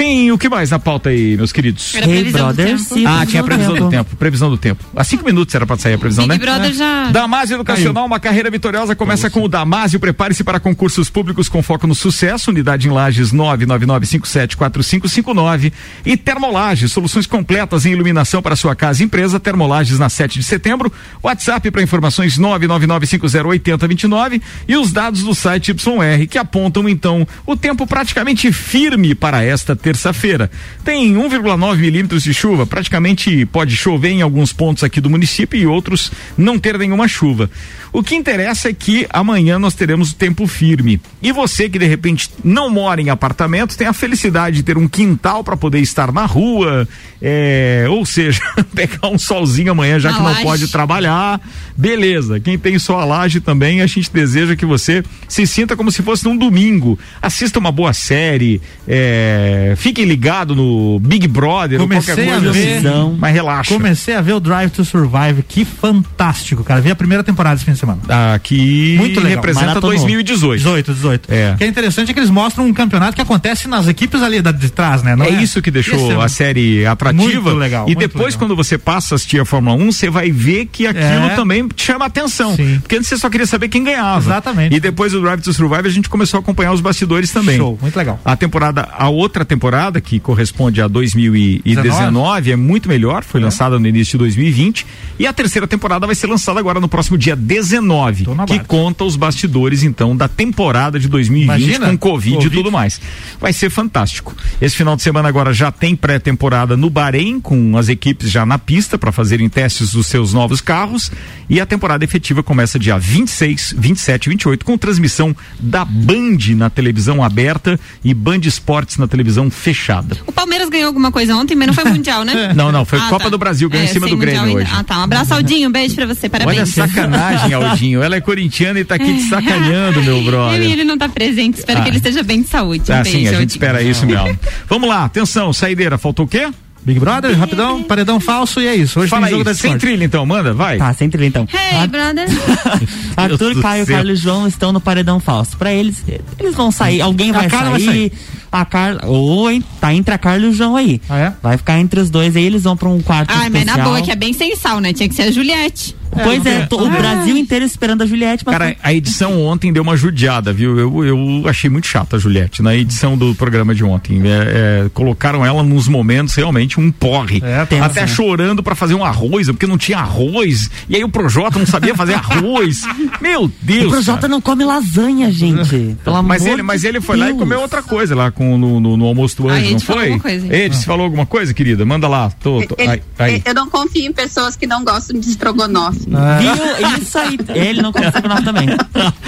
Tem 0.00 0.32
o 0.32 0.38
que 0.38 0.48
mais 0.48 0.70
na 0.70 0.78
pauta 0.78 1.10
aí, 1.10 1.36
meus 1.36 1.52
queridos? 1.52 1.94
Era 1.94 2.10
hey 2.10 2.32
Brothers. 2.32 2.88
Ah, 3.06 3.26
tinha 3.26 3.42
a 3.42 3.44
previsão 3.44 3.74
do, 3.74 3.84
do 3.84 3.90
tempo. 3.90 4.16
Previsão 4.16 4.48
do 4.48 4.56
tempo. 4.56 4.82
Há 4.96 5.04
cinco 5.04 5.26
minutos 5.26 5.54
era 5.54 5.66
pra 5.66 5.76
sair 5.76 5.92
a 5.92 5.98
previsão, 5.98 6.26
Big 6.26 6.38
né? 6.38 6.44
Brother 6.46 6.72
já. 6.72 7.10
Damásio 7.10 7.56
Educacional, 7.56 8.06
uma 8.06 8.18
carreira 8.18 8.50
vitoriosa 8.50 8.96
começa 8.96 9.28
com 9.28 9.42
o 9.42 9.48
Damásio. 9.48 10.00
Prepare-se 10.00 10.42
para 10.42 10.58
concursos 10.58 11.10
públicos 11.10 11.50
com 11.50 11.62
foco 11.62 11.86
no 11.86 11.94
sucesso. 11.94 12.50
Unidade 12.50 12.88
em 12.88 12.90
Lages 12.90 13.30
999574559 13.30 15.70
e 16.06 16.16
Termolages, 16.16 16.92
soluções 16.92 17.26
completas 17.26 17.84
em 17.84 17.92
iluminação 17.92 18.40
para 18.40 18.56
sua 18.56 18.74
casa 18.74 19.02
e 19.02 19.04
empresa. 19.04 19.38
Termolages 19.38 19.98
na 19.98 20.08
7 20.08 20.38
de 20.38 20.44
setembro. 20.46 20.90
WhatsApp 21.22 21.70
para 21.70 21.82
informações 21.82 22.38
999508029 22.38 24.40
e 24.66 24.78
os 24.78 24.92
dados 24.92 25.24
do 25.24 25.34
site 25.34 25.72
YR 25.72 26.26
que 26.26 26.38
apontam 26.38 26.88
então 26.88 27.28
o 27.44 27.54
tempo 27.54 27.86
praticamente 27.86 28.50
firme 28.50 29.14
para 29.14 29.44
esta 29.44 29.76
terça 29.76 29.89
terça-feira. 29.90 30.48
Tem 30.84 31.14
1,9 31.14 31.76
milímetros 31.76 32.22
de 32.22 32.32
chuva, 32.32 32.64
praticamente 32.64 33.44
pode 33.46 33.76
chover 33.76 34.10
em 34.10 34.22
alguns 34.22 34.52
pontos 34.52 34.84
aqui 34.84 35.00
do 35.00 35.10
município 35.10 35.58
e 35.58 35.66
outros 35.66 36.12
não 36.38 36.58
ter 36.58 36.78
nenhuma 36.78 37.08
chuva. 37.08 37.50
O 37.92 38.04
que 38.04 38.14
interessa 38.14 38.68
é 38.68 38.72
que 38.72 39.04
amanhã 39.10 39.58
nós 39.58 39.74
teremos 39.74 40.12
tempo 40.12 40.46
firme. 40.46 41.00
E 41.20 41.32
você 41.32 41.68
que 41.68 41.78
de 41.78 41.86
repente 41.86 42.30
não 42.44 42.70
mora 42.70 43.00
em 43.00 43.10
apartamento, 43.10 43.76
tem 43.76 43.88
a 43.88 43.92
felicidade 43.92 44.56
de 44.56 44.62
ter 44.62 44.78
um 44.78 44.86
quintal 44.86 45.42
para 45.42 45.56
poder 45.56 45.80
estar 45.80 46.12
na 46.12 46.24
rua, 46.24 46.86
é, 47.20 47.86
ou 47.88 48.06
seja, 48.06 48.40
pegar 48.72 49.08
um 49.08 49.18
solzinho 49.18 49.72
amanhã 49.72 49.98
já 49.98 50.12
que 50.12 50.22
não 50.22 50.36
pode 50.36 50.68
trabalhar. 50.68 51.40
Beleza. 51.76 52.38
Quem 52.38 52.56
tem 52.56 52.78
só 52.78 53.00
a 53.00 53.04
laje 53.04 53.40
também, 53.40 53.80
a 53.80 53.86
gente 53.88 54.12
deseja 54.12 54.54
que 54.54 54.64
você 54.64 55.02
se 55.26 55.44
sinta 55.46 55.76
como 55.76 55.90
se 55.90 56.00
fosse 56.00 56.24
num 56.24 56.36
domingo. 56.36 56.96
Assista 57.20 57.58
uma 57.58 57.72
boa 57.72 57.92
série, 57.92 58.60
é, 58.86 59.69
fique 59.76 60.04
ligado 60.04 60.54
no 60.54 60.98
Big 61.00 61.26
Brother, 61.28 61.78
Comecei 61.80 62.14
qualquer 62.14 62.30
coisa 62.32 62.48
a 62.48 62.52
ver, 62.52 62.76
assim, 62.78 62.84
não, 62.84 63.16
mas 63.18 63.32
relaxa. 63.34 63.72
Comecei 63.74 64.14
a 64.14 64.20
ver 64.20 64.32
o 64.34 64.40
Drive 64.40 64.70
to 64.70 64.84
Survive, 64.84 65.42
que 65.46 65.64
fantástico, 65.64 66.62
cara. 66.64 66.80
Vi 66.80 66.90
a 66.90 66.96
primeira 66.96 67.22
temporada 67.24 67.56
esse 67.56 67.64
fim 67.64 67.72
de 67.72 67.78
semana. 67.78 68.00
Aqui 68.34 68.96
Muito 68.98 69.16
legal. 69.20 69.36
representa 69.36 69.66
Maratonou. 69.66 69.90
2018. 69.96 70.58
18, 70.58 70.94
18. 70.94 71.32
É. 71.32 71.52
O 71.54 71.58
que 71.58 71.64
é 71.64 71.66
interessante 71.66 72.10
é 72.10 72.14
que 72.14 72.20
eles 72.20 72.30
mostram 72.30 72.66
um 72.66 72.72
campeonato 72.72 73.14
que 73.16 73.22
acontece 73.22 73.68
nas 73.68 73.86
equipes 73.88 74.22
ali 74.22 74.40
da- 74.42 74.52
de 74.52 74.70
trás, 74.70 75.02
né? 75.02 75.14
Não 75.16 75.24
é, 75.26 75.30
isso 75.30 75.60
que 75.62 75.70
deixou 75.70 76.12
é 76.20 76.24
a 76.24 76.28
série 76.28 76.84
atrativa. 76.86 77.22
Muito 77.22 77.50
legal, 77.58 77.84
E 77.84 77.86
muito 77.94 77.98
depois, 77.98 78.34
legal. 78.34 78.38
quando 78.40 78.56
você 78.56 78.76
passa 78.78 79.14
a 79.14 79.16
assistir 79.16 79.40
a 79.40 79.44
Fórmula 79.44 79.76
1, 79.76 79.92
você 79.92 80.10
vai 80.10 80.30
ver 80.30 80.66
que 80.66 80.86
aquilo 80.86 81.04
É. 81.26 81.34
também 81.36 81.66
te 81.68 81.84
chama 81.84 82.04
atenção. 82.06 82.54
Sim. 82.56 82.78
Porque 82.80 82.96
antes 82.96 83.08
você 83.08 83.16
só 83.18 83.28
queria 83.30 83.46
saber 83.46 83.68
quem 83.68 83.84
ganhava. 83.84 84.18
Exatamente. 84.24 84.74
E 84.74 84.80
depois 84.80 85.12
do 85.12 85.20
Drive 85.20 85.40
to 85.42 85.52
Survive, 85.52 85.86
a 85.88 85.90
gente 85.90 86.08
começou 86.08 86.38
a 86.38 86.40
acompanhar 86.40 86.72
os 86.72 86.80
bastidores 86.80 87.30
também. 87.30 87.56
Show, 87.56 87.78
muito 87.80 87.96
legal. 87.96 88.20
A 88.24 88.36
temporada, 88.36 88.88
a 88.92 89.08
outra 89.08 89.44
temporada, 89.44 89.59
que 90.00 90.18
corresponde 90.18 90.80
a 90.80 90.88
2019, 90.88 92.52
é 92.52 92.56
muito 92.56 92.88
melhor, 92.88 93.22
foi 93.22 93.40
lançada 93.40 93.78
no 93.78 93.86
início 93.86 94.12
de 94.12 94.18
2020. 94.18 94.86
E 95.18 95.26
a 95.26 95.32
terceira 95.32 95.66
temporada 95.66 96.06
vai 96.06 96.14
ser 96.14 96.26
lançada 96.26 96.58
agora 96.58 96.80
no 96.80 96.88
próximo 96.88 97.18
dia 97.18 97.36
19, 97.36 98.24
Tô 98.24 98.34
no 98.34 98.46
que 98.46 98.58
conta 98.60 99.04
os 99.04 99.16
bastidores, 99.16 99.82
então, 99.82 100.16
da 100.16 100.28
temporada 100.28 100.98
de 100.98 101.08
2020 101.08 101.44
Imagina, 101.44 101.90
com 101.90 101.98
Covid, 101.98 102.30
e 102.30 102.36
Covid. 102.36 102.56
tudo 102.56 102.72
mais. 102.72 103.00
Vai 103.38 103.52
ser 103.52 103.70
fantástico. 103.70 104.34
Esse 104.60 104.76
final 104.76 104.96
de 104.96 105.02
semana 105.02 105.28
agora 105.28 105.52
já 105.52 105.70
tem 105.70 105.94
pré-temporada 105.94 106.76
no 106.76 106.88
Bahrein, 106.88 107.40
com 107.40 107.76
as 107.76 107.88
equipes 107.88 108.30
já 108.30 108.46
na 108.46 108.58
pista 108.58 108.96
para 108.98 109.12
fazerem 109.12 109.48
testes 109.48 109.92
dos 109.92 110.06
seus 110.06 110.32
novos 110.32 110.60
carros. 110.60 111.10
E 111.48 111.60
a 111.60 111.66
temporada 111.66 112.04
efetiva 112.04 112.42
começa 112.42 112.78
dia 112.78 112.98
26, 112.98 113.74
27 113.76 114.26
e 114.26 114.28
28, 114.30 114.64
com 114.64 114.78
transmissão 114.78 115.36
da 115.58 115.84
Band 115.84 116.54
na 116.56 116.70
televisão 116.70 117.22
aberta 117.22 117.78
e 118.04 118.14
Band 118.14 118.40
Esportes 118.44 118.96
na 118.96 119.08
televisão 119.08 119.49
fechada. 119.50 120.16
O 120.26 120.32
Palmeiras 120.32 120.68
ganhou 120.68 120.86
alguma 120.88 121.10
coisa 121.12 121.34
ontem, 121.36 121.54
mas 121.54 121.66
não 121.68 121.74
foi 121.74 121.84
mundial, 121.84 122.24
né? 122.24 122.52
Não, 122.54 122.70
não, 122.72 122.84
foi 122.84 122.98
Ah, 122.98 123.08
Copa 123.08 123.24
tá. 123.24 123.30
do 123.30 123.38
Brasil, 123.38 123.68
ganhou 123.68 123.86
É, 123.86 123.90
em 123.90 123.92
cima 123.92 124.08
do 124.08 124.16
Grêmio 124.16 124.40
mundial 124.42 124.56
hoje. 124.62 124.70
Ah, 124.74 124.84
tá. 124.84 124.98
Um 124.98 125.02
abraço, 125.02 125.34
Aldinho. 125.34 125.68
Um 125.68 125.72
beijo 125.72 125.94
pra 125.94 126.06
você. 126.06 126.28
Parabéns. 126.28 126.56
Olha 126.56 126.62
a 126.62 126.66
sacanagem, 126.66 127.52
Aldinho. 127.54 128.02
Ela 128.02 128.16
é 128.16 128.20
corintiana 128.20 128.80
e 128.80 128.84
tá 128.84 128.94
aqui 128.96 129.14
te 129.16 129.22
sacaneando, 129.28 130.02
meu 130.02 130.22
brother. 130.24 130.60
Ele, 130.60 130.72
ele 130.72 130.84
não 130.84 130.96
tá 130.98 131.08
presente. 131.08 131.58
Espero 131.58 131.80
Ah. 131.80 131.82
que 131.82 131.88
ele 131.90 131.96
esteja 131.98 132.22
bem 132.22 132.42
de 132.42 132.48
saúde. 132.48 132.90
Um 132.90 132.94
Ah, 132.94 133.02
beijo, 133.02 133.10
sim, 133.18 133.22
a 133.26 133.30
gente 133.30 133.34
Aldinho. 133.34 133.48
espera 133.48 133.82
isso 133.82 134.06
mesmo. 134.06 134.38
Vamos 134.68 134.88
lá, 134.88 135.04
atenção, 135.04 135.52
saideira, 135.52 135.96
faltou 135.98 136.24
o 136.26 136.28
quê? 136.28 136.48
Big 136.82 136.98
Brother, 136.98 137.38
rapidão, 137.38 137.82
paredão 137.82 138.18
falso 138.18 138.60
e 138.60 138.66
é 138.66 138.74
isso. 138.74 139.00
Hoje 139.00 139.10
Fala 139.10 139.26
tem 139.26 139.30
jogo 139.32 139.40
aí, 139.42 139.44
da 139.44 139.54
sem 139.54 139.76
trilha 139.76 140.04
então, 140.04 140.24
manda, 140.24 140.54
vai. 140.54 140.78
Tá, 140.78 140.92
sem 140.94 141.10
trilha 141.10 141.26
então. 141.26 141.46
Hey, 141.52 141.86
brother. 141.86 142.26
Arthur, 143.16 143.36
Deus 143.38 143.54
do 143.56 143.62
Caio, 143.62 143.84
céu. 143.86 143.96
Carlos 143.96 144.18
e 144.18 144.22
João 144.22 144.46
estão 144.48 144.72
no 144.72 144.80
paredão 144.80 145.20
falso. 145.20 145.56
Pra 145.56 145.72
eles, 145.72 146.02
eles 146.38 146.54
vão 146.54 146.70
sair. 146.70 147.00
Alguém 147.02 147.30
A 147.30 147.34
vai 147.34 147.48
Carla 147.50 147.72
sair. 147.72 147.84
vai 147.84 147.94
sair. 147.94 148.12
A 148.50 148.64
Carla. 148.64 149.00
Ou 149.06 149.50
hein, 149.50 149.62
tá 149.80 149.92
entre 149.94 150.14
a 150.14 150.18
Carla 150.18 150.46
e 150.46 150.48
o 150.48 150.52
João 150.54 150.74
aí. 150.74 151.00
Ah, 151.08 151.18
é? 151.18 151.32
Vai 151.42 151.56
ficar 151.58 151.78
entre 151.78 152.00
os 152.00 152.08
dois 152.10 152.34
aí, 152.34 152.44
eles 152.44 152.62
vão 152.62 152.76
pra 152.76 152.88
um 152.88 153.00
quarto 153.00 153.30
Ai, 153.30 153.50
mas 153.50 153.64
na 153.66 153.72
especial. 153.72 153.88
boa, 153.88 154.00
que 154.02 154.10
é 154.10 154.16
bem 154.16 154.32
sem 154.32 154.56
sal, 154.56 154.80
né? 154.80 154.92
Tinha 154.92 155.08
que 155.08 155.14
ser 155.14 155.22
a 155.22 155.30
Juliette. 155.30 155.94
Pois 156.10 156.44
é, 156.44 156.66
o 156.70 156.90
Brasil 156.90 157.36
inteiro 157.36 157.64
esperando 157.64 158.02
a 158.02 158.06
Juliette. 158.06 158.44
Mas 158.44 158.56
Cara, 158.58 158.76
a 158.82 158.92
edição 158.92 159.40
ontem 159.44 159.72
deu 159.72 159.82
uma 159.82 159.96
judiada, 159.96 160.52
viu? 160.52 160.78
Eu, 160.78 161.04
eu 161.04 161.42
achei 161.48 161.70
muito 161.70 161.86
chata 161.86 162.16
a 162.16 162.18
Juliette 162.18 162.62
na 162.62 162.74
edição 162.74 163.16
do 163.16 163.34
programa 163.34 163.74
de 163.74 163.84
ontem. 163.84 164.20
É, 164.24 164.84
é, 164.86 164.88
colocaram 164.92 165.44
ela 165.46 165.62
nos 165.62 165.86
momentos 165.88 166.34
realmente 166.34 166.78
um 166.80 166.90
porre. 166.90 167.40
É, 167.44 167.64
tenso, 167.64 167.84
Até 167.84 168.00
né? 168.02 168.06
chorando 168.06 168.62
pra 168.62 168.74
fazer 168.74 168.94
um 168.94 169.04
arroz, 169.04 169.46
porque 169.46 169.66
não 169.66 169.78
tinha 169.78 169.98
arroz. 169.98 170.70
E 170.88 170.96
aí 170.96 171.04
o 171.04 171.08
Projota 171.08 171.58
não 171.58 171.66
sabia 171.66 171.94
fazer 171.94 172.14
arroz. 172.14 172.80
Meu 173.20 173.50
Deus. 173.62 173.86
o 173.86 173.90
Projota 173.90 174.20
cara. 174.22 174.28
não 174.28 174.40
come 174.40 174.64
lasanha, 174.64 175.30
gente. 175.30 175.96
Pelo 176.04 176.22
Mas 176.22 176.44
ele, 176.44 176.62
mas 176.62 176.84
ele 176.84 177.00
foi 177.00 177.16
lá 177.16 177.26
e 177.26 177.28
Deus. 177.28 177.38
comeu 177.38 177.60
outra 177.60 177.82
coisa 177.82 178.14
lá 178.14 178.30
com, 178.30 178.58
no, 178.58 178.80
no, 178.80 178.96
no 178.96 179.04
almoço 179.06 179.36
do 179.36 179.48
Ah, 179.48 179.52
anjo, 179.54 179.64
Ed 179.66 179.72
não 179.74 179.80
falou 179.80 180.00
foi? 180.02 180.10
alguma 180.12 180.22
coisa. 180.22 180.56
Ed, 180.56 180.76
você 180.76 180.84
falou 180.84 181.04
alguma 181.04 181.26
coisa, 181.26 181.54
querida? 181.54 181.84
Manda 181.84 182.08
lá. 182.08 182.30
Tô, 182.30 182.62
tô, 182.66 182.74
Ele- 182.78 182.90
aí, 182.90 183.02
aí. 183.18 183.42
Eu 183.44 183.54
não 183.54 183.68
confio 183.70 184.06
em 184.06 184.12
pessoas 184.12 184.56
que 184.56 184.66
não 184.66 184.84
gostam 184.84 185.18
de 185.20 185.28
estrogonofe. 185.28 185.99
Viu? 186.06 186.98
Isso 187.02 187.18
aí. 187.18 187.38
Ele 187.54 187.82
não 187.82 187.92
consegue 187.92 188.28
nome 188.28 188.42
também. 188.42 188.68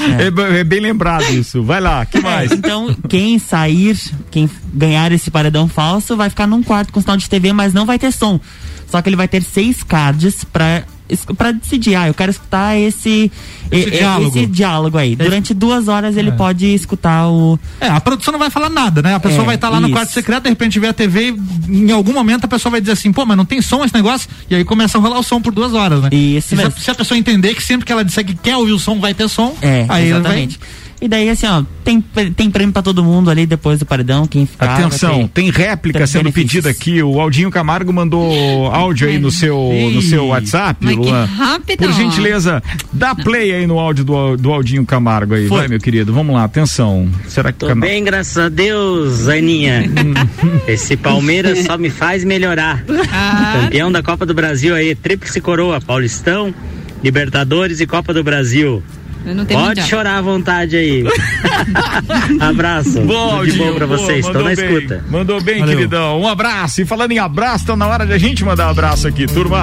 É. 0.02 0.58
é 0.58 0.64
bem 0.64 0.80
lembrado 0.80 1.24
isso. 1.32 1.62
Vai 1.62 1.80
lá, 1.80 2.04
que 2.04 2.20
mais? 2.20 2.50
Então, 2.50 2.94
quem 3.08 3.38
sair, 3.38 3.96
quem 4.30 4.50
ganhar 4.74 5.12
esse 5.12 5.30
paredão 5.30 5.68
falso, 5.68 6.16
vai 6.16 6.28
ficar 6.28 6.46
num 6.46 6.62
quarto 6.62 6.92
com 6.92 7.00
sinal 7.00 7.16
de 7.16 7.28
TV, 7.28 7.52
mas 7.52 7.72
não 7.72 7.86
vai 7.86 7.98
ter 7.98 8.12
som. 8.12 8.40
Só 8.88 9.00
que 9.00 9.08
ele 9.08 9.16
vai 9.16 9.28
ter 9.28 9.42
seis 9.42 9.82
cards 9.82 10.44
pra, 10.44 10.82
pra 11.36 11.52
decidir. 11.52 11.94
Ah, 11.94 12.08
eu 12.08 12.14
quero 12.14 12.30
escutar 12.30 12.76
esse, 12.78 13.30
Esse 13.70 13.90
diálogo. 13.90 14.36
esse 14.38 14.46
diálogo 14.46 14.98
aí. 14.98 15.14
Durante 15.16 15.52
duas 15.54 15.88
horas 15.88 16.16
ele 16.16 16.32
pode 16.32 16.66
escutar 16.74 17.28
o. 17.28 17.58
É, 17.80 17.88
a 17.88 18.00
produção 18.00 18.32
não 18.32 18.38
vai 18.38 18.50
falar 18.50 18.68
nada, 18.70 19.02
né? 19.02 19.14
A 19.14 19.20
pessoa 19.20 19.42
É, 19.42 19.46
vai 19.46 19.54
estar 19.54 19.68
lá 19.68 19.80
no 19.80 19.88
isso. 19.88 19.94
quarto 19.96 20.10
secreto, 20.12 20.44
de 20.44 20.48
repente 20.50 20.78
vê 20.78 20.88
a 20.88 20.92
TV 20.92 21.34
e 21.68 21.72
em 21.82 21.90
algum 21.90 22.12
momento 22.12 22.44
a 22.44 22.48
pessoa 22.48 22.70
vai 22.70 22.80
dizer 22.80 22.92
assim, 22.92 23.12
pô, 23.12 23.24
mas 23.26 23.36
não 23.36 23.44
tem 23.44 23.60
som 23.62 23.84
esse 23.84 23.94
negócio? 23.94 24.28
E 24.50 24.54
aí 24.54 24.64
começa 24.64 24.98
a 24.98 25.00
rolar 25.00 25.18
o 25.18 25.22
som 25.22 25.40
por 25.40 25.52
duas 25.52 25.72
horas, 25.74 26.02
né? 26.02 26.08
Isso 26.12 26.12
E 26.12 26.42
se, 26.42 26.54
a, 26.54 26.56
mesmo. 26.64 26.80
se 26.80 26.90
a 26.90 26.94
pessoa 26.94 27.16
entender 27.18 27.54
que 27.54 27.62
sempre 27.62 27.84
que 27.86 27.92
ela 27.92 28.04
disser 28.04 28.24
que 28.24 28.34
quer 28.34 28.56
ouvir 28.56 28.72
o 28.72 28.78
som, 28.78 28.98
vai 29.00 29.14
ter 29.14 29.28
som, 29.28 29.54
É, 29.62 29.86
aí 29.88 30.10
ela 30.10 30.20
vai. 30.20 30.48
E 31.02 31.08
daí, 31.08 31.28
assim, 31.28 31.46
ó, 31.48 31.64
tem, 31.82 32.00
tem 32.36 32.48
prêmio 32.48 32.72
pra 32.72 32.80
todo 32.80 33.02
mundo 33.02 33.28
ali 33.28 33.44
depois 33.44 33.76
do 33.80 33.84
paredão, 33.84 34.24
quem 34.24 34.46
ficar. 34.46 34.74
Atenção, 34.78 35.26
tem 35.26 35.50
réplica 35.50 36.06
sendo 36.06 36.30
benefícios. 36.30 36.62
pedida 36.62 36.70
aqui. 36.70 37.02
O 37.02 37.20
Aldinho 37.20 37.50
Camargo 37.50 37.92
mandou 37.92 38.66
áudio 38.68 39.08
aí 39.08 39.18
no 39.18 39.28
seu, 39.30 39.58
no 39.92 40.00
seu 40.00 40.28
WhatsApp, 40.28 40.78
Mas 40.80 40.94
que 40.94 41.00
Luan. 41.00 41.24
rápido. 41.24 41.78
Por 41.78 41.92
gentileza, 41.92 42.62
dá 42.92 43.16
play 43.16 43.52
aí 43.52 43.66
no 43.66 43.80
áudio 43.80 44.04
do, 44.04 44.36
do 44.36 44.52
Aldinho 44.52 44.86
Camargo 44.86 45.34
aí. 45.34 45.48
Foi. 45.48 45.58
Vai, 45.58 45.68
meu 45.68 45.80
querido, 45.80 46.12
vamos 46.12 46.34
lá, 46.36 46.44
atenção. 46.44 47.08
Será 47.26 47.50
que 47.50 47.58
Tô 47.58 47.66
Cam- 47.66 47.80
bem, 47.80 48.04
graças 48.04 48.38
a 48.38 48.48
Deus, 48.48 49.28
Aninha. 49.28 49.82
Esse 50.68 50.96
Palmeiras 50.96 51.58
só 51.64 51.76
me 51.76 51.90
faz 51.90 52.22
melhorar. 52.22 52.84
Ah, 53.12 53.62
Campeão 53.64 53.90
da 53.90 54.04
Copa 54.04 54.24
do 54.24 54.34
Brasil 54.34 54.72
aí, 54.74 54.94
tríplice 54.94 55.40
coroa, 55.40 55.80
Paulistão, 55.80 56.54
Libertadores 57.02 57.80
e 57.80 57.86
Copa 57.88 58.14
do 58.14 58.22
Brasil. 58.22 58.80
Pode 59.50 59.82
chorar 59.82 60.18
à 60.18 60.20
vontade 60.20 60.76
aí. 60.76 61.04
Abraço. 62.40 63.00
Bom, 63.02 63.38
Tudo 63.38 63.50
de 63.50 63.58
bom 63.58 63.74
pra 63.74 63.86
vocês. 63.86 64.26
Tô 64.26 64.32
mandou 64.32 64.48
na 64.50 64.54
bem, 64.56 64.74
escuta. 64.74 65.04
Mandou 65.08 65.40
bem, 65.42 65.60
Valeu. 65.60 65.76
queridão. 65.76 66.20
Um 66.20 66.28
abraço. 66.28 66.82
E 66.82 66.84
falando 66.84 67.12
em 67.12 67.18
abraço, 67.18 67.66
tá 67.66 67.76
na 67.76 67.86
hora 67.86 68.06
de 68.06 68.12
a 68.12 68.18
gente 68.18 68.44
mandar 68.44 68.66
um 68.68 68.70
abraço 68.70 69.06
aqui, 69.06 69.26
turma. 69.26 69.62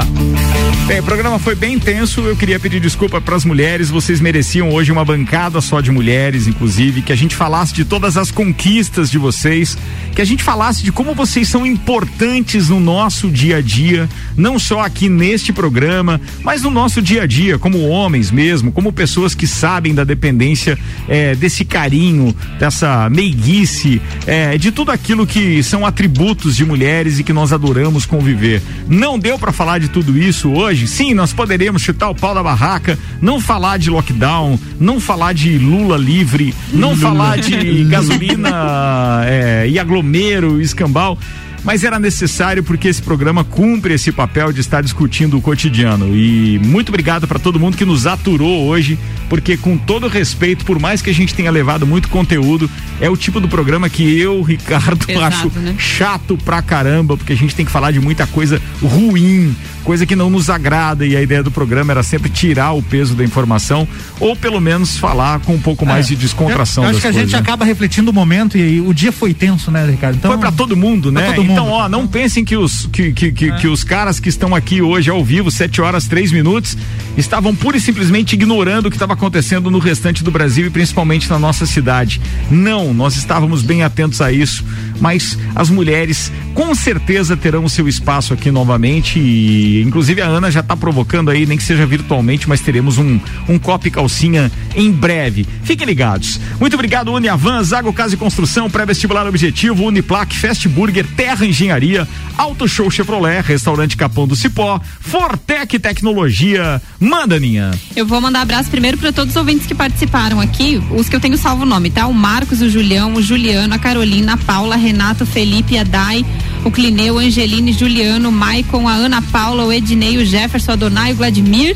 Bem, 0.90 1.00
o 1.00 1.04
programa 1.04 1.38
foi 1.38 1.54
bem 1.54 1.76
intenso. 1.76 2.22
Eu 2.22 2.36
queria 2.36 2.60
pedir 2.60 2.80
desculpa 2.80 3.22
para 3.22 3.36
as 3.36 3.46
mulheres. 3.46 3.90
Vocês 3.90 4.20
mereciam 4.20 4.72
hoje 4.72 4.92
uma 4.92 5.06
bancada 5.06 5.62
só 5.62 5.82
de 5.82 5.92
mulheres, 5.92 6.48
inclusive, 6.48 7.04
que 7.04 7.12
a 7.12 7.16
gente 7.16 7.36
falasse 7.36 7.74
de 7.74 7.86
todas 7.86 8.18
as 8.18 8.32
conquistas 8.32 9.12
de 9.12 9.18
vocês, 9.18 9.78
que 10.16 10.22
a 10.22 10.26
gente 10.26 10.44
falasse 10.44 10.84
de 10.84 10.92
como 10.92 11.14
vocês 11.14 11.48
são 11.48 11.66
importantes 11.66 12.70
no 12.70 12.80
nosso 12.80 13.30
dia 13.30 13.58
a 13.58 13.62
dia, 13.62 14.10
não 14.36 14.58
só 14.58 14.82
aqui 14.82 15.10
neste 15.10 15.54
programa, 15.54 16.20
mas 16.44 16.64
no 16.64 16.72
nosso 16.72 17.02
dia 17.02 17.24
a 17.24 17.28
dia, 17.28 17.60
como 17.60 17.88
homens 17.88 18.32
mesmo, 18.32 18.72
como 18.72 18.92
pessoas 18.92 19.36
que 19.36 19.46
sabem 19.46 19.94
da 19.94 20.04
dependência 20.04 20.78
eh, 21.08 21.36
desse 21.36 21.64
carinho, 21.66 22.36
dessa 22.60 23.10
meiguice, 23.12 24.02
eh, 24.26 24.58
de 24.58 24.72
tudo 24.72 24.92
aquilo 24.92 25.28
que 25.28 25.62
são 25.62 25.86
atributos 25.86 26.56
de 26.56 26.66
mulheres 26.66 27.20
e 27.20 27.24
que 27.24 27.32
nós 27.32 27.54
adoramos 27.54 28.06
conviver. 28.06 28.62
Não 28.88 29.20
deu 29.20 29.38
para 29.38 29.52
falar 29.52 29.80
de 29.80 29.88
tudo 29.88 30.18
isso 30.18 30.50
hoje? 30.50 30.59
Sim, 30.88 31.14
nós 31.14 31.32
poderíamos 31.32 31.82
chutar 31.82 32.10
o 32.10 32.16
pau 32.16 32.36
da 32.36 32.44
barraca, 32.44 33.00
não 33.22 33.40
falar 33.40 33.78
de 33.78 33.90
lockdown, 33.90 34.60
não 34.80 35.00
falar 35.00 35.34
de 35.34 35.58
Lula 35.58 35.98
livre, 35.98 36.54
não 36.74 36.98
falar 36.98 37.38
de 37.38 37.86
gasolina 37.90 39.24
eh, 39.26 39.68
e 39.70 39.80
aglomero, 39.80 40.62
escambau. 40.62 41.18
Mas 41.64 41.84
era 41.84 42.00
necessário 42.00 42.64
porque 42.64 42.88
esse 42.88 43.02
programa 43.02 43.44
cumpre 43.44 43.94
esse 43.94 44.12
papel 44.12 44.52
de 44.54 44.62
estar 44.62 44.82
discutindo 44.82 45.38
o 45.38 45.42
cotidiano. 45.42 46.16
E 46.16 46.60
muito 46.64 46.90
obrigado 46.90 47.28
para 47.28 47.38
todo 47.38 47.60
mundo 47.60 47.76
que 47.78 47.86
nos 47.86 48.08
aturou 48.08 48.66
hoje, 48.68 48.98
porque 49.28 49.58
com 49.58 49.78
todo 49.78 50.08
respeito, 50.08 50.64
por 50.66 50.80
mais 50.80 51.02
que 51.02 51.10
a 51.10 51.14
gente 51.14 51.34
tenha 51.34 51.52
levado 51.52 51.86
muito 51.86 52.08
conteúdo, 52.10 52.70
é 53.02 53.10
o 53.10 53.18
tipo 53.18 53.40
do 53.40 53.48
programa 53.48 53.90
que 53.90 54.18
eu, 54.20 54.42
Ricardo, 54.44 55.06
Pesado, 55.06 55.26
acho 55.26 55.50
né? 55.60 55.76
chato 55.78 56.38
pra 56.44 56.62
caramba, 56.62 57.18
porque 57.18 57.34
a 57.34 57.38
gente 57.38 57.54
tem 57.54 57.66
que 57.66 57.72
falar 57.72 57.92
de 57.92 58.00
muita 58.00 58.26
coisa 58.26 58.62
ruim, 58.82 59.56
coisa 59.84 60.06
que 60.06 60.16
não 60.16 60.30
nos 60.30 60.50
agrada. 60.50 61.06
E 61.06 61.16
a 61.16 61.22
ideia 61.22 61.44
do 61.44 61.52
programa 61.52 61.92
era 61.92 62.04
sempre 62.04 62.30
tirar 62.30 62.72
o 62.72 62.82
peso 62.82 63.16
da 63.16 63.24
informação, 63.24 63.88
ou 64.20 64.36
pelo 64.36 64.60
menos 64.62 64.98
falar 64.98 65.40
com 65.42 65.56
um 65.56 65.60
pouco 65.60 65.86
mais 65.86 66.08
de 66.08 66.16
descontração 66.16 66.84
É. 66.84 66.88
Eu, 66.88 66.90
eu 66.90 66.94
das 66.94 66.98
acho 66.98 67.02
que 67.02 67.08
a 67.08 67.12
coisas. 67.12 67.30
gente 67.30 67.34
né? 67.34 67.40
acaba 67.40 67.66
refletindo 67.66 68.12
o 68.12 68.14
momento 68.14 68.58
e 68.58 68.80
o 68.80 68.94
dia 68.94 69.12
foi 69.12 69.34
tenso, 69.34 69.70
né, 69.72 69.86
Ricardo? 69.90 70.16
Então, 70.16 70.32
Foi 70.32 70.40
pra 70.40 70.52
todo 70.52 70.76
mundo, 70.78 71.12
né? 71.12 71.34
todo 71.34 71.44
Então, 71.52 71.70
ó, 71.70 71.90
não 71.90 72.08
pensem 72.08 72.46
que 72.46 72.56
os 72.56 72.86
que, 72.88 73.12
que, 73.12 73.32
que, 73.32 73.52
que 73.52 73.68
os 73.68 73.84
caras 73.84 74.20
que 74.20 74.30
estão 74.30 74.56
aqui 74.56 74.82
hoje 74.82 75.10
ao 75.10 75.24
vivo, 75.24 75.50
7 75.50 75.82
horas 75.82 76.08
3 76.08 76.32
minutos, 76.32 76.78
estavam 77.18 77.56
pura 77.56 77.78
e 77.78 77.82
simplesmente 77.82 78.34
ignorando 78.34 78.88
o 78.88 78.90
que 78.90 78.96
estava 78.96 79.14
acontecendo 79.14 79.70
no 79.70 79.80
restante 79.80 80.24
do 80.24 80.32
Brasil 80.32 80.68
e 80.68 80.70
principalmente 80.70 81.30
na 81.30 81.40
nossa 81.40 81.66
cidade. 81.66 82.22
Não, 82.50 82.94
nós 82.94 83.16
estávamos 83.16 83.62
bem 83.62 83.84
atentos 83.84 84.22
a 84.22 84.32
isso, 84.32 84.64
mas 85.00 85.38
as 85.56 85.70
mulheres 85.70 86.32
com 86.54 86.74
certeza 86.76 87.38
terão 87.38 87.64
o 87.64 87.70
seu 87.70 87.88
espaço 87.88 88.34
aqui 88.34 88.52
novamente 88.52 89.20
e 89.20 89.82
inclusive 89.82 90.22
a 90.22 90.28
Ana 90.28 90.52
já 90.52 90.60
está 90.60 90.76
provocando 90.76 91.30
aí, 91.30 91.46
nem 91.46 91.58
que 91.58 91.64
seja 91.64 91.86
virtualmente, 91.86 92.48
mas 92.48 92.62
teremos 92.62 92.98
um, 92.98 93.20
um 93.48 93.58
copo 93.58 93.88
e 93.88 93.92
calcinha 93.92 94.52
em 94.76 94.92
breve. 94.92 95.48
Fiquem 95.64 95.88
ligados. 95.88 96.40
Muito 96.60 96.74
obrigado, 96.74 97.12
Uniavan, 97.12 97.64
Zago 97.64 97.94
Casa 97.94 98.16
e 98.16 98.18
Construção, 98.18 98.70
Pré-Vestibular 98.70 99.28
Objetivo, 99.28 99.86
Uniplac, 99.86 100.36
Fast 100.38 100.68
Burger, 100.68 101.06
Terra 101.16 101.39
Engenharia, 101.46 102.08
Auto 102.38 102.68
Show 102.68 102.90
Chevrolet, 102.90 103.42
Restaurante 103.42 103.98
Capão 103.98 104.28
do 104.28 104.36
Cipó, 104.36 104.80
Fortec 105.00 105.78
Tecnologia. 105.80 106.82
Manda, 107.00 107.40
Ninha. 107.40 107.72
Eu 107.96 108.06
vou 108.06 108.20
mandar 108.22 108.42
abraço 108.42 108.70
primeiro 108.70 108.98
para 108.98 109.12
todos 109.12 109.32
os 109.32 109.36
ouvintes 109.36 109.66
que 109.66 109.76
participaram 109.76 110.40
aqui, 110.40 110.82
os 110.92 111.10
que 111.10 111.16
eu 111.16 111.20
tenho 111.20 111.38
salvo 111.38 111.64
o 111.64 111.66
nome, 111.66 111.90
tá? 111.90 112.08
O 112.08 112.14
Marcos, 112.14 112.62
o 112.62 112.70
Julião, 112.70 113.14
o 113.14 113.22
Juliano, 113.22 113.74
a 113.74 113.80
Carolina, 113.80 114.34
a 114.34 114.38
Paula, 114.38 114.76
Renato, 114.76 115.26
Felipe, 115.26 115.78
a 115.78 115.84
Dai, 115.84 116.26
o 116.64 116.72
Clineu, 116.72 117.18
Angeline, 117.18 117.74
Juliano, 117.74 118.32
Maicon, 118.32 118.88
a 118.88 118.94
Ana 118.94 119.22
Paula, 119.22 119.66
o 119.66 119.72
Ednei, 119.72 120.18
o 120.18 120.26
Jefferson, 120.26 120.74
a 120.74 120.76
Donai, 120.76 121.14
o 121.14 121.16
Vladimir. 121.16 121.76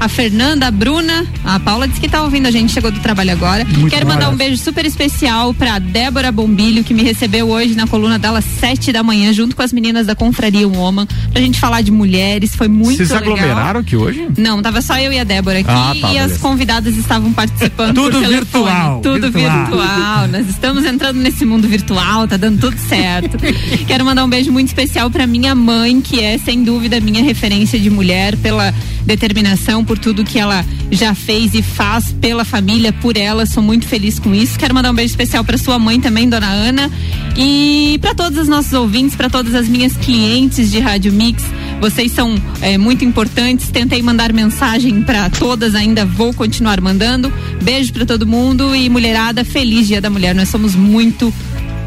A 0.00 0.08
Fernanda, 0.08 0.66
a 0.66 0.70
Bruna, 0.70 1.24
a 1.44 1.60
Paula 1.60 1.86
disse 1.86 2.00
que 2.00 2.08
tá 2.08 2.22
ouvindo 2.22 2.46
a 2.46 2.50
gente, 2.50 2.72
chegou 2.72 2.90
do 2.90 2.98
trabalho 3.00 3.30
agora. 3.32 3.64
Muito 3.64 3.88
Quero 3.88 4.06
mandar 4.06 4.30
um 4.30 4.36
beijo 4.36 4.56
super 4.56 4.84
especial 4.84 5.54
pra 5.54 5.78
Débora 5.78 6.32
Bombilho, 6.32 6.82
que 6.82 6.92
me 6.92 7.02
recebeu 7.04 7.48
hoje 7.48 7.74
na 7.76 7.86
coluna 7.86 8.18
dela, 8.18 8.40
sete 8.40 8.92
da 8.92 9.02
manhã, 9.02 9.32
junto 9.32 9.54
com 9.54 9.62
as 9.62 9.72
meninas 9.72 10.06
da 10.06 10.14
Confraria 10.14 10.66
Woman, 10.66 11.06
pra 11.32 11.40
gente 11.40 11.60
falar 11.60 11.82
de 11.82 11.92
mulheres. 11.92 12.54
Foi 12.56 12.66
muito 12.68 12.96
Vocês 12.96 13.10
legal. 13.10 13.34
aglomeraram 13.34 13.80
aqui 13.80 13.96
hoje? 13.96 14.26
Não, 14.36 14.60
tava 14.60 14.82
só 14.82 14.98
eu 14.98 15.12
e 15.12 15.18
a 15.20 15.24
Débora 15.24 15.60
aqui 15.60 15.70
Ah, 15.70 15.94
tá, 16.00 16.12
e 16.12 16.18
as 16.18 16.36
convidadas 16.38 16.96
estavam 16.96 17.32
participando 17.32 17.94
Tudo 17.94 18.20
virtual, 18.20 19.00
Tudo 19.00 19.30
virtual. 19.30 19.66
virtual. 19.66 20.28
Nós 20.28 20.48
estamos 20.48 20.84
entrando 20.84 21.18
nesse 21.20 21.44
mundo 21.44 21.68
virtual, 21.68 22.26
tá 22.26 22.36
dando 22.36 22.58
tudo 22.60 22.76
certo. 22.78 23.36
Quero 23.86 24.04
mandar 24.04 24.24
um 24.24 24.28
beijo 24.28 24.50
muito 24.50 24.66
especial 24.68 25.08
pra 25.10 25.26
minha 25.26 25.54
mãe, 25.54 26.00
que 26.00 26.20
é 26.20 26.38
sem 26.38 26.64
dúvida 26.64 26.98
minha 27.00 27.22
referência 27.22 27.78
de 27.78 27.88
mulher 27.88 28.36
pela 28.38 28.74
determinação, 29.06 29.81
por 29.84 29.98
tudo 29.98 30.24
que 30.24 30.38
ela 30.38 30.64
já 30.90 31.14
fez 31.14 31.54
e 31.54 31.62
faz 31.62 32.12
pela 32.20 32.44
família, 32.44 32.92
por 32.92 33.16
ela. 33.16 33.46
Sou 33.46 33.62
muito 33.62 33.86
feliz 33.86 34.18
com 34.18 34.34
isso. 34.34 34.58
Quero 34.58 34.74
mandar 34.74 34.90
um 34.90 34.94
beijo 34.94 35.12
especial 35.12 35.44
pra 35.44 35.58
sua 35.58 35.78
mãe 35.78 36.00
também, 36.00 36.28
dona 36.28 36.48
Ana, 36.48 36.90
e 37.36 37.98
pra 38.00 38.14
todos 38.14 38.38
os 38.38 38.48
nossos 38.48 38.72
ouvintes, 38.72 39.16
pra 39.16 39.30
todas 39.30 39.54
as 39.54 39.68
minhas 39.68 39.96
clientes 39.96 40.70
de 40.70 40.78
Rádio 40.78 41.12
Mix. 41.12 41.42
Vocês 41.80 42.12
são 42.12 42.40
é, 42.60 42.78
muito 42.78 43.04
importantes. 43.04 43.68
Tentei 43.70 44.02
mandar 44.02 44.32
mensagem 44.32 45.02
pra 45.02 45.28
todas, 45.30 45.74
ainda 45.74 46.04
vou 46.04 46.32
continuar 46.32 46.80
mandando. 46.80 47.32
Beijo 47.62 47.92
pra 47.92 48.06
todo 48.06 48.26
mundo 48.26 48.74
e 48.74 48.88
mulherada, 48.88 49.44
feliz 49.44 49.88
Dia 49.88 50.00
da 50.00 50.08
Mulher. 50.08 50.34
Nós 50.34 50.48
somos 50.48 50.74
muito, 50.74 51.32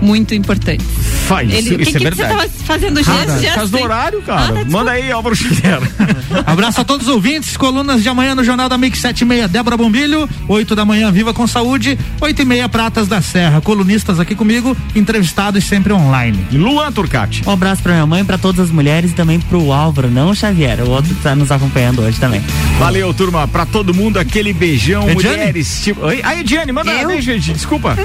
muito 0.02 0.34
importantes. 0.34 1.15
Faz, 1.26 1.50
Ele, 1.50 1.60
isso, 1.60 1.76
que, 1.76 1.82
isso 1.84 1.92
que 1.92 1.98
é 2.08 2.12
você 2.12 2.16
verdade. 2.24 2.36
tava 2.50 2.50
fazendo 2.66 3.00
Ah, 3.00 3.04
gesto? 3.04 3.48
por 3.48 3.56
causa 3.56 3.72
do 3.78 3.84
horário, 3.84 4.22
cara. 4.22 4.42
Ah, 4.46 4.64
tá, 4.64 4.66
Manda 4.70 4.92
aí, 4.92 5.12
Álvaro 5.12 5.36
Xavier. 5.36 5.80
Abraço 6.46 6.82
a 6.82 6.84
todos 6.84 7.08
os 7.08 7.14
ouvintes, 7.14 7.58
colunas 7.58 8.04
de 8.04 8.10
amanhã 8.10 8.36
no 8.36 8.44
Jornal 8.44 8.70
da 8.70 8.78
Mix 8.78 9.00
7 9.00 9.22
e 9.22 9.26
meia, 9.26 9.48
Débora 9.48 9.76
Bombilho, 9.78 10.30
8 10.48 10.76
da 10.76 10.86
manhã, 10.86 11.12
Viva 11.12 11.34
com 11.34 11.48
Saúde, 11.48 11.98
8 12.22 12.42
e 12.42 12.46
meia, 12.46 12.70
Pratas 12.70 13.08
da 13.08 13.22
Serra, 13.22 13.60
colunistas 13.62 14.20
aqui 14.20 14.36
comigo, 14.36 14.76
entrevistados 14.96 15.64
sempre 15.64 15.94
online. 15.94 16.46
Luan 16.52 16.92
Turcati. 16.92 17.42
Um 17.48 17.52
abraço 17.52 17.82
pra 17.82 17.94
minha 17.94 18.06
mãe, 18.06 18.24
pra 18.24 18.38
todas 18.38 18.60
as 18.66 18.70
mulheres 18.72 19.12
e 19.12 19.14
também 19.16 19.40
pro 19.40 19.72
Álvaro, 19.72 20.10
não 20.12 20.30
o 20.30 20.36
Xavier, 20.36 20.82
o 20.82 20.90
outro 20.90 21.14
que 21.16 21.22
tá 21.22 21.36
nos 21.36 21.52
acompanhando 21.52 22.02
hoje 22.02 22.20
também. 22.20 22.42
Valeu, 22.78 23.14
turma. 23.14 23.48
Pra 23.48 23.66
todo 23.66 23.94
mundo, 23.94 24.20
aquele 24.20 24.54
beijão. 24.54 25.10
Ediane? 25.10 25.38
Mulheres. 25.38 25.82
Tipo... 25.84 26.06
Oi? 26.06 26.20
Aí, 26.24 26.42
Ediane, 26.42 26.72
manda 26.72 26.92
Eu? 26.92 27.08
beijo. 27.08 27.26
Desculpa. 27.40 27.96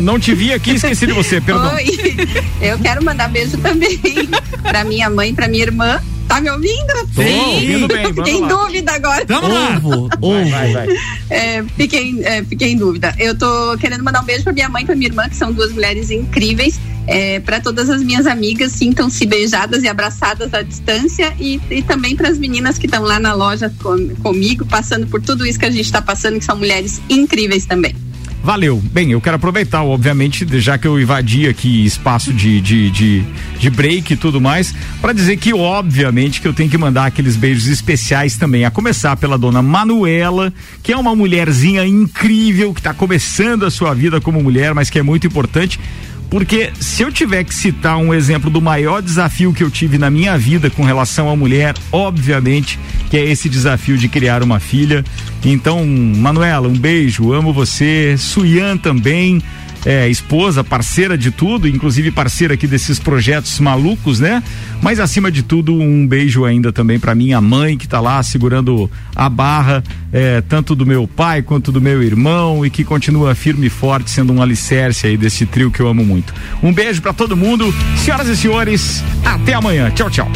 Não 0.00 0.18
te 0.18 0.34
vi 0.34 0.52
aqui, 0.52 0.72
esqueci 0.72 1.06
de 1.06 1.12
você, 1.12 1.40
perdão. 1.42 1.74
Oi, 1.74 1.84
eu 2.64 2.78
quero 2.78 3.04
mandar 3.04 3.28
beijo 3.28 3.56
também 3.58 3.98
pra 4.62 4.84
minha 4.84 5.08
mãe, 5.10 5.34
pra 5.34 5.48
minha 5.48 5.62
irmã. 5.64 6.00
Tá 6.26 6.40
me 6.40 6.50
ouvindo? 6.50 6.86
Tô 7.14 7.20
ouvindo 7.22 7.86
bem, 7.86 8.14
Fiquei 8.14 8.36
em 8.38 8.48
dúvida 8.48 8.92
agora. 8.92 9.26
Vamos 9.28 9.50
lá! 9.52 9.76
Ovo, 9.76 10.08
Vai, 10.08 10.42
ovo. 10.42 10.50
vai, 10.50 10.72
vai. 10.72 10.88
É, 11.28 11.62
fiquei, 11.76 12.18
é, 12.24 12.42
fiquei 12.42 12.72
em 12.72 12.76
dúvida. 12.78 13.14
Eu 13.18 13.36
tô 13.36 13.76
querendo 13.78 14.02
mandar 14.02 14.22
um 14.22 14.24
beijo 14.24 14.42
pra 14.42 14.52
minha 14.54 14.68
mãe 14.70 14.84
e 14.84 14.86
pra 14.86 14.96
minha 14.96 15.08
irmã, 15.08 15.28
que 15.28 15.36
são 15.36 15.52
duas 15.52 15.70
mulheres 15.72 16.10
incríveis. 16.10 16.80
É, 17.06 17.40
para 17.40 17.60
todas 17.60 17.90
as 17.90 18.02
minhas 18.02 18.26
amigas, 18.26 18.72
sintam-se 18.72 19.26
beijadas 19.26 19.82
e 19.82 19.88
abraçadas 19.88 20.54
à 20.54 20.62
distância 20.62 21.34
e, 21.38 21.60
e 21.70 21.82
também 21.82 22.16
para 22.16 22.30
as 22.30 22.38
meninas 22.38 22.78
que 22.78 22.86
estão 22.86 23.02
lá 23.02 23.20
na 23.20 23.34
loja 23.34 23.70
com- 23.82 24.08
comigo, 24.22 24.64
passando 24.64 25.06
por 25.06 25.20
tudo 25.20 25.44
isso 25.46 25.58
que 25.58 25.66
a 25.66 25.70
gente 25.70 25.84
está 25.84 26.00
passando, 26.00 26.38
que 26.38 26.44
são 26.46 26.56
mulheres 26.56 27.02
incríveis 27.10 27.66
também. 27.66 27.94
Valeu. 28.44 28.78
Bem, 28.92 29.10
eu 29.10 29.22
quero 29.22 29.36
aproveitar, 29.36 29.82
obviamente, 29.82 30.46
já 30.60 30.76
que 30.76 30.86
eu 30.86 31.00
invadi 31.00 31.48
aqui 31.48 31.86
espaço 31.86 32.30
de, 32.30 32.60
de, 32.60 32.90
de, 32.90 33.24
de 33.58 33.70
break 33.70 34.12
e 34.12 34.16
tudo 34.18 34.38
mais, 34.38 34.74
para 35.00 35.14
dizer 35.14 35.38
que, 35.38 35.54
obviamente, 35.54 36.42
que 36.42 36.46
eu 36.46 36.52
tenho 36.52 36.68
que 36.68 36.76
mandar 36.76 37.06
aqueles 37.06 37.36
beijos 37.36 37.68
especiais 37.68 38.36
também, 38.36 38.66
a 38.66 38.70
começar 38.70 39.16
pela 39.16 39.38
dona 39.38 39.62
Manuela, 39.62 40.52
que 40.82 40.92
é 40.92 40.96
uma 40.96 41.16
mulherzinha 41.16 41.86
incrível, 41.86 42.74
que 42.74 42.80
está 42.80 42.92
começando 42.92 43.64
a 43.64 43.70
sua 43.70 43.94
vida 43.94 44.20
como 44.20 44.42
mulher, 44.42 44.74
mas 44.74 44.90
que 44.90 44.98
é 44.98 45.02
muito 45.02 45.26
importante. 45.26 45.80
Porque 46.34 46.72
se 46.80 47.00
eu 47.00 47.12
tiver 47.12 47.44
que 47.44 47.54
citar 47.54 47.96
um 47.96 48.12
exemplo 48.12 48.50
do 48.50 48.60
maior 48.60 49.00
desafio 49.00 49.52
que 49.52 49.62
eu 49.62 49.70
tive 49.70 49.98
na 49.98 50.10
minha 50.10 50.36
vida 50.36 50.68
com 50.68 50.82
relação 50.82 51.30
à 51.30 51.36
mulher, 51.36 51.76
obviamente 51.92 52.76
que 53.08 53.16
é 53.16 53.24
esse 53.24 53.48
desafio 53.48 53.96
de 53.96 54.08
criar 54.08 54.42
uma 54.42 54.58
filha. 54.58 55.04
Então, 55.44 55.86
Manuela, 55.86 56.66
um 56.66 56.76
beijo, 56.76 57.32
amo 57.32 57.52
você. 57.52 58.16
Suyan 58.18 58.76
também, 58.76 59.40
é, 59.84 60.08
esposa, 60.08 60.64
parceira 60.64 61.16
de 61.16 61.30
tudo, 61.30 61.68
inclusive 61.68 62.10
parceira 62.10 62.54
aqui 62.54 62.66
desses 62.66 62.98
projetos 62.98 63.60
malucos, 63.60 64.20
né? 64.20 64.42
Mas 64.82 64.98
acima 65.00 65.30
de 65.30 65.42
tudo, 65.42 65.74
um 65.74 66.06
beijo 66.06 66.44
ainda 66.44 66.72
também 66.72 66.98
para 66.98 67.14
minha 67.14 67.40
mãe 67.40 67.76
que 67.76 67.86
tá 67.86 68.00
lá 68.00 68.22
segurando 68.22 68.90
a 69.14 69.28
barra, 69.28 69.82
é, 70.12 70.40
tanto 70.42 70.74
do 70.74 70.86
meu 70.86 71.06
pai 71.06 71.42
quanto 71.42 71.70
do 71.70 71.80
meu 71.80 72.02
irmão 72.02 72.64
e 72.64 72.70
que 72.70 72.84
continua 72.84 73.34
firme 73.34 73.66
e 73.66 73.70
forte, 73.70 74.10
sendo 74.10 74.32
um 74.32 74.42
alicerce 74.42 75.06
aí 75.06 75.16
desse 75.16 75.46
trio 75.46 75.70
que 75.70 75.80
eu 75.80 75.88
amo 75.88 76.04
muito. 76.04 76.34
Um 76.62 76.72
beijo 76.72 77.02
para 77.02 77.12
todo 77.12 77.36
mundo, 77.36 77.74
senhoras 77.96 78.28
e 78.28 78.36
senhores, 78.36 79.02
até 79.24 79.54
amanhã. 79.54 79.90
Tchau, 79.90 80.10
tchau. 80.10 80.30